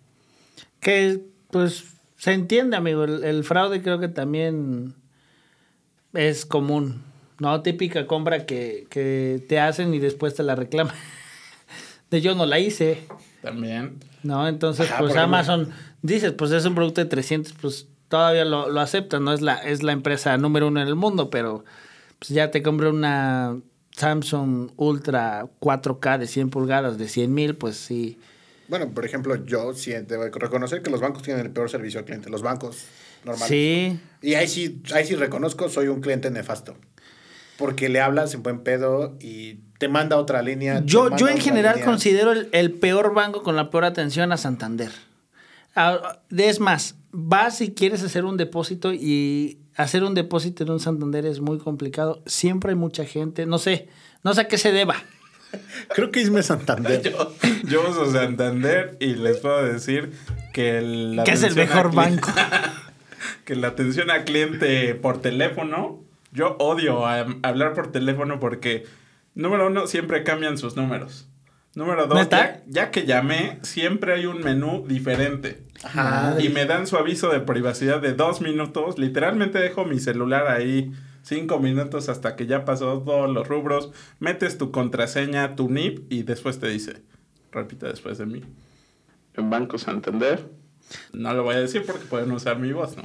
Que 0.81 1.21
pues 1.51 1.85
se 2.17 2.33
entiende, 2.33 2.77
amigo. 2.77 3.05
El, 3.05 3.25
el 3.25 3.45
fraude 3.45 3.83
creo 3.83 3.99
que 3.99 4.09
también 4.09 4.95
es 6.13 6.47
común. 6.47 7.03
No, 7.39 7.63
típica 7.63 8.07
compra 8.07 8.47
que, 8.47 8.87
que 8.89 9.45
te 9.49 9.61
hacen 9.61 9.93
y 9.95 9.99
después 9.99 10.35
te 10.35 10.43
la 10.43 10.55
reclaman. 10.55 10.95
De 12.11 12.21
yo 12.21 12.35
no 12.35 12.47
la 12.47 12.59
hice. 12.59 13.07
También. 13.43 13.99
¿no? 14.27 14.47
Entonces, 14.49 14.91
Ajá, 14.91 14.99
pues 14.99 15.13
ejemplo. 15.13 15.37
Amazon, 15.37 15.71
dices, 16.03 16.33
pues 16.33 16.51
es 16.51 16.65
un 16.65 16.75
producto 16.75 17.01
de 17.01 17.07
300, 17.07 17.55
pues 17.61 17.89
todavía 18.09 18.45
lo, 18.45 18.69
lo 18.71 18.81
aceptan, 18.81 19.25
¿no? 19.25 19.33
Es 19.33 19.41
la, 19.41 19.55
es 19.57 19.83
la 19.83 19.93
empresa 19.93 20.37
número 20.37 20.69
uno 20.69 20.81
en 20.81 20.89
el 20.89 20.95
mundo, 20.95 21.31
pero 21.31 21.65
pues 22.19 22.31
ya 22.31 22.51
te 22.51 22.63
compré 22.63 22.89
una 22.89 23.59
Samsung 23.93 24.71
Ultra 24.77 25.47
4K 25.61 26.19
de 26.19 26.27
100 26.27 26.51
pulgadas 26.51 26.99
de 26.99 27.09
100 27.09 27.35
mil, 27.35 27.57
pues 27.57 27.77
sí. 27.77 28.19
Bueno, 28.69 28.91
por 28.91 29.05
ejemplo, 29.05 29.45
yo 29.45 29.75
sí 29.75 29.93
debo 29.93 30.25
reconocer 30.25 30.83
que 30.83 30.91
los 30.91 31.01
bancos 31.01 31.23
tienen 31.23 31.47
el 31.47 31.53
peor 31.53 31.71
servicio 31.71 32.01
al 32.01 32.07
cliente. 32.07 32.31
Los 32.31 32.43
bancos 32.43 32.85
normales. 33.25 33.49
Sí, 33.49 34.01
Y 34.23 34.35
ahí 34.35 34.49
sí, 34.49 34.83
ahí 34.95 35.07
sí 35.07 35.15
reconozco, 35.15 35.69
soy 35.69 35.89
un 35.89 36.01
cliente 36.01 36.31
nefasto. 36.31 36.77
Porque 37.59 37.89
le 37.89 38.01
hablas 38.01 38.35
en 38.35 38.43
buen 38.43 38.61
pedo 38.61 39.17
y 39.21 39.61
te 39.79 39.89
manda 39.89 40.17
otra 40.17 40.43
línea. 40.43 40.83
yo, 40.85 41.15
yo 41.17 41.29
en 41.29 41.39
general 41.41 41.77
línea. 41.77 41.87
considero 41.87 42.33
el, 42.33 42.49
el 42.53 42.73
peor 42.73 43.15
banco 43.15 43.43
con 43.43 43.57
la 43.57 43.71
peor 43.71 43.85
atención 43.85 44.33
a 44.33 44.37
Santander. 44.37 44.91
Es 46.37 46.61
más, 46.61 46.97
vas 47.13 47.61
y 47.61 47.73
quieres 47.73 48.03
hacer 48.03 48.25
un 48.25 48.37
depósito 48.37 48.93
y 48.93 49.59
hacer 49.77 50.05
un 50.05 50.15
depósito 50.15 50.65
en 50.65 50.71
un 50.71 50.81
Santander 50.81 51.27
es 51.27 51.41
muy 51.41 51.59
complicado. 51.59 52.23
Siempre 52.27 52.71
hay 52.71 52.77
mucha 52.77 53.05
gente, 53.05 53.47
no 53.47 53.59
sé, 53.59 53.89
no 54.23 54.35
sé 54.35 54.43
a 54.43 54.49
qué 54.49 54.59
se 54.59 54.73
deba. 54.73 54.97
Creo 55.95 56.11
que 56.11 56.21
Isme 56.21 56.43
Santander. 56.43 57.03
Yo, 57.03 57.33
yo 57.65 57.89
uso 57.89 58.11
Santander 58.11 58.97
y 59.01 59.15
les 59.15 59.39
puedo 59.39 59.65
decir 59.65 60.13
que 60.53 60.79
el, 60.79 61.17
la 61.17 61.25
Que 61.25 61.33
es 61.33 61.43
el 61.43 61.53
atención 61.53 61.69
mejor 61.69 61.87
a 61.87 61.95
banco. 61.95 62.31
que 63.45 63.57
la 63.57 63.69
atención 63.69 64.11
al 64.11 64.25
cliente 64.25 64.95
por 64.95 65.21
teléfono, 65.21 66.03
yo 66.33 66.57
odio 66.59 67.07
a- 67.07 67.27
hablar 67.43 67.75
por 67.75 67.93
teléfono 67.93 68.41
porque, 68.41 68.85
número 69.35 69.69
uno, 69.69 69.87
siempre 69.87 70.23
cambian 70.25 70.59
sus 70.59 70.77
números. 70.77 71.29
Número 71.75 72.07
dos, 72.07 72.29
ya, 72.31 72.63
ya 72.67 72.91
que 72.91 73.05
llamé, 73.05 73.59
siempre 73.63 74.15
hay 74.15 74.25
un 74.25 74.41
menú 74.41 74.85
diferente. 74.89 75.63
Ajá. 75.85 76.37
Y 76.41 76.49
me 76.49 76.65
dan 76.65 76.87
su 76.87 76.97
aviso 76.97 77.31
de 77.31 77.41
privacidad 77.41 78.01
de 78.01 78.15
dos 78.15 78.41
minutos. 78.41 78.99
Literalmente 78.99 79.59
dejo 79.59 79.85
mi 79.85 80.01
celular 80.01 80.49
ahí 80.49 80.91
cinco 81.27 81.59
minutos 81.59 82.09
hasta 82.09 82.37
que 82.37 82.47
ya 82.47 82.65
pasó 82.65 83.03
todos 83.03 83.29
los 83.31 83.47
rubros. 83.49 83.91
Metes 84.21 84.57
tu 84.59 84.71
contraseña, 84.71 85.57
tu 85.57 85.69
NIP 85.69 86.11
y 86.11 86.23
después 86.23 86.59
te 86.61 86.69
dice, 86.69 87.03
repite 87.53 87.87
después 87.87 88.19
de 88.19 88.27
mí. 88.27 88.43
En 89.35 89.51
Banco 89.51 89.77
Santander. 89.77 90.49
No 91.13 91.35
lo 91.35 91.43
voy 91.43 91.57
a 91.57 91.61
decir 91.61 91.83
porque 91.85 92.05
pueden 92.05 92.31
usar 92.31 92.59
mi 92.61 92.73
voz, 92.73 92.97
¿no? 92.97 93.03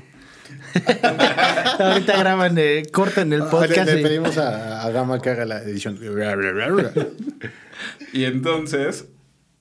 Ahorita 1.79 2.17
graban, 2.17 2.57
eh, 2.57 2.83
cortan 2.91 3.33
el 3.33 3.41
Ah, 3.43 3.49
podcast. 3.49 3.89
Le, 3.91 4.03
pedimos 4.03 4.37
a, 4.37 4.83
a 4.83 4.91
Gama 4.91 5.19
que 5.19 5.29
haga 5.31 5.45
la 5.45 5.63
edición. 5.63 5.97
Y 8.13 8.25
entonces, 8.25 9.07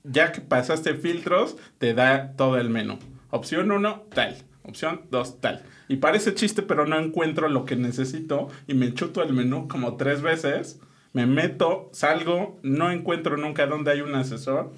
ya 0.04 0.32
que 0.32 0.40
pasaste 0.42 0.94
filtros, 0.94 1.56
te 1.78 1.94
da 1.94 2.32
todo 2.36 2.58
el 2.58 2.68
menú. 2.68 2.98
Opción 3.30 3.70
1, 3.70 4.06
tal. 4.12 4.36
Opción 4.64 5.02
2, 5.10 5.40
tal. 5.40 5.62
Y 5.90 5.96
parece 5.96 6.34
chiste, 6.34 6.62
pero 6.62 6.86
no 6.86 6.96
encuentro 7.00 7.48
lo 7.48 7.64
que 7.64 7.74
necesito 7.74 8.46
y 8.68 8.74
me 8.74 8.94
chuto 8.94 9.24
el 9.24 9.32
menú 9.32 9.66
como 9.66 9.96
tres 9.96 10.22
veces. 10.22 10.78
Me 11.12 11.26
meto, 11.26 11.90
salgo, 11.92 12.60
no 12.62 12.92
encuentro 12.92 13.36
nunca 13.36 13.66
dónde 13.66 13.90
hay 13.90 14.00
un 14.00 14.14
asesor, 14.14 14.70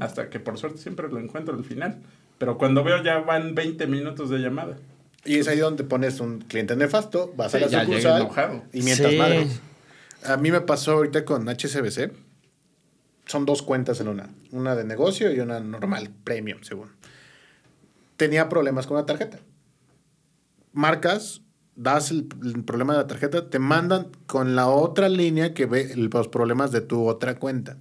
hasta 0.00 0.28
que 0.28 0.40
por 0.40 0.58
suerte 0.58 0.78
siempre 0.78 1.08
lo 1.08 1.20
encuentro 1.20 1.54
al 1.54 1.62
final. 1.62 2.02
Pero 2.38 2.58
cuando 2.58 2.82
veo 2.82 3.00
ya 3.04 3.20
van 3.20 3.54
20 3.54 3.86
minutos 3.86 4.28
de 4.28 4.38
llamada. 4.38 4.76
Y 5.24 5.36
es 5.38 5.46
ahí 5.46 5.58
donde 5.60 5.84
pones 5.84 6.18
un 6.18 6.40
cliente 6.40 6.74
nefasto, 6.74 7.32
vas 7.36 7.52
Sí, 7.52 7.58
a 7.58 7.60
la 7.60 7.66
ya 7.68 7.84
sucursal 7.84 8.62
y 8.72 8.82
mientras 8.82 9.12
Sí. 9.12 9.18
madres. 9.18 9.60
A 10.24 10.36
mí 10.36 10.50
me 10.50 10.62
pasó 10.62 10.94
ahorita 10.94 11.24
con 11.24 11.48
HSBC. 11.48 12.10
Son 13.26 13.46
dos 13.46 13.62
cuentas 13.62 14.00
en 14.00 14.08
una. 14.08 14.30
Una 14.50 14.74
de 14.74 14.82
negocio 14.82 15.32
y 15.32 15.38
una 15.38 15.60
normal, 15.60 16.10
premium, 16.24 16.58
según. 16.62 16.88
Tenía 18.16 18.48
problemas 18.48 18.88
con 18.88 18.96
la 18.96 19.06
tarjeta. 19.06 19.38
Marcas, 20.76 21.40
das 21.74 22.10
el, 22.10 22.26
problema 22.66 22.92
de 22.92 22.98
la 22.98 23.06
tarjeta, 23.06 23.48
te 23.48 23.58
mandan 23.58 24.08
con 24.26 24.54
la 24.54 24.68
otra 24.68 25.08
línea 25.08 25.54
que 25.54 25.64
ve 25.64 25.96
los 25.96 26.28
problemas 26.28 26.70
de 26.70 26.82
tu 26.82 27.06
otra 27.08 27.38
cuenta. 27.38 27.78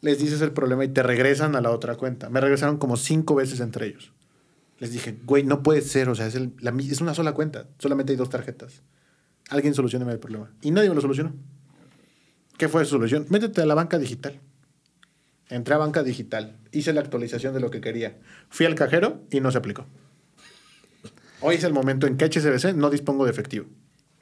Les 0.00 0.20
dices 0.20 0.40
el 0.40 0.52
problema 0.52 0.84
y 0.84 0.88
te 0.88 1.02
regresan 1.02 1.56
a 1.56 1.60
la 1.60 1.72
otra 1.72 1.96
cuenta. 1.96 2.30
Me 2.30 2.40
regresaron 2.40 2.76
como 2.76 2.96
cinco 2.96 3.34
veces 3.34 3.58
entre 3.58 3.88
ellos. 3.88 4.12
Les 4.78 4.92
dije, 4.92 5.18
güey, 5.24 5.42
no 5.42 5.64
puede 5.64 5.80
ser, 5.80 6.08
o 6.08 6.14
sea, 6.14 6.28
es, 6.28 6.36
el- 6.36 6.52
es 6.88 7.00
una 7.00 7.14
sola 7.14 7.32
cuenta, 7.32 7.66
solamente 7.80 8.12
hay 8.12 8.16
dos 8.16 8.30
tarjetas. 8.30 8.82
Alguien 9.50 9.74
solucioneme 9.74 10.12
el 10.12 10.20
problema. 10.20 10.52
Y 10.62 10.70
nadie 10.70 10.90
me 10.90 10.94
lo 10.94 11.00
solucionó. 11.00 11.34
¿Qué 12.58 12.68
fue 12.68 12.84
su 12.84 12.90
solución? 12.92 13.26
Métete 13.28 13.60
a 13.60 13.66
la 13.66 13.74
banca 13.74 13.98
digital. 13.98 14.40
Entré 15.48 15.74
a 15.74 15.78
banca 15.78 16.04
digital, 16.04 16.58
hice 16.70 16.92
la 16.92 17.00
actualización 17.00 17.54
de 17.54 17.60
lo 17.60 17.72
que 17.72 17.80
quería. 17.80 18.20
Fui 18.50 18.66
al 18.66 18.76
cajero 18.76 19.24
y 19.32 19.40
no 19.40 19.50
se 19.50 19.58
aplicó. 19.58 19.86
Hoy 21.46 21.56
es 21.56 21.64
el 21.64 21.74
momento 21.74 22.06
en 22.06 22.16
que 22.16 22.24
HSBC 22.24 22.74
no 22.74 22.88
dispongo 22.88 23.26
de 23.26 23.30
efectivo. 23.30 23.66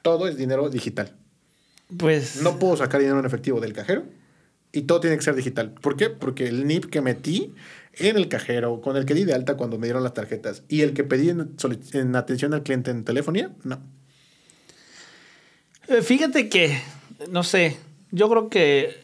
Todo 0.01 0.27
es 0.27 0.35
dinero 0.35 0.69
digital. 0.69 1.15
Pues. 1.97 2.41
No 2.41 2.59
puedo 2.59 2.75
sacar 2.75 2.99
dinero 2.99 3.17
en 3.17 3.25
efectivo 3.25 3.61
del 3.61 3.71
cajero 3.71 4.03
y 4.73 4.81
todo 4.81 4.99
tiene 4.99 5.15
que 5.15 5.23
ser 5.23 5.33
digital. 5.33 5.71
¿Por 5.71 5.95
qué? 5.95 6.09
Porque 6.09 6.49
el 6.49 6.67
NIP 6.67 6.87
que 6.87 6.99
metí 6.99 7.53
en 7.93 8.17
el 8.17 8.27
cajero, 8.27 8.81
con 8.81 8.97
el 8.97 9.05
que 9.05 9.13
di 9.13 9.23
de 9.23 9.33
alta 9.33 9.55
cuando 9.55 9.79
me 9.79 9.87
dieron 9.87 10.03
las 10.03 10.13
tarjetas 10.13 10.63
y 10.67 10.81
el 10.81 10.93
que 10.93 11.05
pedí 11.05 11.29
en, 11.29 12.15
atención 12.17 12.53
al 12.53 12.63
cliente 12.63 12.91
en 12.91 13.05
telefonía, 13.05 13.51
no. 13.63 13.79
Eh, 15.87 16.01
Fíjate 16.01 16.49
que, 16.49 16.77
no 17.29 17.43
sé, 17.43 17.77
yo 18.11 18.29
creo 18.29 18.49
que 18.49 18.97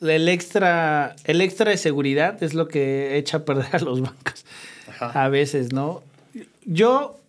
el 0.00 0.28
extra, 0.30 1.14
el 1.24 1.42
extra 1.42 1.70
de 1.70 1.76
seguridad 1.76 2.42
es 2.42 2.54
lo 2.54 2.68
que 2.68 3.18
echa 3.18 3.38
a 3.38 3.44
perder 3.44 3.68
a 3.70 3.78
los 3.80 4.00
bancos. 4.00 4.46
Ajá. 4.88 5.24
A 5.24 5.28
veces, 5.28 5.74
¿no? 5.74 6.02
Yo, 6.64 7.19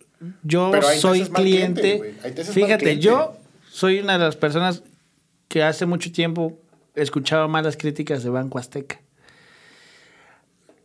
yo 0.42 0.70
Pero 0.70 0.88
soy 0.88 1.24
cliente, 1.26 2.14
Fíjate, 2.52 2.84
cliente. 2.84 2.98
yo 2.98 3.36
soy 3.70 4.00
una 4.00 4.14
de 4.14 4.18
las 4.20 4.36
personas 4.36 4.82
que 5.48 5.62
hace 5.62 5.86
mucho 5.86 6.12
tiempo 6.12 6.58
escuchaba 6.94 7.48
malas 7.48 7.76
críticas 7.76 8.22
de 8.22 8.30
Banco 8.30 8.58
Azteca. 8.58 9.00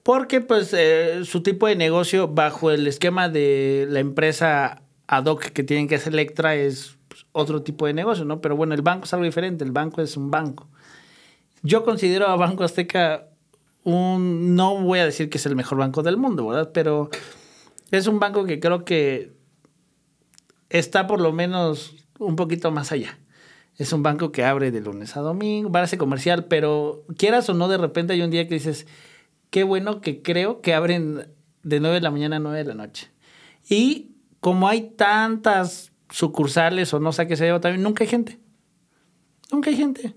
Porque, 0.03 0.39
pues, 0.39 0.73
eh, 0.73 1.25
su 1.25 1.43
tipo 1.43 1.67
de 1.67 1.75
negocio 1.75 2.29
bajo 2.29 2.71
el 2.71 2.87
esquema 2.87 3.27
de 3.27 3.87
la 3.89 3.99
empresa 3.99 4.81
ad 5.07 5.25
hoc 5.25 5.43
que 5.47 5.63
tienen 5.63 5.87
que 5.87 5.95
hacer 5.95 6.13
Electra 6.13 6.55
es 6.55 6.97
pues, 7.07 7.25
otro 7.33 7.61
tipo 7.61 7.87
de 7.87 7.93
negocio, 7.93 8.23
¿no? 8.23 8.39
Pero 8.39 8.55
bueno, 8.55 8.73
el 8.73 8.81
banco 8.81 9.05
es 9.05 9.13
algo 9.13 9.25
diferente. 9.25 9.65
El 9.65 9.71
banco 9.71 10.01
es 10.01 10.15
un 10.15 10.31
banco. 10.31 10.67
Yo 11.61 11.83
considero 11.83 12.27
a 12.27 12.35
Banco 12.35 12.63
Azteca 12.63 13.27
un. 13.83 14.55
No 14.55 14.77
voy 14.77 14.99
a 14.99 15.05
decir 15.05 15.29
que 15.29 15.37
es 15.37 15.45
el 15.45 15.55
mejor 15.55 15.77
banco 15.77 16.03
del 16.03 16.15
mundo, 16.17 16.47
¿verdad? 16.47 16.71
Pero 16.73 17.09
es 17.91 18.07
un 18.07 18.19
banco 18.19 18.45
que 18.45 18.59
creo 18.59 18.85
que 18.85 19.33
está 20.69 21.07
por 21.07 21.21
lo 21.21 21.31
menos 21.31 21.95
un 22.19 22.35
poquito 22.35 22.71
más 22.71 22.91
allá. 22.91 23.17
Es 23.77 23.93
un 23.93 24.01
banco 24.03 24.31
que 24.31 24.43
abre 24.43 24.71
de 24.71 24.81
lunes 24.81 25.15
a 25.17 25.21
domingo, 25.21 25.71
parece 25.71 25.97
comercial, 25.97 26.45
pero 26.45 27.05
quieras 27.17 27.47
o 27.49 27.53
no, 27.53 27.67
de 27.67 27.77
repente 27.77 28.13
hay 28.13 28.21
un 28.21 28.31
día 28.31 28.47
que 28.47 28.55
dices, 28.55 28.87
qué 29.51 29.63
bueno 29.63 30.01
que 30.01 30.21
creo 30.23 30.61
que 30.61 30.73
abren 30.73 31.27
de 31.63 31.79
9 31.79 31.95
de 31.95 32.01
la 32.01 32.11
mañana 32.11 32.37
a 32.37 32.39
9 32.39 32.57
de 32.57 32.63
la 32.65 32.73
noche. 32.73 33.11
Y 33.69 34.15
como 34.39 34.67
hay 34.67 34.89
tantas 34.95 35.91
sucursales 36.09 36.93
o 36.93 36.99
no 36.99 37.11
sé 37.11 37.27
qué 37.27 37.35
se 37.35 37.45
lleva 37.45 37.61
también, 37.61 37.83
nunca 37.83 38.03
hay 38.03 38.09
gente. 38.09 38.39
Nunca 39.51 39.69
hay 39.69 39.75
gente. 39.75 40.15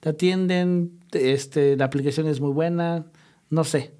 Te 0.00 0.10
atienden, 0.10 1.00
te- 1.10 1.32
este, 1.32 1.76
la 1.76 1.86
aplicación 1.86 2.26
es 2.26 2.40
muy 2.40 2.52
buena, 2.52 3.06
no 3.48 3.64
sé. 3.64 3.94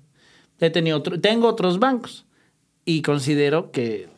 He 0.60 0.68
tenido 0.70 0.98
otro, 0.98 1.18
tengo 1.20 1.48
otros 1.48 1.78
bancos 1.78 2.26
y 2.84 3.02
considero 3.02 3.70
que 3.70 4.08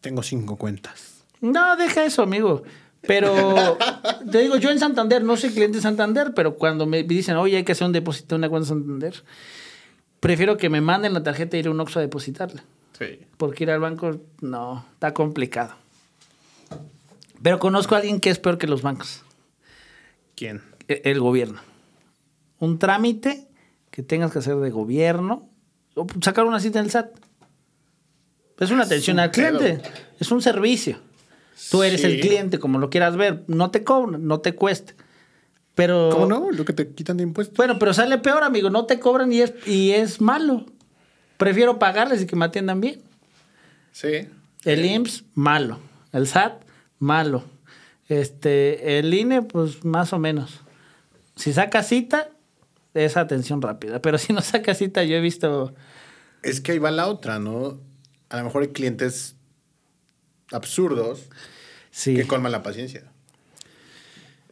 Tengo 0.00 0.22
cinco 0.22 0.56
cuentas. 0.56 1.24
no, 1.40 1.76
deja 1.76 2.04
eso, 2.04 2.22
amigo. 2.22 2.62
Pero 3.06 3.76
te 4.30 4.38
digo, 4.38 4.56
yo 4.56 4.70
en 4.70 4.78
Santander 4.78 5.22
no 5.22 5.36
soy 5.36 5.50
cliente 5.50 5.76
de 5.78 5.82
Santander, 5.82 6.32
pero 6.34 6.56
cuando 6.56 6.86
me 6.86 7.02
dicen, 7.02 7.36
oye, 7.36 7.58
hay 7.58 7.64
que 7.64 7.72
hacer 7.72 7.86
un 7.86 7.92
depósito 7.92 8.34
en 8.34 8.40
una 8.40 8.48
cuenta 8.48 8.64
de 8.64 8.68
Santander, 8.80 9.14
prefiero 10.20 10.56
que 10.56 10.70
me 10.70 10.80
manden 10.80 11.12
la 11.12 11.22
tarjeta 11.22 11.56
y 11.56 11.60
ir 11.60 11.66
a 11.68 11.70
un 11.70 11.80
Oxxo 11.80 11.98
a 11.98 12.02
depositarla. 12.02 12.64
Sí. 12.98 13.18
Porque 13.36 13.64
ir 13.64 13.70
al 13.70 13.80
banco, 13.80 14.20
no, 14.40 14.86
está 14.94 15.12
complicado. 15.12 15.74
Pero 17.42 17.58
conozco 17.58 17.94
a 17.94 17.98
alguien 17.98 18.20
que 18.20 18.30
es 18.30 18.38
peor 18.38 18.56
que 18.56 18.66
los 18.66 18.80
bancos, 18.82 19.22
¿Quién? 20.34 20.62
e- 20.88 21.02
el 21.04 21.20
gobierno. 21.20 21.60
Un 22.58 22.78
trámite 22.78 23.46
que 23.90 24.02
tengas 24.02 24.32
que 24.32 24.38
hacer 24.38 24.56
de 24.56 24.70
gobierno, 24.70 25.48
o 25.94 26.06
sacar 26.22 26.46
una 26.46 26.58
cita 26.60 26.78
en 26.78 26.86
el 26.86 26.90
SAT. 26.90 27.10
Es 28.58 28.70
una 28.70 28.84
atención 28.84 29.16
un 29.16 29.20
al 29.20 29.30
cliente, 29.30 29.80
es 30.20 30.30
un 30.30 30.40
servicio. 30.42 30.98
Tú 31.70 31.82
eres 31.82 32.04
el 32.04 32.14
Sí. 32.16 32.20
cliente, 32.20 32.58
como 32.58 32.78
lo 32.78 32.90
quieras 32.90 33.16
ver, 33.16 33.42
no 33.46 33.70
te 33.70 33.84
cobran, 33.84 34.26
no 34.26 34.40
te 34.40 34.54
cuesta. 34.54 34.92
Pero 35.74 36.10
¿Cómo 36.12 36.26
no? 36.26 36.50
Lo 36.52 36.64
que 36.64 36.72
te 36.72 36.88
quitan 36.88 37.16
de 37.16 37.24
impuestos. 37.24 37.56
bueno, 37.56 37.78
pero 37.80 37.92
sale 37.94 38.18
peor, 38.18 38.44
amigo. 38.44 38.70
No 38.70 38.86
te 38.86 39.00
cobran 39.00 39.32
y 39.32 39.40
es, 39.40 39.52
y 39.66 39.90
es 39.90 40.20
malo. 40.20 40.66
Prefiero 41.36 41.78
pagarles 41.80 42.22
y 42.22 42.26
que 42.26 42.36
me 42.36 42.44
atiendan 42.44 42.80
bien. 42.80 43.00
Sí. 43.90 44.28
El 44.64 44.84
IMSS, 44.84 45.24
malo. 45.34 45.80
El 46.12 46.28
SAT, 46.28 46.62
malo. 47.00 47.42
Este, 48.08 48.98
el 48.98 49.12
INE, 49.12 49.42
pues 49.42 49.84
más 49.84 50.12
o 50.12 50.18
menos. 50.18 50.60
Si 51.36 51.52
saca 51.52 51.82
cita, 51.82 52.28
es 52.92 53.16
atención 53.16 53.60
rápida. 53.60 54.00
Pero 54.00 54.18
si 54.18 54.32
no 54.32 54.42
saca 54.42 54.74
cita, 54.74 55.02
yo 55.02 55.16
he 55.16 55.20
visto. 55.20 55.74
Es 56.42 56.60
que 56.60 56.72
ahí 56.72 56.78
va 56.78 56.90
la 56.92 57.08
otra, 57.08 57.38
¿no? 57.40 57.80
A 58.34 58.38
lo 58.38 58.44
mejor 58.44 58.62
hay 58.62 58.68
clientes 58.68 59.36
absurdos 60.50 61.28
Sí. 61.90 62.16
que 62.16 62.26
colman 62.26 62.50
la 62.52 62.62
paciencia. 62.64 63.04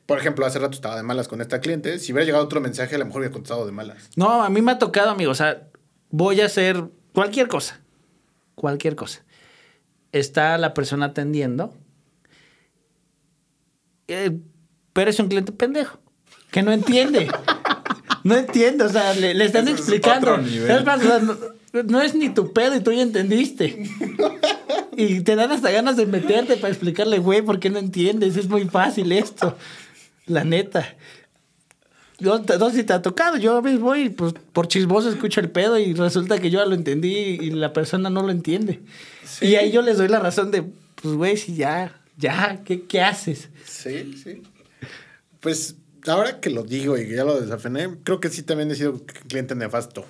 Por 0.06 0.18
ejemplo, 0.18 0.46
hace 0.46 0.58
rato 0.60 0.74
estaba 0.74 0.96
de 0.96 1.02
malas 1.02 1.26
con 1.26 1.40
esta 1.40 1.60
cliente. 1.60 1.98
Si 1.98 2.12
hubiera 2.12 2.24
llegado 2.26 2.44
otro 2.44 2.60
mensaje, 2.60 2.94
a 2.94 2.98
lo 2.98 3.06
mejor 3.06 3.20
hubiera 3.20 3.32
contestado 3.32 3.66
de 3.66 3.72
malas. 3.72 4.10
No, 4.16 4.42
a 4.42 4.50
mí 4.50 4.62
me 4.62 4.72
ha 4.72 4.78
tocado, 4.78 5.10
amigo. 5.10 5.30
O 5.32 5.34
sea, 5.34 5.68
voy 6.10 6.40
a 6.40 6.46
hacer 6.46 6.84
cualquier 7.12 7.48
cosa. 7.48 7.80
Cualquier 8.54 8.94
cosa. 8.94 9.24
Está 10.12 10.58
la 10.58 10.74
persona 10.74 11.06
atendiendo. 11.06 11.74
eh, 14.08 14.38
pero 14.92 15.10
es 15.10 15.18
un 15.18 15.28
cliente 15.28 15.52
pendejo. 15.52 15.98
Que 16.50 16.62
no 16.62 16.70
entiende. 16.72 17.28
no 18.24 18.36
entiende. 18.36 18.84
O 18.84 18.88
sea, 18.90 19.14
le, 19.14 19.32
le 19.34 19.44
están 19.46 19.64
Eso 19.66 19.74
es 19.74 19.80
explicando. 19.80 20.32
otro 20.32 20.42
nivel. 20.42 20.70
Es 20.70 20.84
más, 20.84 21.00
o 21.00 21.06
sea, 21.06 21.18
no, 21.20 21.36
no 21.72 22.02
es 22.02 22.14
ni 22.14 22.28
tu 22.28 22.52
pedo 22.52 22.76
y 22.76 22.80
tú 22.80 22.92
ya 22.92 23.02
entendiste. 23.02 23.82
y 24.96 25.20
te 25.20 25.36
dan 25.36 25.52
hasta 25.52 25.70
ganas 25.70 25.96
de 25.96 26.06
meterte 26.06 26.56
para 26.56 26.68
explicarle, 26.68 27.18
güey, 27.18 27.42
¿por 27.42 27.58
qué 27.58 27.70
no 27.70 27.78
entiendes? 27.78 28.36
Es 28.36 28.48
muy 28.48 28.66
fácil 28.66 29.12
esto. 29.12 29.56
La 30.26 30.44
neta. 30.44 30.96
No 32.20 32.70
sé 32.70 32.76
si 32.76 32.84
te 32.84 32.92
ha 32.92 33.02
tocado. 33.02 33.36
Yo 33.36 33.56
a 33.56 33.60
veces 33.60 33.80
voy, 33.80 34.10
pues 34.10 34.34
por 34.52 34.68
chismoso 34.68 35.08
escucho 35.08 35.40
el 35.40 35.50
pedo 35.50 35.78
y 35.78 35.94
resulta 35.94 36.38
que 36.38 36.50
yo 36.50 36.60
ya 36.60 36.66
lo 36.66 36.74
entendí 36.74 37.14
y 37.14 37.50
la 37.50 37.72
persona 37.72 38.10
no 38.10 38.22
lo 38.22 38.30
entiende. 38.30 38.80
Y 39.40 39.56
ahí 39.56 39.72
yo 39.72 39.82
les 39.82 39.98
doy 39.98 40.08
la 40.08 40.20
razón 40.20 40.50
de, 40.50 40.62
pues 41.02 41.14
güey, 41.14 41.36
si 41.36 41.56
ya, 41.56 42.00
ya, 42.16 42.62
¿qué, 42.64 42.82
qué 42.82 43.00
haces? 43.00 43.48
Sí, 43.64 44.14
sí. 44.22 44.42
Pues 45.40 45.76
ahora 46.06 46.38
que 46.38 46.50
lo 46.50 46.62
digo 46.62 46.96
y 46.96 47.08
que 47.08 47.16
ya 47.16 47.24
lo 47.24 47.40
desafené, 47.40 47.88
creo 48.04 48.20
que 48.20 48.28
sí 48.28 48.42
también 48.42 48.70
he 48.70 48.76
sido 48.76 49.00
cliente 49.26 49.56
nefasto. 49.56 50.04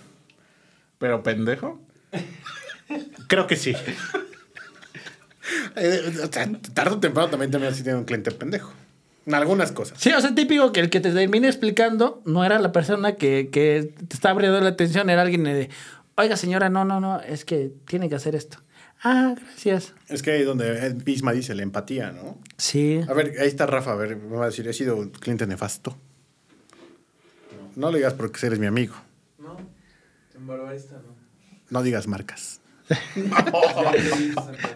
Pero 1.02 1.24
pendejo. 1.24 1.80
Creo 3.26 3.48
que 3.48 3.56
sí. 3.56 3.74
Eh, 5.74 6.00
o 6.22 6.32
sea, 6.32 6.48
tarde 6.74 6.94
o 6.94 7.00
temprano 7.00 7.28
también 7.28 7.52
así 7.64 7.82
tiene 7.82 7.98
un 7.98 8.04
cliente 8.04 8.30
pendejo. 8.30 8.72
En 9.26 9.34
algunas 9.34 9.72
cosas. 9.72 9.98
Sí, 10.00 10.12
o 10.12 10.20
sea, 10.20 10.32
típico 10.32 10.70
que 10.70 10.78
el 10.78 10.90
que 10.90 11.00
te 11.00 11.10
termine 11.10 11.48
explicando 11.48 12.22
no 12.24 12.44
era 12.44 12.60
la 12.60 12.70
persona 12.70 13.16
que, 13.16 13.48
que 13.50 13.92
te 14.06 14.14
está 14.14 14.30
abriendo 14.30 14.60
la 14.60 14.68
atención, 14.68 15.10
era 15.10 15.22
alguien 15.22 15.42
de, 15.42 15.70
oiga 16.14 16.36
señora, 16.36 16.68
no, 16.68 16.84
no, 16.84 17.00
no, 17.00 17.20
es 17.20 17.44
que 17.44 17.72
tiene 17.84 18.08
que 18.08 18.14
hacer 18.14 18.36
esto. 18.36 18.58
Ah, 19.02 19.34
gracias. 19.36 19.94
Es 20.08 20.22
que 20.22 20.30
ahí 20.30 20.44
donde 20.44 20.86
él 20.86 21.02
misma 21.04 21.32
dice 21.32 21.56
la 21.56 21.64
empatía, 21.64 22.12
¿no? 22.12 22.38
Sí. 22.58 23.00
A 23.08 23.12
ver, 23.12 23.34
ahí 23.40 23.48
está 23.48 23.66
Rafa, 23.66 23.90
a 23.90 23.96
ver, 23.96 24.14
me 24.14 24.36
va 24.36 24.44
a 24.44 24.50
decir, 24.50 24.68
he 24.68 24.72
sido 24.72 24.94
un 24.94 25.10
cliente 25.10 25.48
nefasto. 25.48 25.96
No 27.74 27.90
le 27.90 27.98
digas 27.98 28.14
porque 28.14 28.46
eres 28.46 28.60
mi 28.60 28.66
amigo. 28.66 28.94
Barbarista 30.46 30.94
no. 30.96 31.14
No 31.70 31.82
digas 31.82 32.06
marcas. 32.06 32.60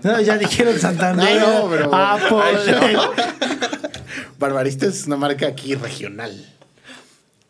No, 0.02 0.20
ya 0.20 0.38
dijeron 0.38 0.78
Santander, 0.78 1.40
No, 1.40 1.64
no, 1.64 1.70
pero- 1.70 1.94
Apple. 1.94 2.96
Barbarista 4.38 4.86
es 4.86 5.06
una 5.06 5.16
marca 5.16 5.46
aquí 5.48 5.74
regional. 5.74 6.52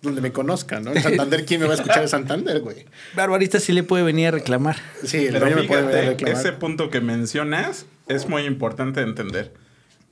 Donde 0.03 0.21
me 0.21 0.31
conozcan, 0.33 0.85
¿no? 0.85 0.93
En 0.93 1.03
Santander, 1.03 1.45
¿quién 1.45 1.61
me 1.61 1.67
va 1.67 1.73
a 1.73 1.77
escuchar 1.77 2.03
de 2.03 2.09
Santander, 2.09 2.61
güey? 2.61 2.87
Barbarista 3.15 3.59
sí 3.61 3.73
le 3.73 3.83
puede 3.83 4.05
venir 4.05 4.29
a 4.29 4.31
reclamar. 4.33 4.77
Sí, 5.05 5.27
el 5.27 5.33
Pero 5.33 5.41
dueño 5.47 5.57
me 5.57 5.63
puede 5.65 5.83
fíjate, 5.83 6.07
reclamar. 6.11 6.41
ese 6.41 6.53
punto 6.53 6.91
que 6.91 7.01
mencionas 7.01 7.87
es 8.09 8.29
muy 8.29 8.43
importante 8.43 9.01
entender. 9.01 9.53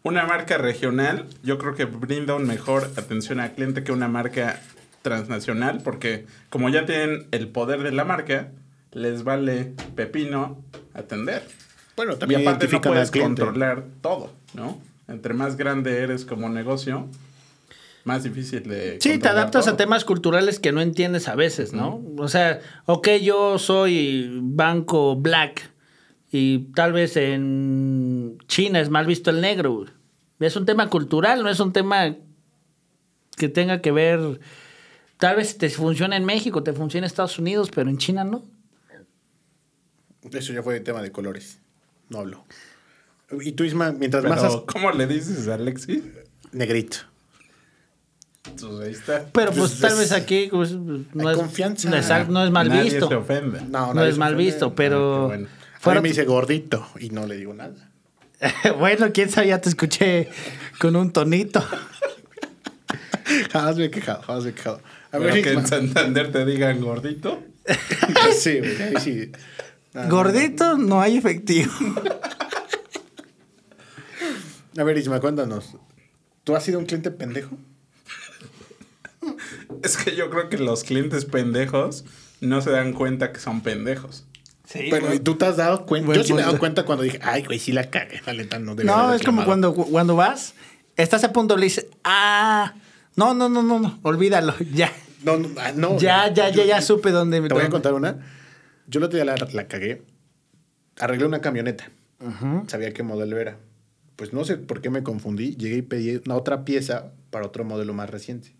Una 0.02 0.26
marca 0.26 0.58
regional, 0.58 1.26
yo 1.42 1.58
creo 1.58 1.74
que 1.74 1.84
brinda 1.84 2.34
un 2.34 2.46
mejor 2.46 2.90
atención 2.96 3.40
al 3.40 3.52
cliente 3.52 3.84
que 3.84 3.92
una 3.92 4.08
marca 4.08 4.60
transnacional, 5.04 5.82
porque 5.84 6.24
como 6.48 6.70
ya 6.70 6.86
tienen 6.86 7.26
el 7.30 7.48
poder 7.48 7.82
de 7.82 7.92
la 7.92 8.06
marca, 8.06 8.52
les 8.90 9.22
vale 9.22 9.74
pepino 9.94 10.64
atender. 10.94 11.46
Bueno, 11.94 12.14
Y 12.14 12.16
también 12.16 12.40
aparte 12.40 12.68
no 12.68 12.80
puedes 12.80 13.10
controlar 13.10 13.84
todo, 14.00 14.32
¿no? 14.54 14.80
Entre 15.06 15.34
más 15.34 15.58
grande 15.58 16.00
eres 16.00 16.24
como 16.24 16.48
negocio, 16.48 17.06
más 18.04 18.24
difícil 18.24 18.62
de 18.62 18.96
Sí, 18.98 19.18
te 19.18 19.28
adaptas 19.28 19.68
a 19.68 19.76
temas 19.76 20.06
culturales 20.06 20.58
que 20.58 20.72
no 20.72 20.80
entiendes 20.80 21.28
a 21.28 21.34
veces, 21.34 21.74
¿no? 21.74 22.02
O 22.16 22.28
sea, 22.28 22.60
ok, 22.86 23.08
yo 23.22 23.58
soy 23.58 24.38
banco 24.40 25.16
black 25.16 25.70
y 26.32 26.60
tal 26.74 26.94
vez 26.94 27.18
en 27.18 28.38
China 28.48 28.80
es 28.80 28.88
mal 28.88 29.04
visto 29.04 29.28
el 29.28 29.42
negro. 29.42 29.84
Es 30.40 30.56
un 30.56 30.64
tema 30.64 30.88
cultural, 30.88 31.42
no 31.42 31.50
es 31.50 31.60
un 31.60 31.74
tema 31.74 32.16
que 33.36 33.50
tenga 33.50 33.82
que 33.82 33.92
ver... 33.92 34.40
Tal 35.18 35.36
vez 35.36 35.56
te 35.58 35.70
funciona 35.70 36.16
en 36.16 36.24
México, 36.24 36.62
te 36.62 36.72
funciona 36.72 37.06
en 37.06 37.10
Estados 37.10 37.38
Unidos, 37.38 37.70
pero 37.74 37.88
en 37.90 37.98
China 37.98 38.24
no. 38.24 38.44
Eso 40.32 40.52
ya 40.52 40.62
fue 40.62 40.80
tema 40.80 41.02
de 41.02 41.12
colores. 41.12 41.58
No 42.08 42.18
hablo. 42.18 42.44
Y 43.40 43.52
tú, 43.52 43.64
Isma, 43.64 43.92
mientras 43.92 44.22
Pero, 44.22 44.34
más 44.34 44.44
has... 44.44 44.56
¿cómo 44.66 44.90
le 44.92 45.06
dices 45.06 45.48
a 45.48 45.54
Alexis? 45.54 46.02
Negrito. 46.52 46.98
Pues 48.42 48.62
ahí 48.82 48.92
está. 48.92 49.26
Pero 49.32 49.52
pues, 49.52 49.70
Pues, 49.72 49.80
tal 49.80 49.98
vez 49.98 50.12
aquí 50.12 50.48
pues, 50.50 50.72
no, 50.72 51.28
hay 51.28 51.34
es, 51.34 51.40
confianza. 51.40 51.88
no 51.90 51.96
es- 51.96 52.28
no 52.28 52.44
es 52.44 52.50
mal 52.50 52.68
Nadie 52.68 52.84
visto. 52.84 53.08
se 53.08 53.14
ofende. 53.14 53.60
No, 53.62 54.04
es 54.04 54.18
mal 54.18 54.34
ofende. 54.34 54.44
visto, 54.50 54.74
pero... 54.74 55.26
Ah, 55.26 55.30
qué 55.30 55.36
bueno. 55.36 55.48
A 55.74 55.80
fuera- 55.80 56.00
mí 56.00 56.04
me 56.04 56.08
dice 56.10 56.24
gordito 56.24 56.86
y 57.00 57.10
no 57.10 57.26
le 57.26 57.36
digo 57.36 57.54
nada. 57.54 57.90
bueno, 58.78 59.08
quién 59.12 59.30
sabe, 59.30 59.48
ya 59.48 59.60
te 59.60 59.68
escuché 59.70 60.28
con 60.78 60.96
un 60.96 61.12
tonito. 61.12 61.64
Jamás 63.54 63.76
me 63.76 63.84
he 63.84 63.90
quejado, 63.90 64.20
jamás 64.22 64.42
me 64.42 64.50
he 64.50 64.54
quejado. 64.54 64.80
A 65.12 65.18
ver, 65.18 65.40
que 65.40 65.52
en. 65.52 65.64
Santander 65.64 66.32
te 66.32 66.44
digan 66.44 66.80
gordito. 66.80 67.40
sí, 68.36 68.58
güey, 68.58 69.00
sí. 69.00 69.30
Ah, 69.94 70.08
Gordito, 70.08 70.76
no 70.76 71.00
hay 71.00 71.16
efectivo. 71.18 71.72
A 74.76 74.82
ver, 74.82 74.98
Isma, 74.98 75.20
cuéntanos. 75.20 75.76
¿Tú 76.42 76.56
has 76.56 76.64
sido 76.64 76.80
un 76.80 76.86
cliente 76.86 77.12
pendejo? 77.12 77.56
Es 79.84 79.96
que 79.96 80.16
yo 80.16 80.30
creo 80.30 80.48
que 80.48 80.58
los 80.58 80.82
clientes 80.82 81.24
pendejos 81.24 82.04
no 82.40 82.60
se 82.60 82.70
dan 82.70 82.92
cuenta 82.92 83.32
que 83.32 83.38
son 83.38 83.60
pendejos. 83.60 84.26
Sí, 84.68 84.88
Pero 84.90 85.14
¿y 85.14 85.20
tú 85.20 85.36
te 85.36 85.46
has 85.46 85.58
dado 85.58 85.86
cuenta. 85.86 86.12
Yo 86.14 86.24
sí 86.24 86.32
me 86.32 86.40
he 86.40 86.44
dado 86.44 86.58
cuenta 86.58 86.84
cuando 86.84 87.04
dije, 87.04 87.20
ay, 87.22 87.44
güey, 87.44 87.60
sí 87.60 87.70
la 87.70 87.88
cagué. 87.88 88.20
La 88.26 88.32
neta 88.32 88.58
no 88.58 88.74
No, 88.74 89.14
es 89.14 89.22
como 89.22 89.42
reclamado". 89.42 89.46
cuando, 89.46 89.74
cuando 89.74 90.16
vas, 90.16 90.54
estás 90.96 91.22
a 91.22 91.32
punto, 91.32 91.56
le 91.56 91.66
dices, 91.66 91.86
ah, 92.02 92.74
no, 93.16 93.34
no, 93.34 93.48
no, 93.48 93.62
no, 93.62 93.78
no, 93.80 93.98
olvídalo, 94.02 94.54
ya. 94.74 94.92
No, 95.22 95.36
no, 95.38 95.48
ah, 95.58 95.72
no. 95.74 95.98
ya, 95.98 96.32
ya, 96.32 96.50
Yo- 96.50 96.62
ya, 96.64 96.76
ya 96.76 96.82
supe 96.82 97.10
dónde 97.10 97.40
me 97.40 97.48
Te 97.48 97.54
voy 97.54 97.64
a 97.64 97.70
contar 97.70 97.94
una. 97.94 98.18
Yo 98.86 98.98
el 98.98 99.04
otro 99.04 99.16
día 99.16 99.24
la, 99.24 99.36
la 99.52 99.68
cagué. 99.68 100.02
Arreglé 100.98 101.24
una 101.26 101.40
camioneta. 101.40 101.90
Sabía 102.68 102.92
qué 102.92 103.02
modelo 103.02 103.38
era. 103.38 103.56
Pues 104.16 104.32
no 104.32 104.44
sé 104.44 104.56
por 104.58 104.80
qué 104.82 104.90
me 104.90 105.02
confundí. 105.02 105.56
Llegué 105.56 105.76
y 105.78 105.82
pedí 105.82 106.20
una 106.26 106.36
otra 106.36 106.64
pieza 106.64 107.12
para 107.30 107.46
otro 107.46 107.64
modelo 107.64 107.94
más 107.94 108.10
reciente. 108.10 108.54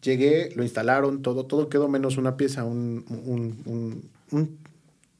Llegué, 0.00 0.50
lo 0.54 0.62
instalaron, 0.62 1.22
todo, 1.22 1.44
todo 1.46 1.68
quedó 1.68 1.88
menos 1.88 2.16
una 2.18 2.36
pieza, 2.36 2.64
un, 2.64 3.04
un, 3.08 3.62
un- 3.66 4.10
un 4.30 4.58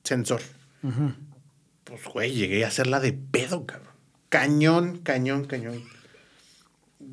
sensor. 0.04 0.40
Pues, 1.84 2.04
güey, 2.12 2.32
llegué 2.32 2.64
a 2.64 2.68
hacerla 2.68 3.00
de 3.00 3.12
pedo, 3.12 3.66
cabrón. 3.66 3.92
Cañón, 4.28 4.98
cañón, 5.02 5.44
cañón. 5.46 5.82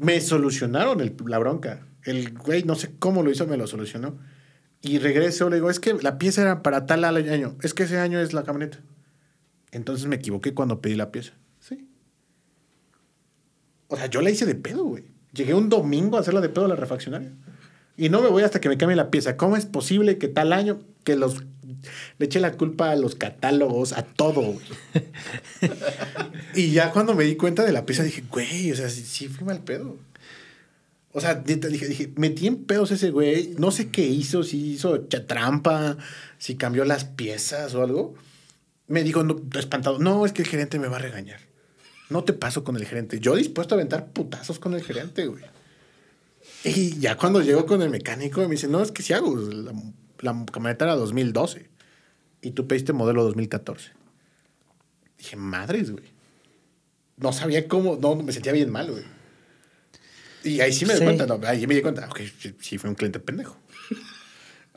Me 0.01 0.19
solucionaron 0.19 0.99
el- 0.99 1.15
la 1.27 1.37
bronca. 1.37 1.85
El 2.03 2.33
güey, 2.33 2.63
no 2.63 2.73
sé 2.75 2.95
cómo 2.97 3.21
lo 3.21 3.29
hizo, 3.29 3.45
me 3.45 3.55
lo 3.57 3.67
solucionó. 3.67 4.17
Y 4.81 4.97
regreso, 4.97 5.47
le 5.49 5.57
digo, 5.57 5.69
es 5.69 5.79
que 5.79 5.93
la 5.93 6.17
pieza 6.17 6.41
era 6.41 6.63
para 6.63 6.87
tal 6.87 7.03
año. 7.05 7.55
Es 7.61 7.75
que 7.75 7.83
ese 7.83 7.99
año 7.99 8.19
es 8.19 8.33
la 8.33 8.43
camioneta. 8.43 8.79
Entonces 9.71 10.07
me 10.07 10.15
equivoqué 10.15 10.55
cuando 10.55 10.81
pedí 10.81 10.95
la 10.95 11.11
pieza. 11.11 11.33
Sí. 11.59 11.87
O 13.89 13.95
sea, 13.95 14.07
yo 14.07 14.21
la 14.21 14.31
hice 14.31 14.45
de 14.47 14.55
pedo, 14.55 14.83
güey. 14.85 15.03
Llegué 15.33 15.53
un 15.53 15.69
domingo 15.69 16.17
a 16.17 16.21
hacerla 16.21 16.41
de 16.41 16.49
pedo 16.49 16.65
a 16.65 16.69
la 16.69 16.75
refaccionaria. 16.75 17.31
Y 17.97 18.09
no 18.09 18.21
me 18.21 18.29
voy 18.29 18.43
hasta 18.43 18.61
que 18.61 18.69
me 18.69 18.77
cambie 18.77 18.95
la 18.95 19.11
pieza. 19.11 19.37
¿Cómo 19.37 19.57
es 19.57 19.65
posible 19.65 20.17
que 20.17 20.27
tal 20.27 20.53
año 20.53 20.79
que 21.03 21.15
los 21.15 21.43
le 22.17 22.25
eché 22.25 22.39
la 22.39 22.53
culpa 22.53 22.91
a 22.91 22.95
los 22.95 23.15
catálogos, 23.15 23.93
a 23.93 24.03
todo, 24.03 24.55
y 26.55 26.71
ya 26.71 26.91
cuando 26.91 27.15
me 27.15 27.23
di 27.23 27.35
cuenta 27.35 27.63
de 27.63 27.71
la 27.71 27.85
pieza 27.85 28.03
dije, 28.03 28.23
güey, 28.29 28.71
o 28.71 28.75
sea, 28.75 28.89
sí, 28.89 29.27
fui 29.27 29.45
mal 29.45 29.63
pedo. 29.63 29.97
O 31.13 31.19
sea, 31.19 31.35
dije, 31.35 31.87
dije, 31.87 32.13
metí 32.15 32.47
en 32.47 32.63
pedos 32.63 32.91
ese 32.91 33.11
güey. 33.11 33.53
No 33.57 33.71
sé 33.71 33.89
qué 33.89 34.05
hizo, 34.05 34.43
si 34.43 34.73
hizo 34.73 35.01
trampa, 35.01 35.97
si 36.37 36.55
cambió 36.55 36.85
las 36.85 37.03
piezas 37.03 37.75
o 37.75 37.83
algo. 37.83 38.15
Me 38.87 39.03
dijo, 39.03 39.23
no, 39.23 39.41
espantado, 39.57 39.99
no, 39.99 40.25
es 40.25 40.31
que 40.31 40.41
el 40.41 40.47
gerente 40.47 40.79
me 40.79 40.87
va 40.87 40.97
a 40.97 41.01
regañar. 41.01 41.39
No 42.09 42.23
te 42.23 42.31
paso 42.31 42.63
con 42.63 42.77
el 42.77 42.85
gerente. 42.85 43.19
Yo 43.19 43.35
dispuesto 43.35 43.75
a 43.75 43.77
aventar 43.77 44.11
putazos 44.11 44.59
con 44.59 44.73
el 44.73 44.83
gerente, 44.83 45.27
güey. 45.27 45.43
Y 46.63 46.99
ya 46.99 47.17
cuando 47.17 47.41
llego 47.41 47.65
con 47.65 47.81
el 47.81 47.89
mecánico, 47.89 48.41
me 48.41 48.49
dice, 48.49 48.67
no, 48.67 48.81
es 48.81 48.91
que 48.91 49.01
si 49.03 49.13
hago. 49.13 49.35
La, 49.35 49.73
la 50.19 50.45
camioneta 50.51 50.85
era 50.85 50.95
2012. 50.95 51.69
Y 52.41 52.51
tú 52.51 52.67
pediste 52.67 52.93
modelo 52.93 53.23
2014. 53.23 53.91
Dije, 55.17 55.35
madres, 55.35 55.91
güey. 55.91 56.05
no 57.17 57.31
sabía 57.33 57.67
cómo, 57.67 57.97
no, 58.01 58.15
me 58.15 58.31
sentía 58.31 58.51
bien 58.51 58.71
mal, 58.71 58.89
güey. 58.89 59.03
Y 60.43 60.59
ahí 60.61 60.73
sí 60.73 60.85
me 60.87 60.93
di 60.93 60.99
Sí. 60.99 61.05
cuenta, 61.05 61.27
no, 61.27 61.39
ahí 61.47 61.67
me 61.67 61.75
di 61.75 61.83
cuenta, 61.83 62.07
ok, 62.09 62.19
sí- 62.39 62.55
sí 62.59 62.77
fue 62.79 62.89
un 62.89 62.95
cliente 62.95 63.19
pendejo. 63.19 63.57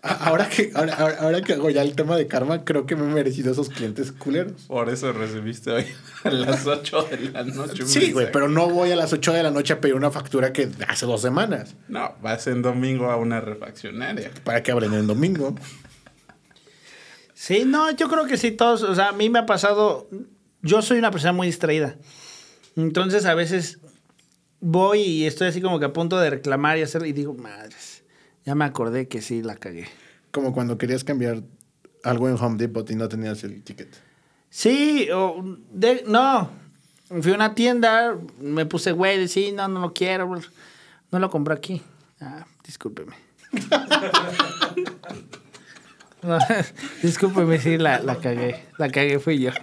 Ahora 0.07 0.49
que, 0.51 0.71
ahora, 0.75 0.95
ahora- 0.97 1.17
ahora 1.21 1.41
que 1.41 1.55
hago 1.55 1.71
ya 1.71 1.81
el 1.81 1.95
tema 1.97 2.15
de 2.17 2.27
karma, 2.27 2.63
creo 2.65 2.85
que 2.85 2.95
me 2.95 3.05
he 3.11 3.15
merecido 3.15 3.51
esos 3.53 3.71
clientes 3.71 4.13
culeros. 4.13 4.65
Por 4.67 4.91
eso 4.91 5.13
recibiste 5.15 5.71
hoy 5.71 5.87
a 6.25 6.31
las 6.31 6.67
8 6.67 7.09
de 7.11 7.31
la 7.31 7.43
noche. 7.45 7.87
Sí, 7.87 8.13
güey, 8.13 8.31
pero 8.31 8.49
no 8.49 8.69
voy 8.69 8.91
a 8.93 8.97
las 8.97 9.15
8 9.15 9.33
de 9.33 9.43
la 9.43 9.51
noche 9.51 9.73
a 9.73 9.81
pedir 9.81 9.95
una 9.95 10.11
factura 10.11 10.53
que 10.53 10.69
hace 10.89 11.07
dos 11.07 11.23
semanas. 11.23 11.75
No, 11.89 12.15
vas 12.21 12.47
en 12.49 12.61
domingo 12.61 13.11
a 13.11 13.17
una 13.17 13.41
refaccionaria. 13.41 14.31
¿Para 14.45 14.63
que 14.63 14.73
abren 14.73 14.93
el 14.93 15.07
domingo? 15.07 15.55
Sí, 17.33 17.65
no, 17.67 17.91
yo 17.91 18.09
creo 18.09 18.27
que 18.27 18.37
sí, 18.37 18.51
todos, 18.53 18.83
o 18.83 18.95
sea, 18.95 19.09
a 19.09 19.13
mí 19.13 19.29
me 19.29 19.39
ha 19.41 19.47
pasado, 19.47 20.09
yo 20.63 20.83
soy 20.83 20.99
una 20.99 21.11
persona 21.11 21.33
muy 21.33 21.47
distraída. 21.47 21.97
Entonces 22.77 23.25
a 23.25 23.35
veces 23.35 23.79
voy 24.61 25.01
y 25.01 25.27
estoy 25.27 25.49
así 25.49 25.61
como 25.61 25.79
que 25.79 25.87
a 25.87 25.93
punto 25.93 26.19
de 26.19 26.31
reclamar 26.31 26.79
y 26.79 26.83
hacer, 26.83 27.05
y 27.07 27.13
digo, 27.13 27.35
madres, 27.35 27.94
ya 28.45 28.55
me 28.55 28.65
acordé 28.65 29.09
que 29.09 29.21
sí 29.23 29.43
la 29.43 29.57
cagué. 29.57 29.87
Como 30.31 30.53
cuando 30.53 30.79
querías 30.79 31.05
cambiar 31.05 31.43
algo 32.03 32.29
en 32.29 32.37
Home 32.37 32.57
Depot 32.59 32.89
y 32.91 32.95
no 32.97 33.09
tenías 33.09 33.43
el 33.45 33.63
ticket. 33.63 33.95
Sí, 34.51 35.09
o 35.13 35.43
de- 35.71 36.05
no, 36.07 36.51
fui 37.23 37.33
a 37.33 37.35
una 37.35 37.55
tienda, 37.55 38.17
me 38.41 38.67
puse 38.67 38.93
güey, 38.93 39.27
sí, 39.29 39.53
no, 39.53 39.67
no 39.69 39.81
lo 39.81 39.93
quiero, 39.93 40.31
no 41.11 41.19
lo 41.19 41.31
compré 41.31 41.55
aquí. 41.55 41.83
Ah, 42.21 42.47
discúlpeme. 42.65 43.15
No, 46.23 46.39
discúlpeme, 47.03 47.59
sí, 47.59 47.77
la, 47.77 47.99
la 48.01 48.17
cagué, 48.17 48.65
la 48.79 48.89
cagué 48.89 49.19
fui 49.19 49.39
yo. 49.41 49.51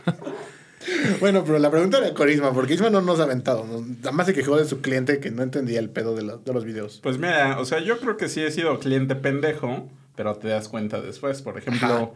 Bueno, 1.20 1.44
pero 1.46 1.60
la 1.60 1.70
pregunta 1.70 1.98
era 2.00 2.14
con 2.14 2.30
Isma, 2.30 2.54
porque 2.54 2.74
Isma 2.74 2.90
no 2.90 3.02
nos 3.02 3.20
ha 3.20 3.24
aventado. 3.24 3.66
¿no? 3.66 3.82
Nada 3.82 4.12
más 4.12 4.26
se 4.28 4.34
quejó 4.34 4.58
de 4.58 4.66
su 4.66 4.82
cliente 4.82 5.20
que 5.20 5.32
no 5.32 5.44
entendía 5.44 5.80
el 5.80 5.90
pedo 5.90 6.16
de, 6.16 6.24
la- 6.24 6.38
de 6.38 6.54
los 6.54 6.66
videos. 6.66 7.00
Pues 7.04 7.18
mira, 7.18 7.60
o 7.60 7.66
sea, 7.66 7.80
yo 7.80 8.00
creo 8.00 8.18
que 8.18 8.30
sí 8.30 8.42
he 8.42 8.52
sido 8.52 8.80
cliente 8.80 9.16
pendejo, 9.16 9.88
pero 10.16 10.36
te 10.36 10.48
das 10.48 10.68
cuenta 10.68 11.02
después. 11.02 11.42
Por 11.42 11.58
ejemplo, 11.58 11.88
Ajá. 11.88 12.10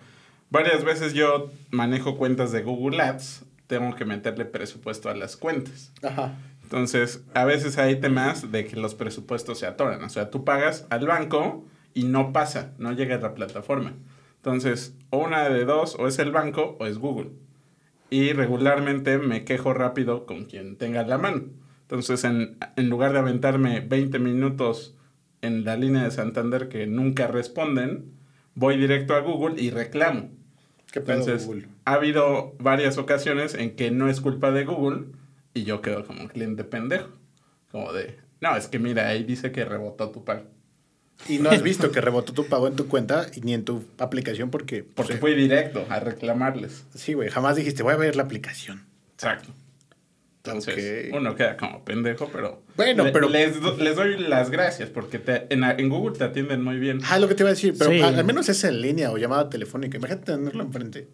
varias 0.50 0.84
veces 0.84 1.14
yo 1.14 1.52
manejo 1.72 2.18
cuentas 2.18 2.52
de 2.52 2.64
Google 2.64 3.02
Ads, 3.02 3.44
tengo 3.68 3.96
que 3.96 4.06
meterle 4.06 4.46
presupuesto 4.46 5.10
a 5.10 5.16
las 5.16 5.38
cuentas. 5.38 5.92
Ajá. 6.04 6.36
Entonces, 6.64 7.22
a 7.36 7.46
veces 7.46 7.78
hay 7.78 8.00
temas 8.00 8.52
de 8.52 8.66
que 8.66 8.76
los 8.76 8.96
presupuestos 8.96 9.60
se 9.60 9.68
atoran. 9.68 10.04
O 10.04 10.10
sea, 10.10 10.32
tú 10.32 10.44
pagas 10.44 10.86
al 10.90 11.06
banco 11.06 11.64
y 11.94 12.04
no 12.06 12.34
pasa, 12.34 12.72
no 12.80 12.92
llega 12.92 13.16
a 13.16 13.20
la 13.20 13.36
plataforma. 13.36 13.94
Entonces, 14.38 14.94
o 15.12 15.18
una 15.20 15.48
de 15.50 15.66
dos, 15.66 15.96
o 16.00 16.08
es 16.08 16.18
el 16.20 16.32
banco 16.32 16.76
o 16.80 16.86
es 16.88 16.98
Google. 16.98 17.30
Y 18.10 18.34
regularmente 18.34 19.18
me 19.18 19.44
quejo 19.46 19.74
rápido 19.74 20.26
con 20.26 20.46
quien 20.46 20.78
tenga 20.78 21.04
la 21.04 21.18
mano. 21.18 21.44
Entonces, 21.82 22.24
en, 22.24 22.58
en 22.76 22.90
lugar 22.90 23.14
de 23.14 23.20
aventarme 23.20 23.80
20 23.82 24.20
minutos 24.20 24.96
en 25.42 25.64
la 25.66 25.76
línea 25.78 26.04
de 26.04 26.12
Santander 26.12 26.70
que 26.70 26.88
nunca 26.88 27.28
responden, 27.28 28.14
voy 28.56 28.78
directo 28.78 29.16
a 29.16 29.20
Google 29.20 29.62
y 29.62 29.70
reclamo. 29.70 30.30
¿Qué 30.92 31.02
pedo, 31.02 31.28
Entonces, 31.28 31.46
Google? 31.46 31.68
ha 31.86 31.94
habido 31.94 32.56
varias 32.60 32.98
ocasiones 32.98 33.54
en 33.56 33.76
que 33.76 33.92
no 33.92 34.10
es 34.10 34.22
culpa 34.22 34.52
de 34.52 34.66
Google 34.66 35.08
y 35.54 35.64
yo 35.64 35.82
quedo 35.82 36.06
como 36.06 36.22
un 36.22 36.28
cliente 36.28 36.64
pendejo. 36.64 37.10
Como 37.72 37.92
de, 37.94 38.18
no, 38.42 38.56
es 38.56 38.68
que 38.68 38.80
mira, 38.80 39.08
ahí 39.08 39.24
dice 39.24 39.52
que 39.52 39.66
rebotó 39.66 40.12
tu 40.12 40.24
pago. 40.26 40.46
Y 41.28 41.40
no 41.40 41.50
has 41.50 41.62
visto 41.64 41.92
que 41.92 42.02
rebotó 42.02 42.34
tu 42.34 42.46
pago 42.48 42.68
en 42.68 42.76
tu 42.76 42.88
cuenta 42.88 43.28
y 43.36 43.42
ni 43.42 43.54
en 43.54 43.64
tu 43.66 43.84
aplicación 43.98 44.52
porque... 44.52 44.84
Porque 44.84 45.14
pues, 45.14 45.20
fui 45.20 45.34
directo 45.34 45.86
a 45.90 46.00
reclamarles. 46.00 46.86
Sí, 46.94 47.14
güey. 47.14 47.30
Jamás 47.30 47.56
dijiste, 47.56 47.82
voy 47.84 47.94
a 47.94 47.98
ver 47.98 48.16
la 48.16 48.24
aplicación. 48.24 48.86
Exacto. 49.14 49.50
Entonces, 50.44 51.10
uno 51.12 51.36
queda 51.36 51.58
como 51.58 51.84
pendejo, 51.84 52.30
pero... 52.32 52.62
Bueno, 52.78 53.06
pero- 53.12 53.28
Les, 53.30 53.60
do- 53.60 53.76
les 53.78 53.96
doy 53.96 54.18
las 54.20 54.52
gracias 54.52 54.90
porque 54.92 55.18
te- 55.18 55.52
en, 55.52 55.64
en 55.64 55.90
Google 55.90 56.16
te 56.16 56.24
atienden 56.24 56.64
muy 56.64 56.78
bien. 56.78 57.00
Ah, 57.10 57.18
lo 57.18 57.28
que 57.28 57.34
te 57.34 57.42
iba 57.42 57.50
a 57.50 57.54
decir, 57.54 57.74
pero 57.80 57.90
Sí. 57.90 58.02
al, 58.02 58.14
al 58.20 58.24
menos 58.26 58.48
es 58.50 58.64
en 58.64 58.80
línea 58.80 59.10
o 59.12 59.18
llamada 59.18 59.50
telefónica. 59.50 59.98
Imagínate 59.98 60.34
tenerlo 60.34 60.64
enfrente. 60.64 61.08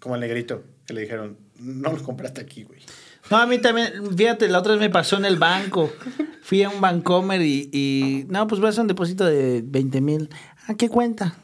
Como 0.00 0.14
al 0.16 0.20
negrito, 0.20 0.64
que 0.86 0.94
le 0.94 1.02
dijeron, 1.02 1.36
no 1.60 1.92
lo 1.92 2.02
compraste 2.02 2.40
aquí, 2.40 2.64
güey. 2.64 2.80
No, 3.32 3.38
a 3.38 3.46
mí 3.46 3.56
también, 3.56 4.14
fíjate, 4.14 4.46
la 4.46 4.58
otra 4.58 4.72
vez 4.72 4.80
me 4.82 4.90
pasó 4.90 5.16
en 5.16 5.24
el 5.24 5.38
banco. 5.38 5.90
Fui 6.42 6.62
a 6.64 6.68
un 6.68 6.82
Bancomer 6.82 7.40
y, 7.40 7.70
y 7.72 8.26
no, 8.28 8.46
pues 8.46 8.60
voy 8.60 8.66
a 8.66 8.70
hacer 8.70 8.82
un 8.82 8.88
depósito 8.88 9.24
de 9.24 9.62
20 9.64 10.02
mil. 10.02 10.28
¿A 10.68 10.74
qué 10.74 10.90
cuenta? 10.90 11.34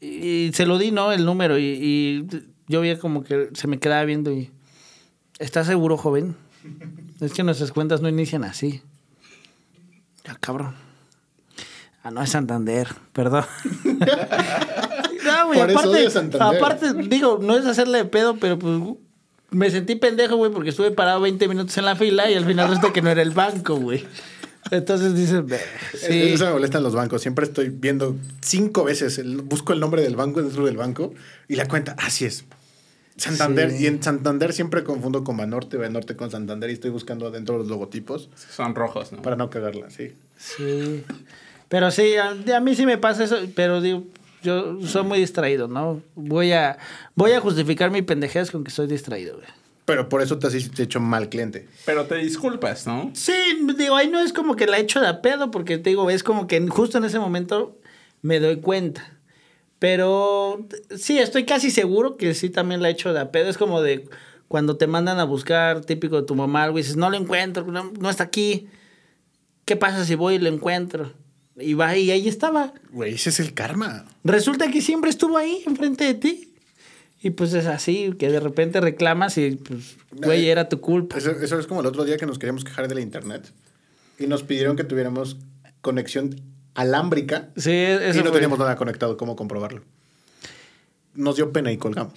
Y 0.00 0.52
se 0.54 0.66
lo 0.66 0.78
di, 0.78 0.92
¿no? 0.92 1.10
El 1.10 1.24
número 1.24 1.58
y, 1.58 1.64
y 1.64 2.28
yo 2.68 2.80
veía 2.80 2.96
como 3.00 3.24
que 3.24 3.48
se 3.54 3.66
me 3.66 3.80
quedaba 3.80 4.04
viendo 4.04 4.30
y... 4.30 4.52
¿Estás 5.40 5.66
seguro, 5.66 5.96
joven? 5.96 6.36
Es 7.20 7.32
que 7.32 7.42
nuestras 7.42 7.72
cuentas 7.72 8.00
no 8.00 8.08
inician 8.08 8.44
así. 8.44 8.80
Ya, 10.24 10.36
cabrón. 10.36 10.76
Ah, 12.04 12.12
no, 12.12 12.22
es 12.22 12.30
Santander, 12.30 12.86
perdón. 13.12 13.46
no, 15.24 15.46
güey, 15.48 15.60
aparte, 15.60 16.08
aparte, 16.38 16.94
digo, 17.08 17.40
no 17.42 17.56
es 17.56 17.66
hacerle 17.66 17.98
de 17.98 18.04
pedo, 18.04 18.36
pero 18.36 18.60
pues 18.60 18.80
me 19.50 19.70
sentí 19.70 19.94
pendejo, 19.96 20.36
güey, 20.36 20.52
porque 20.52 20.70
estuve 20.70 20.90
parado 20.90 21.20
20 21.20 21.48
minutos 21.48 21.76
en 21.78 21.84
la 21.84 21.96
fila 21.96 22.30
y 22.30 22.34
al 22.34 22.44
final 22.44 22.68
resulta 22.68 22.92
que 22.92 23.02
no 23.02 23.10
era 23.10 23.22
el 23.22 23.30
banco, 23.30 23.76
güey. 23.76 24.04
Entonces 24.70 25.14
dices, 25.14 25.46
"Ve, 25.46 25.58
sí. 25.94 26.22
Eso 26.34 26.44
me 26.46 26.52
molesta 26.52 26.78
en 26.78 26.84
los 26.84 26.94
bancos. 26.94 27.22
Siempre 27.22 27.46
estoy 27.46 27.70
viendo 27.70 28.16
cinco 28.42 28.84
veces, 28.84 29.16
el- 29.18 29.40
busco 29.42 29.72
el 29.72 29.80
nombre 29.80 30.02
del 30.02 30.16
banco 30.16 30.42
dentro 30.42 30.66
del 30.66 30.76
banco 30.76 31.14
y 31.48 31.54
la 31.56 31.66
cuenta, 31.66 31.94
así 31.98 32.24
es. 32.26 32.44
Santander. 33.16 33.70
Sí. 33.72 33.84
Y 33.84 33.86
en 33.86 34.02
Santander 34.02 34.52
siempre 34.52 34.84
confundo 34.84 35.24
con 35.24 35.36
Banorte, 35.36 35.76
Banorte 35.76 36.14
con 36.16 36.30
Santander 36.30 36.70
y 36.70 36.74
estoy 36.74 36.90
buscando 36.90 37.26
adentro 37.26 37.58
los 37.58 37.66
logotipos 37.66 38.28
Son 38.54 38.74
rojos, 38.74 39.10
¿no? 39.12 39.22
para 39.22 39.34
no 39.36 39.50
cagarla, 39.50 39.90
sí. 39.90 40.12
Sí. 40.36 41.02
Pero 41.68 41.90
sí, 41.90 42.14
a, 42.16 42.30
a 42.56 42.60
mí 42.60 42.76
sí 42.76 42.86
me 42.86 42.96
pasa 42.98 43.24
eso, 43.24 43.36
pero 43.56 43.80
digo, 43.80 44.04
yo 44.42 44.80
soy 44.82 45.04
muy 45.04 45.18
distraído, 45.18 45.68
¿no? 45.68 46.02
Voy 46.14 46.52
a, 46.52 46.78
voy 47.14 47.32
a 47.32 47.40
justificar 47.40 47.90
mi 47.90 48.02
pendejez 48.02 48.50
con 48.50 48.64
que 48.64 48.68
estoy 48.68 48.86
distraído, 48.86 49.36
güey. 49.36 49.48
Pero 49.84 50.10
por 50.10 50.20
eso 50.20 50.38
te 50.38 50.46
has 50.46 50.54
hecho 50.54 51.00
mal 51.00 51.30
cliente. 51.30 51.66
Pero 51.86 52.04
te 52.04 52.16
disculpas, 52.16 52.86
¿no? 52.86 53.10
Sí, 53.14 53.32
digo, 53.74 53.96
ahí 53.96 54.08
no 54.08 54.20
es 54.20 54.34
como 54.34 54.54
que 54.54 54.66
la 54.66 54.78
echo 54.78 55.00
de 55.00 55.06
a 55.06 55.22
pedo, 55.22 55.50
porque 55.50 55.78
te 55.78 55.88
digo, 55.88 56.10
es 56.10 56.22
como 56.22 56.46
que 56.46 56.60
justo 56.68 56.98
en 56.98 57.04
ese 57.04 57.18
momento 57.18 57.78
me 58.20 58.38
doy 58.38 58.60
cuenta. 58.60 59.18
Pero 59.78 60.66
sí, 60.94 61.18
estoy 61.18 61.46
casi 61.46 61.70
seguro 61.70 62.18
que 62.18 62.34
sí 62.34 62.50
también 62.50 62.82
la 62.82 62.90
echo 62.90 63.14
de 63.14 63.20
a 63.20 63.30
pedo. 63.30 63.48
Es 63.48 63.56
como 63.56 63.80
de 63.80 64.06
cuando 64.46 64.76
te 64.76 64.86
mandan 64.86 65.20
a 65.20 65.24
buscar, 65.24 65.82
típico 65.82 66.20
de 66.20 66.26
tu 66.26 66.34
mamá, 66.34 66.64
algo, 66.64 66.78
y 66.78 66.82
dices, 66.82 66.96
no 66.96 67.08
lo 67.08 67.16
encuentro, 67.16 67.64
no, 67.64 67.90
no 67.98 68.10
está 68.10 68.24
aquí. 68.24 68.68
¿Qué 69.64 69.76
pasa 69.76 70.04
si 70.04 70.14
voy 70.16 70.34
y 70.34 70.38
lo 70.38 70.48
encuentro? 70.48 71.12
Y 71.60 71.74
va 71.74 71.96
y 71.96 72.10
ahí 72.10 72.28
estaba. 72.28 72.72
Güey, 72.90 73.14
ese 73.14 73.30
es 73.30 73.40
el 73.40 73.54
karma. 73.54 74.04
Resulta 74.24 74.70
que 74.70 74.80
siempre 74.80 75.10
estuvo 75.10 75.36
ahí, 75.36 75.62
enfrente 75.66 76.04
de 76.04 76.14
ti. 76.14 76.54
Y 77.20 77.30
pues 77.30 77.52
es 77.52 77.66
así, 77.66 78.12
que 78.16 78.30
de 78.30 78.38
repente 78.38 78.80
reclamas 78.80 79.38
y 79.38 79.56
pues, 79.56 79.96
güey, 80.12 80.48
era 80.48 80.68
tu 80.68 80.80
culpa. 80.80 81.18
Eso, 81.18 81.32
eso 81.32 81.58
es 81.58 81.66
como 81.66 81.80
el 81.80 81.86
otro 81.86 82.04
día 82.04 82.16
que 82.16 82.26
nos 82.26 82.38
queríamos 82.38 82.64
quejar 82.64 82.86
de 82.86 82.94
la 82.94 83.00
internet 83.00 83.52
y 84.20 84.28
nos 84.28 84.44
pidieron 84.44 84.76
que 84.76 84.84
tuviéramos 84.84 85.36
conexión 85.80 86.40
alámbrica 86.74 87.48
Sí, 87.56 87.72
eso 87.72 88.20
y 88.20 88.22
no 88.22 88.30
fue. 88.30 88.32
teníamos 88.34 88.58
nada 88.60 88.76
conectado. 88.76 89.16
¿Cómo 89.16 89.34
comprobarlo? 89.34 89.82
Nos 91.14 91.34
dio 91.36 91.52
pena 91.52 91.72
y 91.72 91.76
colgamos. 91.78 92.14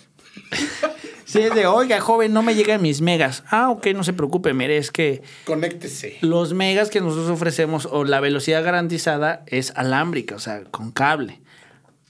Sí, 1.31 1.39
es 1.39 1.55
de, 1.55 1.65
oiga, 1.65 2.01
joven, 2.01 2.33
no 2.33 2.43
me 2.43 2.55
llegan 2.55 2.81
mis 2.81 2.99
megas. 2.99 3.43
Ah, 3.49 3.69
ok, 3.69 3.87
no 3.95 4.03
se 4.03 4.11
preocupe, 4.11 4.53
mire, 4.53 4.75
es 4.77 4.91
que 4.91 5.21
Conéctese. 5.45 6.17
los 6.21 6.53
megas 6.53 6.89
que 6.89 6.99
nosotros 6.99 7.29
ofrecemos 7.29 7.87
o 7.89 8.03
la 8.03 8.19
velocidad 8.19 8.63
garantizada 8.63 9.43
es 9.47 9.71
alámbrica, 9.77 10.35
o 10.35 10.39
sea, 10.39 10.63
con 10.65 10.91
cable. 10.91 11.39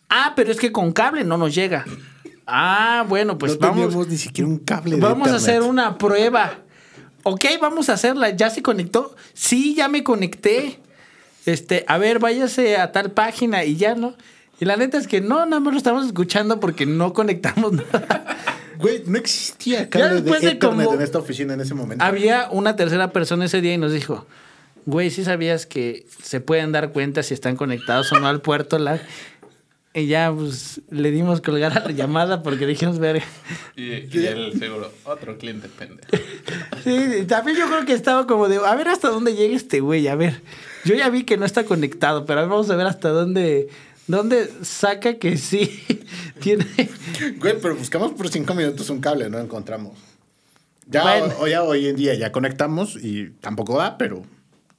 Ah, 0.10 0.34
pero 0.36 0.52
es 0.52 0.58
que 0.58 0.72
con 0.72 0.92
cable 0.92 1.24
no 1.24 1.38
nos 1.38 1.54
llega. 1.54 1.86
Ah, 2.48 3.06
bueno, 3.08 3.38
pues 3.38 3.54
no 3.54 3.60
vamos. 3.60 3.82
teníamos 3.84 4.08
ni 4.08 4.18
siquiera 4.18 4.50
un 4.50 4.58
cable 4.58 4.96
de 4.96 5.02
Vamos 5.02 5.30
a 5.30 5.36
hacer 5.36 5.62
una 5.62 5.98
prueba. 5.98 6.60
Ok, 7.24 7.46
vamos 7.62 7.90
a 7.90 7.94
hacerla. 7.94 8.32
¿Ya 8.32 8.50
se 8.50 8.64
conectó? 8.64 9.16
Sí, 9.34 9.76
ya 9.76 9.88
me 9.88 10.04
conecté. 10.04 10.80
Este, 11.46 11.86
a 11.88 11.98
ver, 12.00 12.18
váyase 12.20 12.78
a 12.78 12.92
tal 12.92 13.12
página 13.12 13.64
y 13.64 13.76
ya 13.76 13.94
no. 13.94 14.16
Y 14.60 14.66
la 14.66 14.76
neta 14.78 14.98
es 14.98 15.08
que 15.08 15.22
no, 15.22 15.46
nada 15.46 15.60
más 15.60 15.74
lo 15.74 15.78
estamos 15.78 16.06
escuchando 16.06 16.60
porque 16.60 16.86
no 16.86 17.14
conectamos 17.14 17.72
nada. 17.92 18.26
Güey, 18.82 19.04
no 19.06 19.18
existía 19.18 19.90
cable 19.90 20.08
de 20.10 20.14
después 20.22 20.42
de 20.42 20.52
internet 20.52 20.86
como- 20.86 20.96
en 20.98 21.02
esta 21.02 21.20
oficina 21.20 21.54
en 21.54 21.62
ese 21.62 21.74
momento. 21.74 22.04
Había 22.04 22.50
una 22.52 22.76
tercera 22.76 23.12
persona 23.12 23.46
ese 23.46 23.62
día 23.62 23.74
y 23.74 23.78
nos 23.78 23.94
dijo, 23.94 24.26
güey, 24.86 25.10
¿sí 25.12 25.24
sabías 25.24 25.66
que 25.66 26.06
se 26.24 26.42
pueden 26.42 26.72
dar 26.72 26.92
cuenta 26.92 27.24
si 27.24 27.34
están 27.34 27.56
conectados 27.56 28.12
o 28.12 28.20
no 28.20 28.28
al 28.28 28.42
puerto? 28.42 28.78
La... 28.80 29.00
Y 29.94 30.06
ya, 30.08 30.32
pues, 30.34 30.80
le 30.90 31.12
dimos 31.12 31.42
colgar 31.42 31.78
a 31.78 31.82
la 31.82 31.92
llamada 31.92 32.44
porque 32.44 32.66
dijimos, 32.66 32.98
ver. 32.98 33.22
Y, 33.76 33.84
y 34.18 34.26
él 34.26 34.54
seguro, 34.58 34.90
otro 35.04 35.38
cliente 35.38 35.68
pendejo. 35.68 36.08
Sí, 36.84 37.26
también 37.28 37.58
yo 37.58 37.68
creo 37.68 37.86
que 37.86 37.92
estaba 37.92 38.26
como 38.26 38.48
de, 38.48 38.56
a 38.66 38.74
ver 38.76 38.88
hasta 38.88 39.10
dónde 39.10 39.36
llega 39.36 39.54
este 39.54 39.82
güey, 39.82 40.08
a 40.08 40.16
ver. 40.16 40.42
Yo 40.86 40.96
ya 40.96 41.10
vi 41.10 41.24
que 41.26 41.36
no 41.36 41.46
está 41.46 41.66
conectado, 41.66 42.26
pero 42.26 42.40
a 42.40 42.44
ver, 42.44 42.50
vamos 42.50 42.70
a 42.70 42.76
ver 42.78 42.88
hasta 42.88 43.10
dónde, 43.10 43.68
dónde 44.12 44.50
saca 44.64 45.16
que 45.18 45.38
sí 45.38 45.82
tiene. 46.40 46.66
Güey, 47.38 47.56
pero 47.62 47.76
buscamos 47.76 48.12
por 48.14 48.30
cinco 48.30 48.54
minutos 48.54 48.90
un 48.90 49.00
cable, 49.02 49.30
no 49.30 49.40
encontramos. 49.40 49.98
Ya, 50.88 51.04
Bueno. 51.04 51.34
o- 51.40 51.48
ya 51.48 51.64
hoy 51.64 51.88
en 51.88 51.96
día 51.96 52.14
ya 52.16 52.32
conectamos 52.32 52.96
y 53.02 53.30
tampoco 53.42 53.78
da, 53.78 53.98
pero 53.98 54.24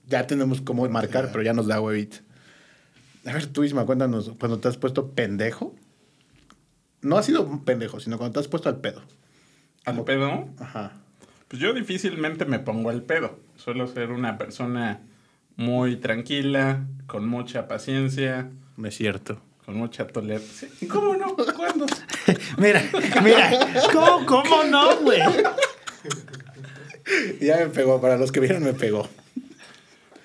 ya 0.09 0.27
tenemos 0.27 0.61
cómo 0.61 0.87
marcar, 0.89 1.31
pero 1.33 1.43
ya 1.43 1.53
nos 1.55 1.67
da 1.67 1.81
huevita. 1.81 2.19
A 3.25 3.33
ver, 3.33 3.47
tú, 3.47 3.63
Isma, 3.65 3.87
cuéntanos, 3.87 4.33
cuando 4.39 4.59
te 4.59 4.69
has 4.69 4.77
puesto 4.77 5.11
pendejo. 5.13 5.75
No 7.01 7.17
has 7.19 7.27
sido 7.27 7.43
un 7.43 7.65
pendejo, 7.65 7.99
sino 8.01 8.19
cuando 8.19 8.35
te 8.35 8.41
has 8.41 8.49
puesto 8.49 8.69
al 8.69 8.81
pedo. 8.81 9.03
¿Al 9.85 10.05
pedo? 10.05 10.49
Ajá. 10.59 10.93
Pues 11.49 11.61
yo 11.61 11.73
difícilmente 11.73 12.45
me 12.45 12.59
pongo 12.59 12.91
al 12.91 13.03
pedo. 13.03 13.39
Suelo 13.57 13.87
ser 13.87 14.11
una 14.11 14.39
persona 14.39 15.01
muy 15.57 15.97
tranquila, 15.97 16.87
con 17.07 17.29
mucha 17.29 17.69
paciencia, 17.69 18.51
No 18.77 18.89
es 18.89 18.97
cierto. 18.97 19.41
con 19.65 19.77
mucha 19.77 20.07
tolerancia. 20.07 20.69
¿Cómo 20.89 21.17
no? 21.17 21.37
¿Cuándo? 21.37 21.87
Mira, 22.59 22.83
mira. 23.23 23.51
¿Cómo, 23.93 24.27
cómo 24.27 24.65
no, 24.65 24.97
güey? 25.01 25.21
Ya 27.41 27.57
me 27.57 27.67
pegó, 27.67 28.01
para 28.01 28.17
los 28.17 28.31
que 28.31 28.41
vieron 28.41 28.63
me 28.63 28.75
pegó. 28.75 29.09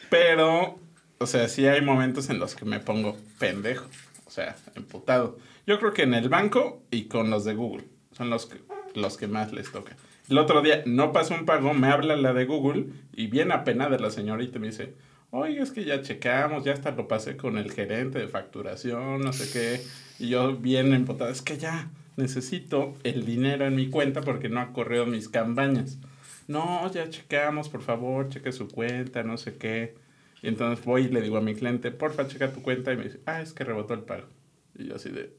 Pero, 0.10 0.80
o 1.18 1.26
sea, 1.26 1.48
sí 1.50 1.66
hay 1.66 1.82
momentos 1.82 2.30
en 2.30 2.40
los 2.40 2.56
que 2.56 2.66
me 2.66 2.80
pongo 2.80 3.18
pendejo. 3.40 3.88
O 4.26 4.32
sea, 4.32 4.56
emputado. 4.76 5.38
Yo 5.66 5.80
creo 5.80 5.94
que 5.94 6.04
en 6.04 6.14
el 6.14 6.30
banco 6.30 6.84
y 6.92 7.06
con 7.06 7.30
los 7.30 7.44
de 7.46 7.56
Google. 7.56 7.86
Son 8.16 8.30
los 8.30 8.46
que, 8.46 8.60
los 8.94 9.18
que 9.18 9.28
más 9.28 9.52
les 9.52 9.72
toca. 9.72 9.96
El 10.30 10.38
otro 10.38 10.62
día 10.62 10.84
no 10.86 11.12
pasó 11.14 11.34
un 11.34 11.46
pago, 11.46 11.74
me 11.74 11.88
habla 11.88 12.16
la 12.16 12.34
de 12.34 12.46
Google 12.46 12.88
y 13.14 13.28
bien 13.28 13.52
apenada 13.52 13.98
la 13.98 14.12
señorita 14.12 14.60
me 14.60 14.68
dice, 14.68 14.94
oye, 15.38 15.62
es 15.62 15.72
que 15.72 15.86
ya 15.86 16.02
checamos, 16.02 16.64
ya 16.64 16.74
hasta 16.74 16.92
lo 16.92 17.08
pasé 17.08 17.38
con 17.38 17.58
el 17.58 17.72
gerente 17.72 18.20
de 18.20 18.28
facturación, 18.28 19.22
no 19.22 19.34
sé 19.34 19.52
qué. 19.52 19.82
Y 20.24 20.30
yo 20.30 20.56
bien 20.58 20.94
emputado, 20.94 21.30
es 21.30 21.42
que 21.42 21.58
ya 21.58 21.90
necesito 22.16 22.96
el 23.04 23.26
dinero 23.26 23.66
en 23.66 23.76
mi 23.76 23.90
cuenta 23.90 24.22
porque 24.22 24.50
no 24.50 24.60
ha 24.60 24.74
corrido 24.74 25.06
mis 25.06 25.30
campañas. 25.30 26.00
No, 26.48 26.92
ya 26.92 27.10
checamos, 27.10 27.70
por 27.70 27.82
favor, 27.82 28.30
cheque 28.30 28.52
su 28.52 28.68
cuenta, 28.68 29.24
no 29.24 29.38
sé 29.38 29.58
qué. 29.58 29.96
Y 30.42 30.48
entonces 30.48 30.84
voy 30.86 31.04
y 31.04 31.10
le 31.10 31.22
digo 31.22 31.38
a 31.38 31.42
mi 31.42 31.56
cliente, 31.56 31.92
porfa, 31.92 32.28
checa 32.28 32.52
tu 32.52 32.62
cuenta. 32.62 32.94
Y 32.94 32.98
me 32.98 33.04
dice, 33.04 33.20
ah, 33.26 33.42
es 33.42 33.54
que 33.54 33.64
rebotó 33.64 33.94
el 33.94 34.02
pago. 34.02 34.28
Y 34.76 34.88
yo 34.88 34.96
así 34.96 35.10
de, 35.10 35.34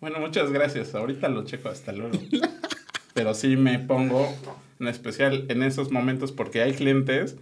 bueno, 0.00 0.18
muchas 0.18 0.50
gracias, 0.50 0.94
ahorita 0.94 1.28
lo 1.28 1.44
checo, 1.44 1.68
hasta 1.68 1.92
luego. 1.92 2.18
Pero 3.14 3.34
sí 3.34 3.56
me 3.56 3.78
pongo, 3.78 4.34
en 4.78 4.88
especial 4.88 5.44
en 5.48 5.62
esos 5.62 5.90
momentos, 5.90 6.32
porque 6.32 6.62
hay 6.62 6.72
clientes, 6.72 7.36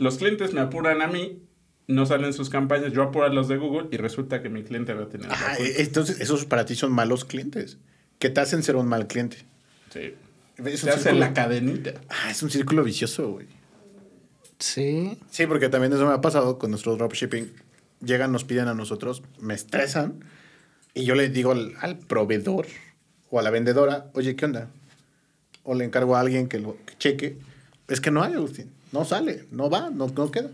los 0.00 0.18
clientes 0.18 0.52
me 0.52 0.60
apuran 0.60 1.02
a 1.02 1.06
mí, 1.06 1.42
no 1.86 2.06
salen 2.06 2.32
sus 2.32 2.50
campañas, 2.50 2.92
yo 2.92 3.02
apuro 3.02 3.26
a 3.26 3.28
los 3.30 3.48
de 3.48 3.56
Google 3.56 3.88
y 3.90 3.96
resulta 3.96 4.42
que 4.42 4.48
mi 4.48 4.62
cliente 4.62 4.94
va 4.94 5.04
a 5.04 5.08
tener 5.08 5.28
Ah, 5.30 5.56
entonces, 5.58 6.20
esos 6.20 6.44
para 6.44 6.64
ti 6.64 6.74
son 6.74 6.92
malos 6.92 7.24
clientes. 7.24 7.78
Que 8.18 8.28
te 8.30 8.40
hacen 8.40 8.62
ser 8.62 8.76
un 8.76 8.86
mal 8.86 9.06
cliente. 9.06 9.38
Sí. 9.92 10.14
Es 10.64 10.80
Se 10.80 10.86
un 10.86 10.92
hace 10.92 11.02
círculo- 11.10 11.18
la 11.20 11.32
cadenita. 11.34 11.94
Ah, 12.08 12.30
es 12.30 12.42
un 12.42 12.50
círculo 12.50 12.84
vicioso, 12.84 13.30
güey. 13.32 13.46
Sí. 14.58 15.18
Sí, 15.30 15.46
porque 15.46 15.68
también 15.68 15.92
eso 15.92 16.06
me 16.06 16.12
ha 16.12 16.20
pasado 16.20 16.58
con 16.58 16.70
nuestro 16.70 16.96
dropshipping. 16.96 17.50
Llegan, 18.04 18.30
nos 18.32 18.44
piden 18.44 18.68
a 18.68 18.74
nosotros, 18.74 19.22
me 19.40 19.54
estresan 19.54 20.24
y 20.94 21.04
yo 21.04 21.14
le 21.14 21.28
digo 21.28 21.52
al, 21.52 21.74
al 21.80 21.98
proveedor 21.98 22.66
o 23.30 23.38
a 23.38 23.42
la 23.42 23.50
vendedora, 23.50 24.10
oye, 24.14 24.36
¿qué 24.36 24.44
onda? 24.44 24.68
O 25.62 25.74
le 25.74 25.84
encargo 25.84 26.16
a 26.16 26.20
alguien 26.20 26.48
que 26.48 26.58
lo 26.58 26.76
que 26.86 26.96
cheque. 26.98 27.38
Es 27.88 28.00
que 28.00 28.10
no 28.10 28.22
hay, 28.22 28.34
Agustín. 28.34 28.70
No 28.92 29.04
sale, 29.04 29.46
no 29.50 29.70
va, 29.70 29.90
no, 29.90 30.08
no 30.08 30.30
queda. 30.30 30.50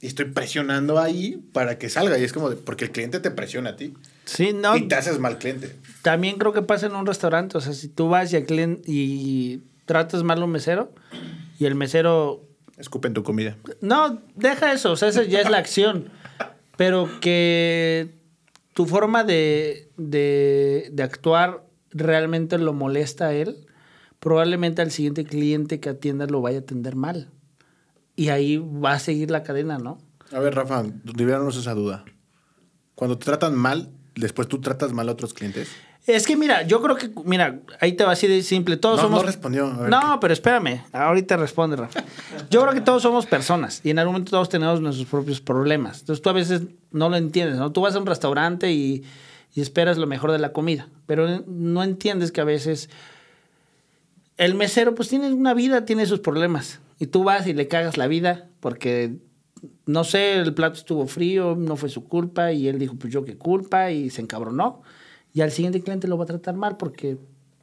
Y 0.00 0.06
estoy 0.06 0.26
presionando 0.26 0.98
ahí 1.00 1.42
para 1.52 1.76
que 1.78 1.88
salga. 1.88 2.18
Y 2.18 2.24
es 2.24 2.32
como, 2.32 2.50
de- 2.50 2.56
porque 2.56 2.84
el 2.84 2.92
cliente 2.92 3.18
te 3.18 3.30
presiona 3.32 3.70
a 3.70 3.76
ti. 3.76 3.94
Sí, 4.26 4.52
no. 4.52 4.76
Y 4.76 4.86
te 4.86 4.94
haces 4.94 5.18
mal 5.18 5.38
cliente. 5.38 5.74
También 6.02 6.36
creo 6.38 6.52
que 6.52 6.62
pasa 6.62 6.86
en 6.86 6.94
un 6.94 7.04
restaurante. 7.04 7.58
O 7.58 7.60
sea, 7.60 7.72
si 7.72 7.88
tú 7.88 8.08
vas 8.08 8.32
y, 8.32 8.36
y 8.86 9.62
tratas 9.86 10.22
mal 10.22 10.40
a 10.40 10.44
un 10.44 10.52
mesero 10.52 10.92
y 11.58 11.64
el 11.64 11.74
mesero 11.74 12.44
Escupen 12.76 13.12
tu 13.12 13.24
comida. 13.24 13.56
No, 13.80 14.22
deja 14.36 14.72
eso, 14.72 14.92
o 14.92 14.96
sea, 14.96 15.08
esa 15.08 15.24
ya 15.24 15.40
es 15.40 15.50
la 15.50 15.58
acción. 15.58 16.10
Pero 16.76 17.08
que 17.20 18.10
tu 18.72 18.86
forma 18.86 19.24
de, 19.24 19.88
de, 19.96 20.88
de 20.92 21.02
actuar 21.02 21.64
realmente 21.90 22.56
lo 22.56 22.72
molesta 22.72 23.26
a 23.26 23.34
él, 23.34 23.66
probablemente 24.20 24.80
al 24.80 24.92
siguiente 24.92 25.24
cliente 25.24 25.80
que 25.80 25.88
atienda 25.88 26.26
lo 26.26 26.40
vaya 26.40 26.58
a 26.58 26.60
atender 26.60 26.94
mal. 26.94 27.30
Y 28.18 28.30
ahí 28.30 28.56
va 28.56 28.94
a 28.94 28.98
seguir 28.98 29.30
la 29.30 29.44
cadena, 29.44 29.78
¿no? 29.78 29.98
A 30.32 30.40
ver, 30.40 30.52
Rafa, 30.56 30.82
libéranos 31.16 31.56
esa 31.56 31.72
duda. 31.74 32.04
Cuando 32.96 33.16
te 33.16 33.24
tratan 33.26 33.54
mal, 33.54 33.90
después 34.16 34.48
tú 34.48 34.60
tratas 34.60 34.92
mal 34.92 35.08
a 35.08 35.12
otros 35.12 35.32
clientes. 35.34 35.68
Es 36.04 36.26
que 36.26 36.36
mira, 36.36 36.62
yo 36.62 36.82
creo 36.82 36.96
que, 36.96 37.12
mira, 37.24 37.60
ahí 37.80 37.92
te 37.92 38.02
va 38.02 38.10
así 38.10 38.26
de 38.26 38.42
simple. 38.42 38.76
Todos 38.76 38.96
No, 38.96 39.02
somos. 39.04 39.20
no 39.20 39.26
respondió. 39.26 39.66
A 39.68 39.76
ver, 39.82 39.88
no, 39.90 40.18
pero 40.20 40.32
espérame. 40.34 40.82
Ahorita 40.90 41.36
responde, 41.36 41.76
Rafa. 41.76 42.02
Yo 42.50 42.60
creo 42.62 42.74
que 42.74 42.80
todos 42.80 43.02
somos 43.04 43.24
personas 43.26 43.82
y 43.84 43.90
en 43.90 44.00
algún 44.00 44.14
momento 44.14 44.30
todos 44.32 44.48
tenemos 44.48 44.80
nuestros 44.80 45.06
propios 45.06 45.40
problemas. 45.40 46.00
Entonces 46.00 46.20
tú 46.20 46.28
a 46.28 46.32
veces 46.32 46.62
no 46.90 47.08
lo 47.10 47.16
entiendes, 47.16 47.56
¿no? 47.58 47.70
Tú 47.70 47.82
vas 47.82 47.94
a 47.94 48.00
un 48.00 48.06
restaurante 48.06 48.72
y, 48.72 49.04
y 49.54 49.60
esperas 49.60 49.96
lo 49.96 50.08
mejor 50.08 50.32
de 50.32 50.40
la 50.40 50.52
comida, 50.52 50.88
pero 51.06 51.44
no 51.46 51.84
entiendes 51.84 52.32
que 52.32 52.40
a 52.40 52.44
veces 52.44 52.90
el 54.38 54.56
mesero 54.56 54.96
pues 54.96 55.08
tiene 55.08 55.32
una 55.32 55.54
vida, 55.54 55.84
tiene 55.84 56.04
sus 56.06 56.18
problemas. 56.18 56.80
Y 56.98 57.06
tú 57.06 57.24
vas 57.24 57.46
y 57.46 57.52
le 57.54 57.68
cagas 57.68 57.96
la 57.96 58.06
vida 58.08 58.48
porque, 58.60 59.16
no 59.86 60.04
sé, 60.04 60.34
el 60.38 60.52
plato 60.54 60.74
estuvo 60.78 61.06
frío, 61.06 61.54
no 61.56 61.76
fue 61.76 61.88
su 61.88 62.04
culpa 62.08 62.52
y 62.52 62.68
él 62.68 62.78
dijo, 62.78 62.96
pues 62.96 63.12
yo 63.12 63.24
qué 63.24 63.36
culpa 63.36 63.90
y 63.90 64.10
se 64.10 64.20
encabronó. 64.22 64.82
Y 65.32 65.40
al 65.42 65.52
siguiente 65.52 65.80
cliente 65.82 66.08
lo 66.08 66.16
va 66.18 66.24
a 66.24 66.26
tratar 66.26 66.54
mal 66.56 66.76
porque 66.76 67.18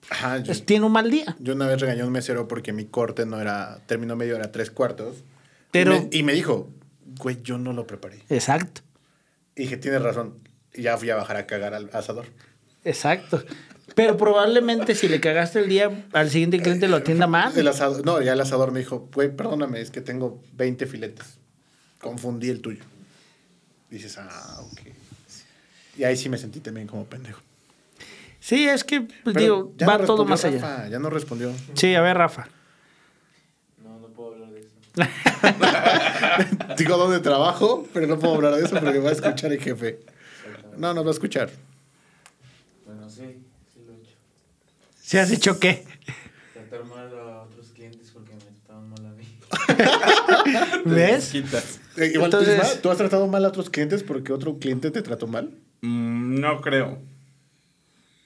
Ajá, 0.10 0.38
yo, 0.38 0.54
tiene 0.64 0.86
un 0.86 0.92
mal 0.92 1.10
día. 1.12 1.36
yo 1.40 1.54
una 1.54 1.68
vez 1.68 1.82
regañé 1.82 2.02
a 2.02 2.06
un 2.06 2.12
mesero 2.12 2.48
porque 2.48 2.72
mi 2.74 2.86
corte 2.86 3.26
no 3.26 3.42
era 3.42 3.80
término 3.88 4.16
medio, 4.16 4.36
era 4.36 4.52
tres 4.52 4.72
cuartos. 4.72 5.24
Pero- 5.72 5.96
Y 5.96 6.00
me, 6.02 6.10
y 6.12 6.24
me 6.24 6.34
dijo, 6.34 6.70
güey, 7.20 7.42
yo 7.42 7.58
no 7.58 7.74
lo 7.74 7.86
preparé. 7.88 8.20
Exacto, 8.30 8.82
Y 9.56 9.64
dije, 9.64 9.78
tienes 9.78 10.02
razón. 10.02 10.36
Y 10.74 10.84
ya 10.84 10.98
fui 10.98 11.10
a 11.10 11.16
bajar 11.16 11.38
a 11.38 11.46
cagar 11.48 11.74
al 11.74 11.90
asador. 11.94 12.26
exacto. 12.84 13.44
Pero 13.94 14.18
probablemente 14.18 14.96
si 14.96 15.08
le 15.08 15.20
cagaste 15.20 15.60
el 15.60 15.70
día, 15.70 16.06
al 16.12 16.30
siguiente 16.30 16.60
cliente 16.60 16.88
lo 16.88 16.98
atienda 16.98 17.28
mal. 17.28 17.58
El 17.58 17.68
asador, 17.68 18.04
no, 18.06 18.22
ya 18.22 18.34
el 18.34 18.42
asador 18.42 18.72
me 18.72 18.80
dijo, 18.80 19.10
güey, 19.14 19.34
perdóname, 19.34 19.80
es 19.80 19.92
que 19.92 20.02
tengo 20.02 20.42
20 20.54 20.86
filetes. 20.88 21.38
Confundí 22.00 22.50
el 22.50 22.62
tuyo. 22.62 22.84
Dices, 23.90 24.18
ah, 24.18 24.62
ok. 24.72 24.80
Y 25.98 26.04
ahí 26.04 26.18
sí 26.18 26.30
me 26.30 26.38
sentí 26.38 26.60
también 26.60 26.88
como 26.88 27.06
pendejo. 27.06 27.42
Sí, 28.40 28.68
es 28.68 28.84
que, 28.84 29.02
pues, 29.24 29.36
digo, 29.36 29.74
ya 29.78 29.88
va 29.88 29.98
no 29.98 30.06
todo 30.06 30.26
más 30.26 30.46
allá. 30.46 30.62
Rafa, 30.62 30.88
ya 30.88 31.00
no 31.00 31.10
respondió. 31.10 31.52
Sí, 31.74 31.96
a 31.96 32.02
ver, 32.02 32.16
Rafa. 32.16 32.48
No, 33.84 33.98
no 34.00 34.08
puedo 34.10 34.34
hablar 34.34 34.50
de 34.52 34.60
eso. 34.60 34.70
Digo 36.78 36.98
dónde 36.98 37.22
trabajo, 37.22 37.88
pero 37.92 38.06
no 38.06 38.20
puedo 38.20 38.36
hablar 38.36 38.56
de 38.56 38.66
eso 38.66 38.80
porque 38.80 39.00
va 39.00 39.10
a 39.10 39.14
escuchar 39.14 39.52
el 39.52 39.60
jefe. 39.60 40.00
No, 40.78 40.94
no 40.94 41.04
va 41.04 41.10
a 41.10 41.14
escuchar. 41.14 41.50
Bueno, 42.86 43.10
sí, 43.10 43.42
sí 43.74 43.80
lo 43.84 43.94
he 43.94 43.96
hecho. 43.96 44.16
¿Se 45.06 45.20
has 45.20 45.30
dicho 45.30 45.60
qué? 45.60 45.86
Tratar 46.51 46.84
mal 46.86 47.16
a 47.16 47.43
otros 47.43 47.68
clientes 47.68 48.10
porque 48.10 48.34
me 48.34 48.39
trataban 48.39 48.89
mal 48.89 49.06
a 49.06 49.12
mí. 49.12 49.24
¿Ves? 50.86 51.36
Eh, 51.36 52.12
igual, 52.16 52.32
¿tú, 52.32 52.38
Entonces- 52.38 52.82
¿tú 52.82 52.89
has 52.89 52.97
tratado 52.97 53.28
mal 53.28 53.45
a 53.45 53.49
otros 53.49 53.70
clientes 53.70 54.01
porque 54.01 54.34
otro 54.34 54.58
cliente 54.58 54.89
te 54.89 55.03
trató 55.03 55.28
mal? 55.28 55.60
Mm, 55.82 56.39
no 56.39 56.60
creo. 56.60 57.03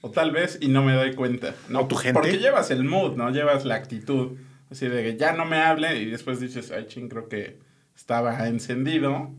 O 0.00 0.10
tal 0.10 0.30
vez 0.30 0.56
y 0.62 0.68
no 0.68 0.82
me 0.82 0.94
doy 0.94 1.14
cuenta. 1.14 1.54
No, 1.68 1.80
¿O 1.80 1.86
tu 1.86 1.96
gente? 1.96 2.18
Porque 2.18 2.38
llevas 2.38 2.70
el 2.70 2.82
mood, 2.84 3.14
¿no? 3.14 3.28
Llevas 3.28 3.66
la 3.66 3.74
actitud. 3.74 4.38
Así 4.70 4.88
de 4.88 5.02
que 5.02 5.18
ya 5.18 5.34
no 5.34 5.44
me 5.44 5.58
hable 5.58 5.98
y 6.00 6.06
después 6.06 6.40
dices, 6.40 6.70
ay, 6.70 6.86
ching, 6.86 7.10
creo 7.10 7.28
que 7.28 7.58
estaba 7.94 8.48
encendido 8.48 9.30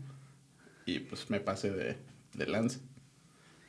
y 0.86 1.00
pues 1.00 1.28
me 1.28 1.40
pasé 1.40 1.72
de, 1.72 1.96
de 2.34 2.46
lanza. 2.46 2.78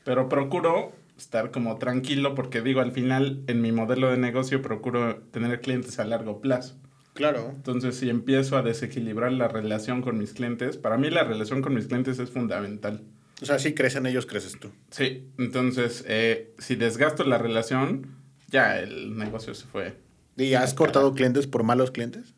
Pero 0.03 0.29
procuro 0.29 0.93
estar 1.17 1.51
como 1.51 1.77
tranquilo 1.77 2.35
porque 2.35 2.61
digo, 2.61 2.81
al 2.81 2.91
final 2.91 3.43
en 3.47 3.61
mi 3.61 3.71
modelo 3.71 4.09
de 4.09 4.17
negocio 4.17 4.61
procuro 4.61 5.17
tener 5.31 5.61
clientes 5.61 5.99
a 5.99 6.05
largo 6.05 6.41
plazo. 6.41 6.79
Claro. 7.13 7.51
Entonces, 7.55 7.95
si 7.95 8.09
empiezo 8.09 8.57
a 8.57 8.63
desequilibrar 8.63 9.31
la 9.31 9.47
relación 9.47 10.01
con 10.01 10.17
mis 10.17 10.33
clientes, 10.33 10.77
para 10.77 10.97
mí 10.97 11.09
la 11.09 11.23
relación 11.23 11.61
con 11.61 11.75
mis 11.75 11.87
clientes 11.87 12.17
es 12.19 12.31
fundamental. 12.31 13.03
O 13.41 13.45
sea, 13.45 13.59
si 13.59 13.73
crecen 13.73 14.05
ellos, 14.05 14.25
creces 14.25 14.57
tú. 14.59 14.69
Sí, 14.89 15.29
entonces, 15.37 16.03
eh, 16.07 16.53
si 16.57 16.75
desgasto 16.75 17.23
la 17.23 17.37
relación, 17.37 18.15
ya 18.47 18.79
el 18.79 19.17
negocio 19.17 19.53
se 19.53 19.65
fue. 19.65 19.97
¿Y 20.37 20.53
has 20.55 20.73
cortado 20.73 21.13
clientes 21.13 21.45
por 21.45 21.63
malos 21.63 21.91
clientes? 21.91 22.33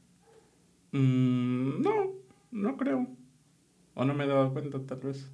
Mm, 0.91 1.81
no, 1.81 2.13
no 2.51 2.77
creo. 2.77 3.07
O 3.93 4.03
no 4.03 4.13
me 4.13 4.25
he 4.25 4.27
dado 4.27 4.51
cuenta, 4.51 4.79
tal 4.85 4.99
vez. 4.99 5.29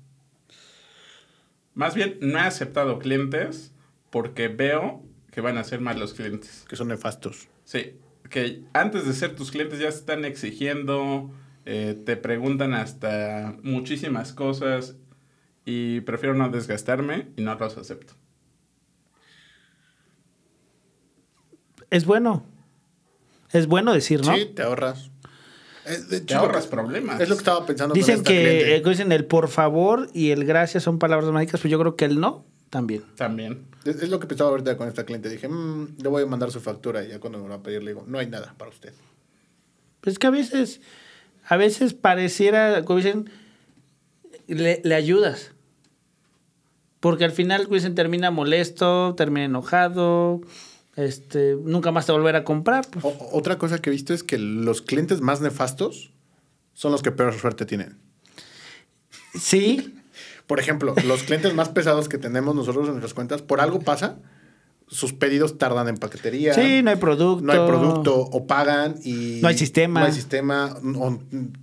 Más 1.74 1.96
bien, 1.96 2.18
no 2.22 2.38
he 2.38 2.42
aceptado 2.42 3.00
clientes 3.00 3.74
porque 4.10 4.48
veo 4.48 5.04
que 5.32 5.42
van 5.42 5.58
a 5.58 5.64
ser 5.64 5.80
malos 5.82 6.14
clientes. 6.14 6.66
Que 6.68 6.76
son 6.76 6.90
nefastos. 6.90 7.48
Sí, 7.64 7.94
que 8.30 8.64
antes 8.74 9.06
de 9.06 9.14
ser 9.14 9.36
tus 9.36 9.52
clientes 9.52 9.80
ya 9.80 9.92
se 9.92 10.00
están 10.00 10.26
exigiendo, 10.26 11.32
eh, 11.66 12.02
te 12.06 12.18
preguntan 12.18 12.74
hasta 12.74 13.56
muchísimas 13.64 14.34
cosas 14.34 14.98
y 15.66 16.02
prefiero 16.02 16.36
no 16.36 16.50
desgastarme 16.50 17.30
y 17.38 17.42
no 17.42 17.56
los 17.56 17.78
acepto. 17.78 18.14
Es 21.90 22.06
bueno. 22.06 22.46
Es 23.52 23.68
bueno 23.68 23.94
decir, 23.94 24.26
¿no? 24.26 24.36
Sí, 24.36 24.46
te 24.46 24.64
ahorras. 24.64 25.12
Eh, 25.86 25.98
de 26.10 26.18
hecho, 26.18 26.26
Te 26.26 26.34
ahorras 26.36 26.66
que- 26.66 26.72
problemas. 26.72 27.20
Es 27.20 27.30
lo 27.30 27.36
que 27.36 27.40
estaba 27.40 27.66
pensando. 27.66 27.94
con 27.94 28.00
Dicen 28.00 28.18
esta 28.18 28.30
que 28.32 28.76
eh, 28.78 28.82
dicen 28.86 29.12
el 29.12 29.26
por 29.26 29.48
favor 29.48 30.10
y 30.14 30.32
el 30.32 30.46
gracias 30.46 30.84
son 30.84 31.00
palabras 31.00 31.30
mágicas, 31.32 31.60
pues 31.62 31.72
yo 31.72 31.80
creo 31.80 31.96
que 31.96 32.06
el 32.06 32.20
no 32.20 32.46
también. 32.70 33.04
También. 33.16 33.66
Es, 33.84 33.98
es 34.04 34.10
lo 34.10 34.20
que 34.20 34.28
pensaba 34.28 34.50
ahorita 34.52 34.78
con 34.78 34.88
esta 34.88 35.06
cliente. 35.06 35.28
Dije, 35.30 35.48
"Mm, 35.48 35.98
le 36.02 36.08
voy 36.10 36.24
a 36.24 36.26
mandar 36.26 36.52
su 36.52 36.60
factura. 36.62 37.04
Y 37.04 37.10
ya 37.10 37.20
cuando 37.20 37.40
me 37.40 37.46
lo 37.46 37.50
va 37.50 37.56
a 37.56 37.64
pedir, 37.64 37.82
le 37.84 37.92
digo, 37.92 38.04
no 38.08 38.20
hay 38.20 38.28
nada 38.28 38.54
para 38.58 38.70
usted. 38.72 38.94
Pues 40.02 40.18
que 40.20 40.28
a 40.28 40.32
veces, 40.32 40.82
a 41.48 41.58
veces 41.58 41.94
pareciera, 41.94 42.84
como 42.86 42.98
dicen, 42.98 43.30
le, 44.48 44.82
le 44.84 44.96
ayudas. 44.96 45.52
Porque 47.00 47.26
al 47.26 47.32
final, 47.32 47.64
como 47.64 47.76
dicen, 47.76 47.96
termina 47.96 48.30
molesto, 48.32 49.16
termina 49.16 49.46
enojado, 49.46 50.42
este, 51.06 51.56
nunca 51.64 51.92
más 51.92 52.06
te 52.06 52.12
volverá 52.12 52.40
a 52.40 52.44
comprar. 52.44 52.86
pues. 52.90 53.04
O- 53.06 53.30
otra 53.34 53.58
cosa 53.58 53.80
que 53.80 53.90
he 53.90 53.94
visto 53.94 54.14
es 54.14 54.24
que 54.24 54.38
los 54.38 54.82
clientes 54.82 55.22
más 55.22 55.42
nefastos 55.42 56.12
son 56.74 56.92
los 56.92 57.02
que 57.02 57.12
peor 57.12 57.34
suerte 57.38 57.66
tienen. 57.66 57.98
Sí, 59.38 59.96
Por 60.48 60.60
ejemplo, 60.60 60.94
los 61.06 61.24
clientes 61.24 61.54
más 61.54 61.70
pesados 61.70 62.10
que 62.10 62.18
tenemos 62.18 62.54
nosotros 62.56 62.86
en 62.88 62.92
nuestras 62.94 63.14
cuentas, 63.14 63.42
por 63.42 63.62
algo 63.62 63.80
pasa, 63.80 64.18
sus 64.88 65.14
pedidos 65.14 65.58
tardan 65.58 65.88
en 65.88 65.96
paquetería. 65.96 66.54
sí, 66.54 66.82
no 66.84 66.90
hay 66.90 66.98
producto. 66.98 67.46
No 67.46 67.54
hay 67.54 67.66
producto, 67.66 68.20
o 68.20 68.46
pagan 68.48 68.96
y... 69.04 69.40
No 69.42 69.48
hay 69.48 69.58
sistema. 69.58 70.02
No 70.02 70.06
hay 70.08 70.12
sistema, 70.12 70.76
o 70.98 71.20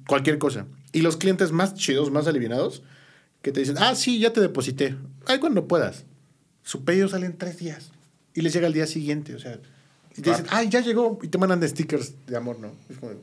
cualquier 0.07 0.39
cosa. 0.39 0.64
Y 0.93 1.03
los 1.03 1.18
clientes 1.18 1.53
más 1.53 1.74
chidos, 1.74 2.11
más 2.11 2.26
alivianados, 2.26 2.82
que 3.43 3.53
te 3.53 3.61
dicen, 3.61 3.76
ah, 3.78 3.95
sí, 3.95 4.18
ya 4.20 4.32
te 4.32 4.41
deposité. 4.41 4.97
Ay, 5.26 5.39
cuando 5.39 5.68
puedas. 5.68 6.07
Su 6.62 6.84
pedido 6.84 7.09
sale 7.09 7.26
en 7.26 7.36
tres 7.36 7.59
días. 7.59 7.93
Y 8.39 8.41
les 8.41 8.53
llega 8.53 8.68
al 8.68 8.72
día 8.72 8.86
siguiente, 8.86 9.34
o 9.34 9.39
sea... 9.41 9.59
Y 10.16 10.22
te 10.22 10.30
dicen, 10.30 10.47
ay, 10.51 10.68
ya 10.68 10.80
llegó. 10.80 11.18
Y 11.24 11.26
te 11.26 11.39
mandan 11.39 11.59
de 11.59 11.66
stickers 11.66 12.14
de 12.24 12.36
amor, 12.36 12.61
¿no? 12.61 12.70
Es 12.89 12.97
como... 12.99 13.14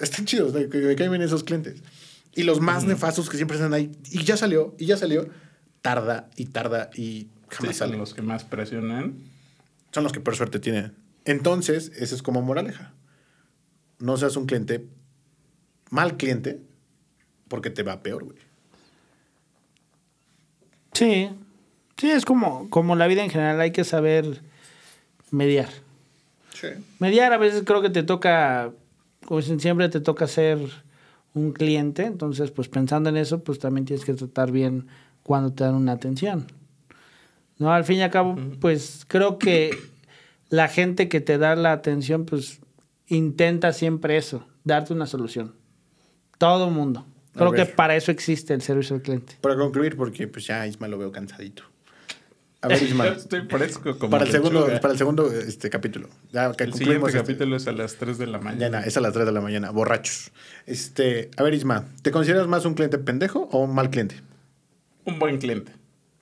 Están 0.00 0.24
chidos, 0.24 0.54
¿de 0.54 0.66
de 0.66 0.96
qué 0.96 1.08
vienen 1.10 1.26
esos 1.28 1.44
clientes? 1.44 1.82
Y 2.34 2.44
los 2.44 2.58
más 2.58 2.84
nefastos 2.84 3.28
que 3.28 3.36
siempre 3.36 3.58
están 3.58 3.74
ahí, 3.74 3.92
y 4.10 4.24
ya 4.24 4.38
salió, 4.38 4.74
y 4.78 4.86
ya 4.86 4.96
salió, 4.96 5.28
tarda 5.82 6.30
y 6.36 6.46
tarda 6.46 6.88
y 6.94 7.28
Sí, 7.50 7.56
jamás 7.56 7.76
son 7.76 7.88
sale 7.88 7.98
los 7.98 8.14
que 8.14 8.22
más 8.22 8.44
presionan. 8.44 9.18
son 9.92 10.04
los 10.04 10.12
que 10.14 10.20
peor 10.20 10.36
suerte 10.36 10.58
tienen. 10.58 10.94
Entonces, 11.26 11.92
eso 11.96 12.14
es 12.14 12.22
como 12.22 12.40
moraleja. 12.40 12.94
No 13.98 14.16
seas 14.16 14.36
un 14.36 14.46
cliente, 14.46 14.86
mal 15.90 16.16
cliente, 16.16 16.62
porque 17.48 17.68
te 17.68 17.82
va 17.82 18.02
peor, 18.02 18.24
güey. 18.24 18.38
Sí, 20.94 21.28
sí, 21.98 22.10
es 22.10 22.24
como, 22.24 22.70
como 22.70 22.96
la 22.96 23.06
vida 23.06 23.22
en 23.22 23.30
general, 23.30 23.60
hay 23.60 23.72
que 23.72 23.84
saber 23.84 24.40
mediar. 25.30 25.68
Sí. 26.54 26.68
Mediar 26.98 27.32
a 27.32 27.38
veces 27.38 27.62
creo 27.64 27.82
que 27.82 27.90
te 27.90 28.02
toca, 28.02 28.70
como 29.26 29.40
dicen, 29.40 29.60
siempre 29.60 29.88
te 29.88 30.00
toca 30.00 30.26
ser 30.26 30.58
un 31.34 31.52
cliente, 31.52 32.04
entonces 32.04 32.50
pues 32.50 32.68
pensando 32.68 33.10
en 33.10 33.16
eso, 33.16 33.44
pues 33.44 33.58
también 33.58 33.84
tienes 33.84 34.04
que 34.04 34.14
tratar 34.14 34.50
bien 34.50 34.86
cuando 35.22 35.52
te 35.52 35.64
dan 35.64 35.74
una 35.74 35.92
atención. 35.92 36.46
No, 37.58 37.72
al 37.72 37.84
fin 37.84 37.98
y 37.98 38.02
al 38.02 38.10
cabo, 38.10 38.36
pues 38.60 39.04
creo 39.08 39.38
que 39.38 39.76
la 40.48 40.68
gente 40.68 41.08
que 41.08 41.20
te 41.20 41.38
da 41.38 41.56
la 41.56 41.72
atención, 41.72 42.24
pues 42.24 42.60
intenta 43.06 43.72
siempre 43.72 44.16
eso, 44.16 44.46
darte 44.64 44.92
una 44.92 45.06
solución. 45.06 45.54
Todo 46.38 46.70
mundo. 46.70 47.04
Creo 47.34 47.52
que 47.52 47.66
para 47.66 47.94
eso 47.94 48.10
existe 48.10 48.52
el 48.52 48.62
servicio 48.62 48.96
al 48.96 49.02
cliente. 49.02 49.36
Para 49.40 49.56
concluir, 49.56 49.96
porque 49.96 50.26
pues 50.26 50.46
ya 50.46 50.66
Isma 50.66 50.88
lo 50.88 50.98
veo 50.98 51.12
cansadito. 51.12 51.62
A 52.60 52.68
ver, 52.68 52.82
Isma. 52.82 53.06
Estoy 53.08 53.42
fresco 53.42 53.98
como 53.98 54.10
para 54.10 54.24
el 54.24 54.30
segundo, 54.32 54.66
para 54.80 54.92
el 54.92 54.98
segundo 54.98 55.32
este, 55.32 55.70
capítulo. 55.70 56.08
Ya 56.32 56.52
que 56.52 56.64
El 56.64 56.74
siguiente 56.74 57.06
este- 57.06 57.18
capítulo 57.20 57.56
es 57.56 57.66
a 57.68 57.72
las 57.72 57.94
3 57.96 58.18
de 58.18 58.26
la 58.26 58.38
mañana. 58.38 58.80
Es 58.80 58.96
a 58.96 59.00
las 59.00 59.12
3 59.12 59.26
de 59.26 59.32
la 59.32 59.40
mañana, 59.40 59.70
borrachos. 59.70 60.32
Este, 60.66 61.30
a 61.36 61.42
ver, 61.42 61.54
Isma, 61.54 61.84
¿te 62.02 62.10
consideras 62.10 62.46
más 62.48 62.64
un 62.64 62.74
cliente 62.74 62.98
pendejo 62.98 63.48
o 63.52 63.58
un 63.64 63.74
mal 63.74 63.90
cliente? 63.90 64.16
Un 65.04 65.18
buen 65.18 65.38
cliente. 65.38 65.72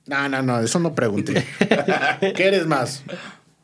No, 0.05 0.29
no, 0.29 0.41
no, 0.41 0.59
eso 0.59 0.79
no 0.79 0.93
pregunté. 0.95 1.45
¿Qué 2.35 2.47
eres 2.47 2.65
más? 2.67 3.03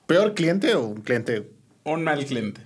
¿Peor 0.07 0.33
cliente 0.33 0.75
o 0.75 0.87
un 0.87 1.01
cliente? 1.01 1.49
Un 1.85 2.03
mal 2.03 2.25
cliente. 2.25 2.59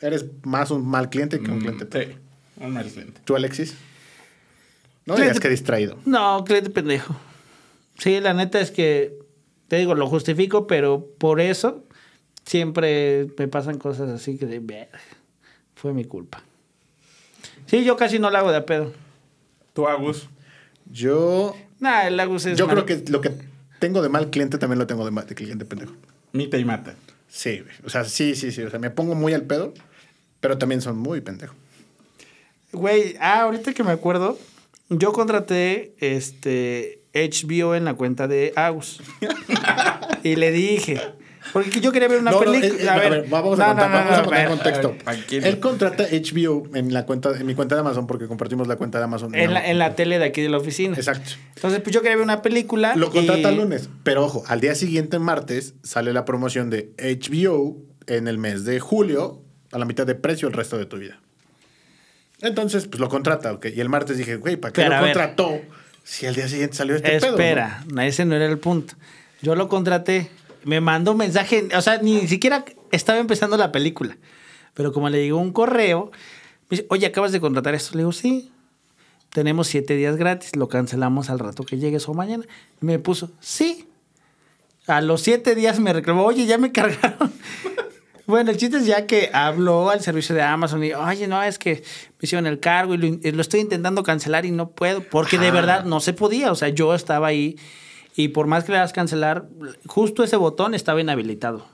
¿Eres 0.00 0.24
más 0.44 0.70
un 0.70 0.86
mal 0.86 1.10
cliente 1.10 1.40
que 1.40 1.50
un 1.50 1.58
Mm, 1.58 1.60
cliente? 1.60 1.86
Sí, 2.06 2.12
un 2.60 2.72
mal 2.72 2.86
cliente. 2.86 3.20
¿Tú, 3.24 3.34
Alexis? 3.36 3.74
No 5.04 5.14
Cliente- 5.14 5.22
digas 5.22 5.40
que 5.40 5.48
distraído. 5.50 5.98
No, 6.06 6.42
cliente 6.44 6.70
pendejo. 6.70 7.14
Sí, 7.98 8.20
la 8.20 8.34
neta 8.34 8.60
es 8.60 8.70
que, 8.70 9.18
te 9.68 9.76
digo, 9.76 9.94
lo 9.94 10.06
justifico, 10.08 10.66
pero 10.66 11.06
por 11.18 11.40
eso 11.40 11.84
siempre 12.44 13.28
me 13.38 13.48
pasan 13.48 13.78
cosas 13.78 14.08
así 14.10 14.36
que 14.38 14.46
de, 14.46 14.58
"Verga, 14.60 14.98
fue 15.74 15.92
mi 15.92 16.04
culpa. 16.04 16.42
Sí, 17.66 17.84
yo 17.84 17.96
casi 17.96 18.18
no 18.18 18.30
la 18.30 18.40
hago 18.40 18.50
de 18.50 18.58
a 18.58 18.66
pedo. 18.66 18.92
¿Tú, 19.72 19.88
Agus? 19.88 20.28
Yo, 20.90 21.56
Nah, 21.80 22.06
el 22.06 22.18
Agus 22.20 22.46
es... 22.46 22.56
yo 22.58 22.66
mal- 22.66 22.84
creo 22.84 22.86
que 22.86 23.10
lo 23.10 23.20
que 23.20 23.32
tengo 23.80 24.00
de 24.02 24.08
mal 24.08 24.30
cliente 24.30 24.56
también 24.58 24.78
lo 24.78 24.86
tengo 24.86 25.04
de, 25.04 25.10
mal- 25.10 25.26
de 25.26 25.34
cliente 25.34 25.64
pendejo. 25.64 25.92
Mita 26.32 26.56
y 26.58 26.64
mata. 26.64 26.94
Sí, 27.28 27.58
güey. 27.60 27.74
o 27.84 27.90
sea, 27.90 28.04
sí, 28.04 28.34
sí, 28.34 28.52
sí. 28.52 28.62
O 28.62 28.70
sea, 28.70 28.78
me 28.78 28.90
pongo 28.90 29.14
muy 29.14 29.34
al 29.34 29.42
pedo, 29.42 29.74
pero 30.40 30.56
también 30.58 30.80
son 30.80 30.96
muy 30.96 31.20
pendejos. 31.20 31.56
Güey, 32.72 33.16
ah, 33.20 33.42
ahorita 33.42 33.74
que 33.74 33.82
me 33.82 33.90
acuerdo, 33.92 34.38
yo 34.88 35.12
contraté 35.12 35.94
este 35.98 37.02
HBO 37.24 37.74
en 37.74 37.84
la 37.84 37.94
cuenta 37.94 38.28
de 38.28 38.52
Agus. 38.56 39.00
y 40.22 40.36
le 40.36 40.50
dije, 40.52 41.00
porque 41.52 41.80
yo 41.80 41.92
quería 41.92 42.08
ver 42.08 42.18
una 42.20 42.30
No, 42.32 42.40
no, 42.44 42.52
película. 42.52 42.74
eh, 42.82 42.84
eh, 42.84 42.88
a 42.88 42.96
ver, 43.10 43.26
vamos 43.28 43.58
a 43.60 43.62
no, 43.62 43.68
contar, 43.80 43.92
vamos 43.92 44.18
a 44.18 44.22
poner 44.24 44.40
en 44.42 44.48
contexto. 44.48 44.96
ver. 45.06 45.46
Él 45.46 45.60
contrata 45.60 46.04
HBO 46.10 46.68
en 46.74 46.92
la 46.92 47.06
cuenta, 47.06 47.30
en 47.38 47.46
mi 47.46 47.54
cuenta 47.54 47.74
de 47.76 47.82
Amazon 47.82 48.06
porque 48.06 48.26
compartimos 48.26 48.66
la 48.68 48.76
cuenta 48.76 48.98
de 48.98 49.04
Amazon. 49.04 49.34
En, 49.34 49.54
la, 49.54 49.66
en 49.68 49.78
la 49.78 49.94
tele 49.94 50.18
de 50.18 50.24
aquí 50.24 50.42
de 50.42 50.48
la 50.48 50.58
oficina. 50.58 50.96
Exacto. 50.96 51.30
Entonces, 51.54 51.80
pues 51.80 51.94
yo 51.94 52.02
quería 52.02 52.16
ver 52.16 52.24
una 52.24 52.42
película. 52.42 52.94
Lo 52.96 53.10
contrata 53.10 53.40
y- 53.40 53.44
el 53.44 53.56
lunes. 53.56 53.88
Pero 54.02 54.24
ojo, 54.24 54.44
al 54.48 54.60
día 54.60 54.74
siguiente, 54.74 55.18
martes, 55.18 55.74
sale 55.82 56.12
la 56.12 56.24
promoción 56.24 56.68
de 56.70 56.92
HBO 56.98 57.76
en 58.06 58.28
el 58.28 58.38
mes 58.38 58.64
de 58.64 58.80
julio 58.80 59.42
a 59.72 59.78
la 59.78 59.84
mitad 59.84 60.06
de 60.06 60.14
precio 60.14 60.48
el 60.48 60.54
resto 60.54 60.78
de 60.78 60.86
tu 60.86 60.96
vida. 60.98 61.20
Entonces, 62.42 62.86
pues 62.86 63.00
lo 63.00 63.08
contrata, 63.08 63.52
ok. 63.52 63.66
Y 63.74 63.80
el 63.80 63.88
martes 63.88 64.18
dije, 64.18 64.36
güey, 64.36 64.56
¿para 64.56 64.72
qué 64.72 64.82
Pero, 64.82 64.96
lo 64.96 65.02
ver. 65.02 65.14
Si 66.06 66.24
al 66.24 66.36
día 66.36 66.46
siguiente 66.48 66.76
salió 66.76 66.94
este 66.94 67.18
pedo? 67.18 67.32
Espera, 67.32 67.84
no, 67.92 68.00
ese 68.00 68.24
no 68.24 68.36
era 68.36 68.46
el 68.46 68.58
punto. 68.58 68.94
Yo 69.42 69.56
lo 69.56 69.68
contraté. 69.68 70.30
Me 70.62 70.80
mandó 70.80 71.12
un 71.12 71.18
mensaje, 71.18 71.68
o 71.76 71.82
sea, 71.82 71.98
ni 71.98 72.28
siquiera 72.28 72.64
estaba 72.92 73.18
empezando 73.18 73.56
la 73.56 73.72
película. 73.72 74.16
Pero 74.74 74.92
como 74.92 75.08
le 75.08 75.22
llegó 75.22 75.38
un 75.38 75.52
correo, 75.52 76.12
me 76.68 76.76
dice, 76.76 76.86
oye, 76.90 77.06
acabas 77.06 77.32
de 77.32 77.40
contratar 77.40 77.74
esto. 77.74 77.90
Le 77.94 77.98
digo, 77.98 78.12
sí. 78.12 78.52
Tenemos 79.30 79.66
siete 79.66 79.96
días 79.96 80.16
gratis, 80.16 80.54
lo 80.54 80.68
cancelamos 80.68 81.28
al 81.28 81.40
rato 81.40 81.64
que 81.64 81.76
llegues 81.76 82.08
o 82.08 82.14
mañana. 82.14 82.44
Y 82.80 82.86
me 82.86 82.98
puso, 83.00 83.32
sí. 83.40 83.88
A 84.86 85.00
los 85.00 85.22
siete 85.22 85.56
días 85.56 85.80
me 85.80 85.92
reclamó, 85.92 86.24
oye, 86.24 86.46
ya 86.46 86.56
me 86.56 86.70
cargaron. 86.70 87.32
Bueno, 88.26 88.50
el 88.50 88.56
chiste 88.56 88.78
es 88.78 88.86
ya 88.86 89.06
que 89.06 89.30
habló 89.32 89.90
al 89.90 90.00
servicio 90.00 90.34
de 90.34 90.42
Amazon 90.42 90.82
y, 90.82 90.92
oye, 90.92 91.26
no, 91.28 91.42
es 91.42 91.58
que 91.58 91.74
me 91.74 92.18
hicieron 92.22 92.46
el 92.46 92.58
cargo 92.60 92.94
y 92.94 92.98
lo, 92.98 93.06
y 93.06 93.32
lo 93.32 93.40
estoy 93.40 93.60
intentando 93.60 94.02
cancelar 94.02 94.44
y 94.46 94.50
no 94.50 94.70
puedo, 94.70 95.00
porque 95.02 95.38
de 95.38 95.50
verdad 95.52 95.84
no 95.84 96.00
se 96.00 96.12
podía. 96.12 96.50
O 96.50 96.54
sea, 96.56 96.68
yo 96.70 96.94
estaba 96.94 97.28
ahí 97.28 97.56
y 98.16 98.28
por 98.28 98.46
más 98.46 98.64
que 98.64 98.72
le 98.72 98.78
das 98.78 98.92
cancelar, 98.92 99.46
justo 99.86 100.24
ese 100.24 100.36
botón 100.36 100.74
estaba 100.74 101.00
inhabilitado. 101.00 101.66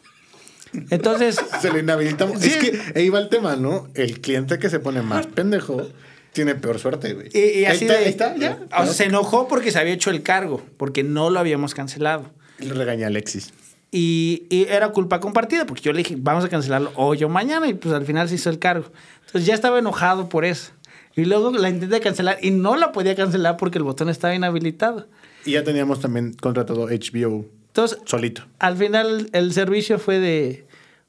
Entonces, 0.90 1.38
Se 1.60 1.70
lo 1.70 1.78
inhabilitamos. 1.78 2.40
Sí. 2.40 2.48
Es 2.48 2.56
que 2.56 2.98
ahí 2.98 3.08
va 3.08 3.18
el 3.18 3.28
tema, 3.28 3.56
¿no? 3.56 3.88
El 3.94 4.20
cliente 4.20 4.58
que 4.58 4.70
se 4.70 4.78
pone 4.80 5.02
más 5.02 5.26
pendejo 5.26 5.86
tiene 6.32 6.54
peor 6.54 6.78
suerte, 6.78 7.12
güey. 7.12 7.28
y, 7.32 7.60
y 7.60 7.64
así 7.66 7.84
ahí 7.88 7.90
está, 7.90 7.92
de- 7.92 8.04
ahí 8.04 8.08
está, 8.10 8.36
ya. 8.36 8.58
O 8.80 8.84
sea, 8.84 8.94
se 8.94 9.04
enojó 9.04 9.48
porque 9.48 9.70
se 9.70 9.78
había 9.78 9.92
hecho 9.92 10.10
el 10.10 10.22
cargo, 10.22 10.62
porque 10.78 11.02
no 11.02 11.28
lo 11.30 11.38
habíamos 11.40 11.74
cancelado. 11.74 12.30
Y 12.58 12.64
le 12.66 12.74
regaña 12.74 13.06
a 13.06 13.08
Alexis. 13.08 13.52
Y, 13.94 14.46
y 14.48 14.62
era 14.70 14.88
culpa 14.88 15.20
compartida, 15.20 15.66
porque 15.66 15.82
yo 15.82 15.92
le 15.92 15.98
dije, 15.98 16.16
vamos 16.18 16.44
a 16.44 16.48
cancelarlo 16.48 16.90
hoy 16.96 17.22
o 17.24 17.28
mañana, 17.28 17.68
y 17.68 17.74
pues 17.74 17.94
al 17.94 18.06
final 18.06 18.26
se 18.28 18.36
hizo 18.36 18.48
el 18.50 18.58
cargo. 18.58 18.86
Entonces 19.26 19.44
ya 19.46 19.54
estaba 19.54 19.78
enojado 19.78 20.28
por 20.30 20.44
eso. 20.46 20.72
Y 21.14 21.26
luego 21.26 21.50
la 21.50 21.68
intenté 21.68 22.00
cancelar 22.00 22.38
y 22.40 22.50
no 22.52 22.74
la 22.76 22.90
podía 22.90 23.14
cancelar 23.14 23.58
porque 23.58 23.76
el 23.76 23.84
botón 23.84 24.08
estaba 24.08 24.34
inhabilitado. 24.34 25.08
Y 25.44 25.52
ya 25.52 25.62
teníamos 25.62 26.00
también 26.00 26.32
contratado 26.32 26.86
HBO 26.86 27.44
Entonces, 27.66 27.98
solito. 28.06 28.44
al 28.58 28.76
final 28.78 29.28
el 29.32 29.52
servicio 29.52 29.98
fue 29.98 30.18
de, 30.20 30.66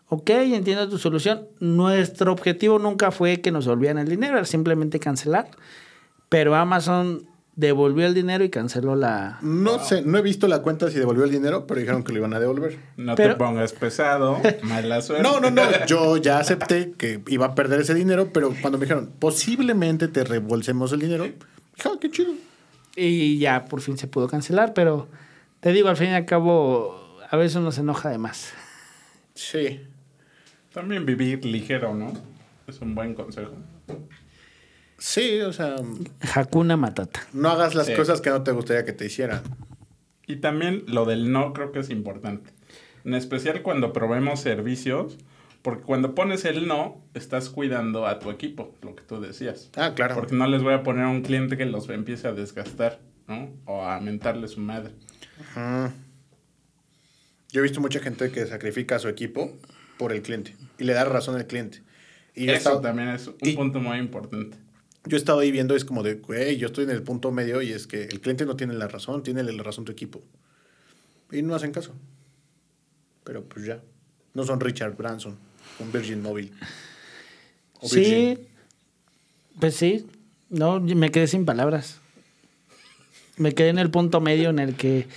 ok, 0.09 0.29
entiendo 0.31 0.89
tu 0.89 0.97
solución. 0.97 1.47
Nuestro 1.61 2.34
objetivo 2.34 2.79
nunca 2.79 3.11
fue 3.11 3.39
que 3.39 3.51
nos 3.51 3.63
devolvieran 3.63 3.97
el 3.99 4.09
dinero, 4.09 4.36
era 4.38 4.45
simplemente 4.45 4.99
cancelar. 4.99 5.51
Pero 6.27 6.53
Amazon 6.55 7.25
devolvió 7.55 8.05
el 8.07 8.13
dinero 8.13 8.43
y 8.43 8.49
canceló 8.49 8.95
la... 8.95 9.37
No 9.41 9.79
sé, 9.79 10.01
no 10.01 10.17
he 10.17 10.21
visto 10.21 10.47
la 10.47 10.61
cuenta 10.61 10.89
si 10.89 10.97
devolvió 10.97 11.23
el 11.23 11.31
dinero, 11.31 11.67
pero 11.67 11.79
dijeron 11.79 12.03
que 12.03 12.11
lo 12.11 12.19
iban 12.19 12.33
a 12.33 12.39
devolver. 12.39 12.79
No 12.97 13.15
Pero- 13.15 13.33
te 13.33 13.39
pongas 13.39 13.73
pesado. 13.73 14.39
Mala 14.63 15.01
suerte. 15.01 15.23
No, 15.23 15.39
no, 15.39 15.51
no. 15.51 15.61
Yo 15.85 16.17
ya 16.21 16.39
acepté 16.39 16.93
que 16.97 17.21
iba 17.27 17.45
a 17.47 17.55
perder 17.55 17.81
ese 17.81 17.93
dinero, 17.93 18.29
pero 18.33 18.53
cuando 18.61 18.77
me 18.77 18.85
dijeron, 18.85 19.11
posiblemente 19.19 20.07
te 20.07 20.23
reembolsemos 20.23 20.91
el 20.93 20.99
dinero, 21.01 21.23
dije, 21.25 21.35
ah, 21.85 21.91
qué 22.01 22.09
chido. 22.09 22.33
Y 22.95 23.37
ya 23.39 23.65
por 23.65 23.81
fin 23.81 23.97
se 23.97 24.07
pudo 24.07 24.27
cancelar, 24.27 24.73
pero 24.73 25.07
te 25.59 25.71
digo, 25.71 25.89
al 25.89 25.97
fin 25.97 26.09
y 26.09 26.13
al 26.13 26.25
cabo, 26.25 27.17
a 27.29 27.37
veces 27.37 27.55
uno 27.57 27.71
se 27.71 27.81
enoja 27.81 28.09
de 28.09 28.17
más. 28.17 28.51
Sí. 29.35 29.81
También 30.73 31.05
vivir 31.05 31.45
ligero, 31.45 31.93
¿no? 31.93 32.13
Es 32.67 32.79
un 32.81 32.95
buen 32.95 33.13
consejo. 33.13 33.53
Sí, 35.05 35.41
o 35.41 35.51
sea, 35.51 35.75
Hakuna 36.33 36.77
Matata. 36.77 37.27
no 37.33 37.49
hagas 37.49 37.75
las 37.75 37.87
Sí. 37.87 37.93
cosas 37.93 38.21
que 38.21 38.29
no 38.29 38.41
te 38.43 38.51
gustaría 38.53 38.85
que 38.85 38.93
te 38.93 39.05
hicieran. 39.05 39.41
Y 40.27 40.37
también 40.37 40.83
lo 40.87 41.03
del 41.03 41.29
no 41.29 41.51
creo 41.51 41.73
que 41.73 41.79
es 41.79 41.89
importante. 41.89 42.51
En 43.03 43.13
especial 43.13 43.63
cuando 43.63 43.91
probemos 43.91 44.39
servicios, 44.39 45.17
porque 45.61 45.83
cuando 45.83 46.15
pones 46.15 46.45
el 46.45 46.69
no, 46.69 47.01
estás 47.15 47.49
cuidando 47.49 48.07
a 48.07 48.19
tu 48.19 48.31
equipo, 48.31 48.73
lo 48.81 48.95
que 48.95 49.03
tú 49.03 49.19
decías. 49.19 49.69
Ah, 49.75 49.91
claro. 49.93 50.15
Porque 50.15 50.35
no 50.35 50.47
les 50.47 50.63
voy 50.63 50.73
a 50.73 50.83
poner 50.83 51.03
a 51.03 51.09
un 51.09 51.21
cliente 51.21 51.57
que 51.57 51.65
los 51.65 51.89
empiece 51.89 52.29
a 52.29 52.31
desgastar, 52.31 53.01
¿no? 53.27 53.51
O 53.65 53.83
a 53.83 53.99
mentarle 53.99 54.47
su 54.47 54.61
madre. 54.61 54.93
Ajá. 55.41 55.91
Yo 57.51 57.59
he 57.59 57.63
visto 57.63 57.81
mucha 57.81 57.99
gente 57.99 58.31
que 58.31 58.45
sacrifica 58.45 58.95
a 58.95 58.99
su 58.99 59.09
equipo 59.09 59.51
por 59.97 60.13
el 60.13 60.21
cliente 60.21 60.55
y 60.79 60.85
le 60.85 60.93
da 60.93 61.03
razón 61.03 61.35
al 61.35 61.45
cliente. 61.45 61.83
Y 62.35 62.45
Eso 62.45 62.53
estado- 62.55 62.79
también 62.79 63.09
es 63.09 63.27
un 63.27 63.35
y- 63.41 63.51
punto 63.57 63.81
muy 63.81 63.97
importante. 63.97 64.62
Yo 65.05 65.17
he 65.17 65.19
estado 65.19 65.39
ahí 65.39 65.51
viendo, 65.51 65.75
es 65.75 65.83
como 65.83 66.01
de, 66.01 66.15
güey, 66.15 66.57
yo 66.57 66.67
estoy 66.67 66.85
en 66.85 66.91
el 66.91 67.03
punto 67.03 67.31
medio 67.31 67.61
y 67.61 67.71
es 67.73 67.87
que 67.87 68.03
el 68.03 68.21
cliente 68.21 68.45
no 68.45 68.55
tiene 68.55 68.73
la 68.73 68.87
razón, 68.87 69.21
tiene 69.23 69.43
la 69.43 69.63
razón 69.63 69.83
tu 69.83 69.91
equipo. 69.91 70.21
Y 71.31 71.41
no 71.41 71.55
hacen 71.55 71.71
caso. 71.71 71.93
Pero 73.23 73.43
pues 73.43 73.65
ya. 73.65 73.81
No 74.33 74.45
son 74.45 74.59
Richard 74.59 74.95
Branson, 74.95 75.37
un 75.79 75.91
Virgin 75.91 76.21
Mobile. 76.21 76.51
O 77.81 77.87
Sí, 77.89 77.99
Virgin. 77.99 78.47
pues 79.59 79.75
sí. 79.75 80.05
No, 80.49 80.79
me 80.79 81.11
quedé 81.11 81.27
sin 81.27 81.45
palabras. 81.45 81.99
Me 83.37 83.53
quedé 83.53 83.69
en 83.69 83.79
el 83.79 83.89
punto 83.89 84.21
medio 84.21 84.51
en 84.51 84.59
el 84.59 84.75
que 84.75 85.07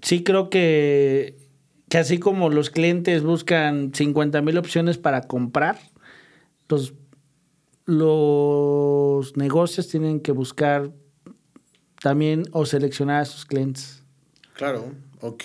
sí 0.00 0.22
creo 0.22 0.48
que, 0.48 1.36
que 1.88 1.98
así 1.98 2.18
como 2.18 2.48
los 2.48 2.70
clientes 2.70 3.22
buscan 3.22 3.92
50 3.92 4.40
mil 4.42 4.56
opciones 4.58 4.98
para 4.98 5.22
comprar, 5.22 5.78
los, 6.68 6.94
los 7.86 9.36
negocios 9.36 9.88
tienen 9.88 10.20
que 10.20 10.32
buscar 10.32 10.92
también 12.02 12.42
o 12.52 12.66
seleccionar 12.66 13.22
a 13.22 13.24
sus 13.24 13.44
clientes. 13.46 14.02
Claro, 14.54 14.92
ok. 15.20 15.44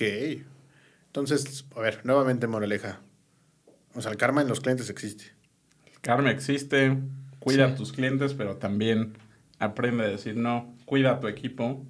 Entonces, 1.08 1.66
a 1.76 1.80
ver, 1.82 2.02
nuevamente 2.04 2.48
moraleja. 2.48 3.00
O 3.96 4.02
sea, 4.02 4.12
el 4.12 4.18
karma 4.18 4.42
en 4.42 4.48
los 4.48 4.60
clientes 4.60 4.90
existe. 4.90 5.26
Karma 6.02 6.32
existe, 6.32 6.98
cuida 7.40 7.68
Sí. 7.68 7.74
a 7.74 7.76
tus 7.76 7.92
clientes, 7.92 8.34
pero 8.34 8.58
también 8.58 9.18
aprende 9.60 10.04
a 10.06 10.08
decir 10.08 10.36
no, 10.36 10.76
cuida 10.86 11.12
a 11.12 11.20
tu 11.20 11.28
equipo. 11.28 11.86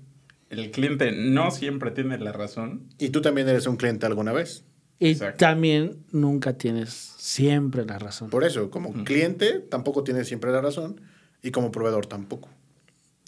El 0.50 0.72
cliente 0.72 1.12
no 1.14 1.52
siempre 1.52 1.92
tiene 1.92 2.18
la 2.18 2.32
razón. 2.34 2.90
Y 2.98 3.10
tú 3.10 3.22
también 3.22 3.48
eres 3.48 3.68
un 3.68 3.78
cliente 3.78 4.06
alguna 4.06 4.34
vez. 4.34 4.66
Y 5.02 5.10
Exacto. 5.14 5.38
también 5.38 5.98
nunca 6.12 6.54
tienes 6.54 6.94
siempre 7.18 7.84
la 7.86 7.98
razón. 7.98 8.30
Por 8.30 8.44
eso, 8.44 8.70
como 8.70 8.94
cliente 9.04 9.60
tampoco 9.60 10.04
tienes 10.04 10.28
siempre 10.28 10.52
la 10.52 10.62
razón 10.62 11.02
y 11.42 11.50
como 11.50 11.72
proveedor 11.72 12.06
tampoco. 12.06 12.50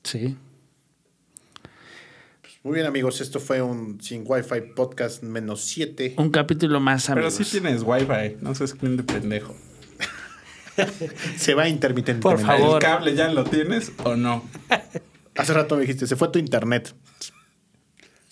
Sí. 0.03 0.37
Muy 2.61 2.75
bien, 2.75 2.85
amigos, 2.85 3.21
esto 3.21 3.39
fue 3.39 3.61
un 3.63 3.99
Sin 3.99 4.23
Wi-Fi 4.25 4.73
podcast 4.75 5.23
menos 5.23 5.61
7. 5.65 6.13
Un 6.17 6.29
capítulo 6.29 6.79
más, 6.79 7.07
Pero 7.07 7.21
amigos. 7.21 7.33
sí 7.33 7.43
tienes 7.59 7.81
wifi, 7.83 8.37
no 8.39 8.53
seas 8.53 8.75
cliente 8.75 9.01
pendejo. 9.03 9.55
Se 11.37 11.55
va 11.55 11.67
intermitentemente. 11.67 12.21
Por 12.21 12.39
favor. 12.39 12.75
¿El 12.83 12.87
cable 12.89 13.15
ya 13.15 13.29
lo 13.29 13.43
tienes 13.45 13.91
o 14.03 14.15
no? 14.15 14.43
Hace 15.35 15.53
rato 15.53 15.75
me 15.75 15.81
dijiste, 15.81 16.05
se 16.05 16.15
fue 16.15 16.27
tu 16.29 16.37
internet. 16.37 16.93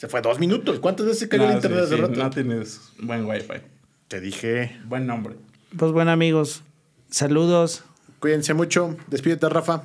Se 0.02 0.08
fue 0.08 0.20
dos 0.24 0.40
minutos. 0.40 0.80
¿Cuántas 0.80 1.06
veces 1.06 1.20
se 1.20 1.30
cayó 1.30 1.44
el 1.44 1.50
No, 1.50 1.56
internet 1.58 1.82
sí, 1.82 1.86
hace 1.86 1.96
sí, 1.96 2.02
rato? 2.02 2.24
no 2.24 2.30
tienes 2.32 2.92
buen 3.04 3.24
wifi. 3.24 3.62
Te 4.08 4.20
dije. 4.20 4.76
Buen 4.86 5.06
nombre. 5.06 5.36
Pues 5.78 5.92
bueno, 5.92 6.10
amigos, 6.10 6.64
saludos. 7.12 7.84
Cuídense 8.20 8.56
mucho. 8.56 8.98
Despídete, 9.06 9.48
Rafa. 9.48 9.84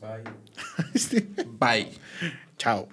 Bye. 0.00 1.22
Bye. 1.60 1.92
Chao. 2.56 2.88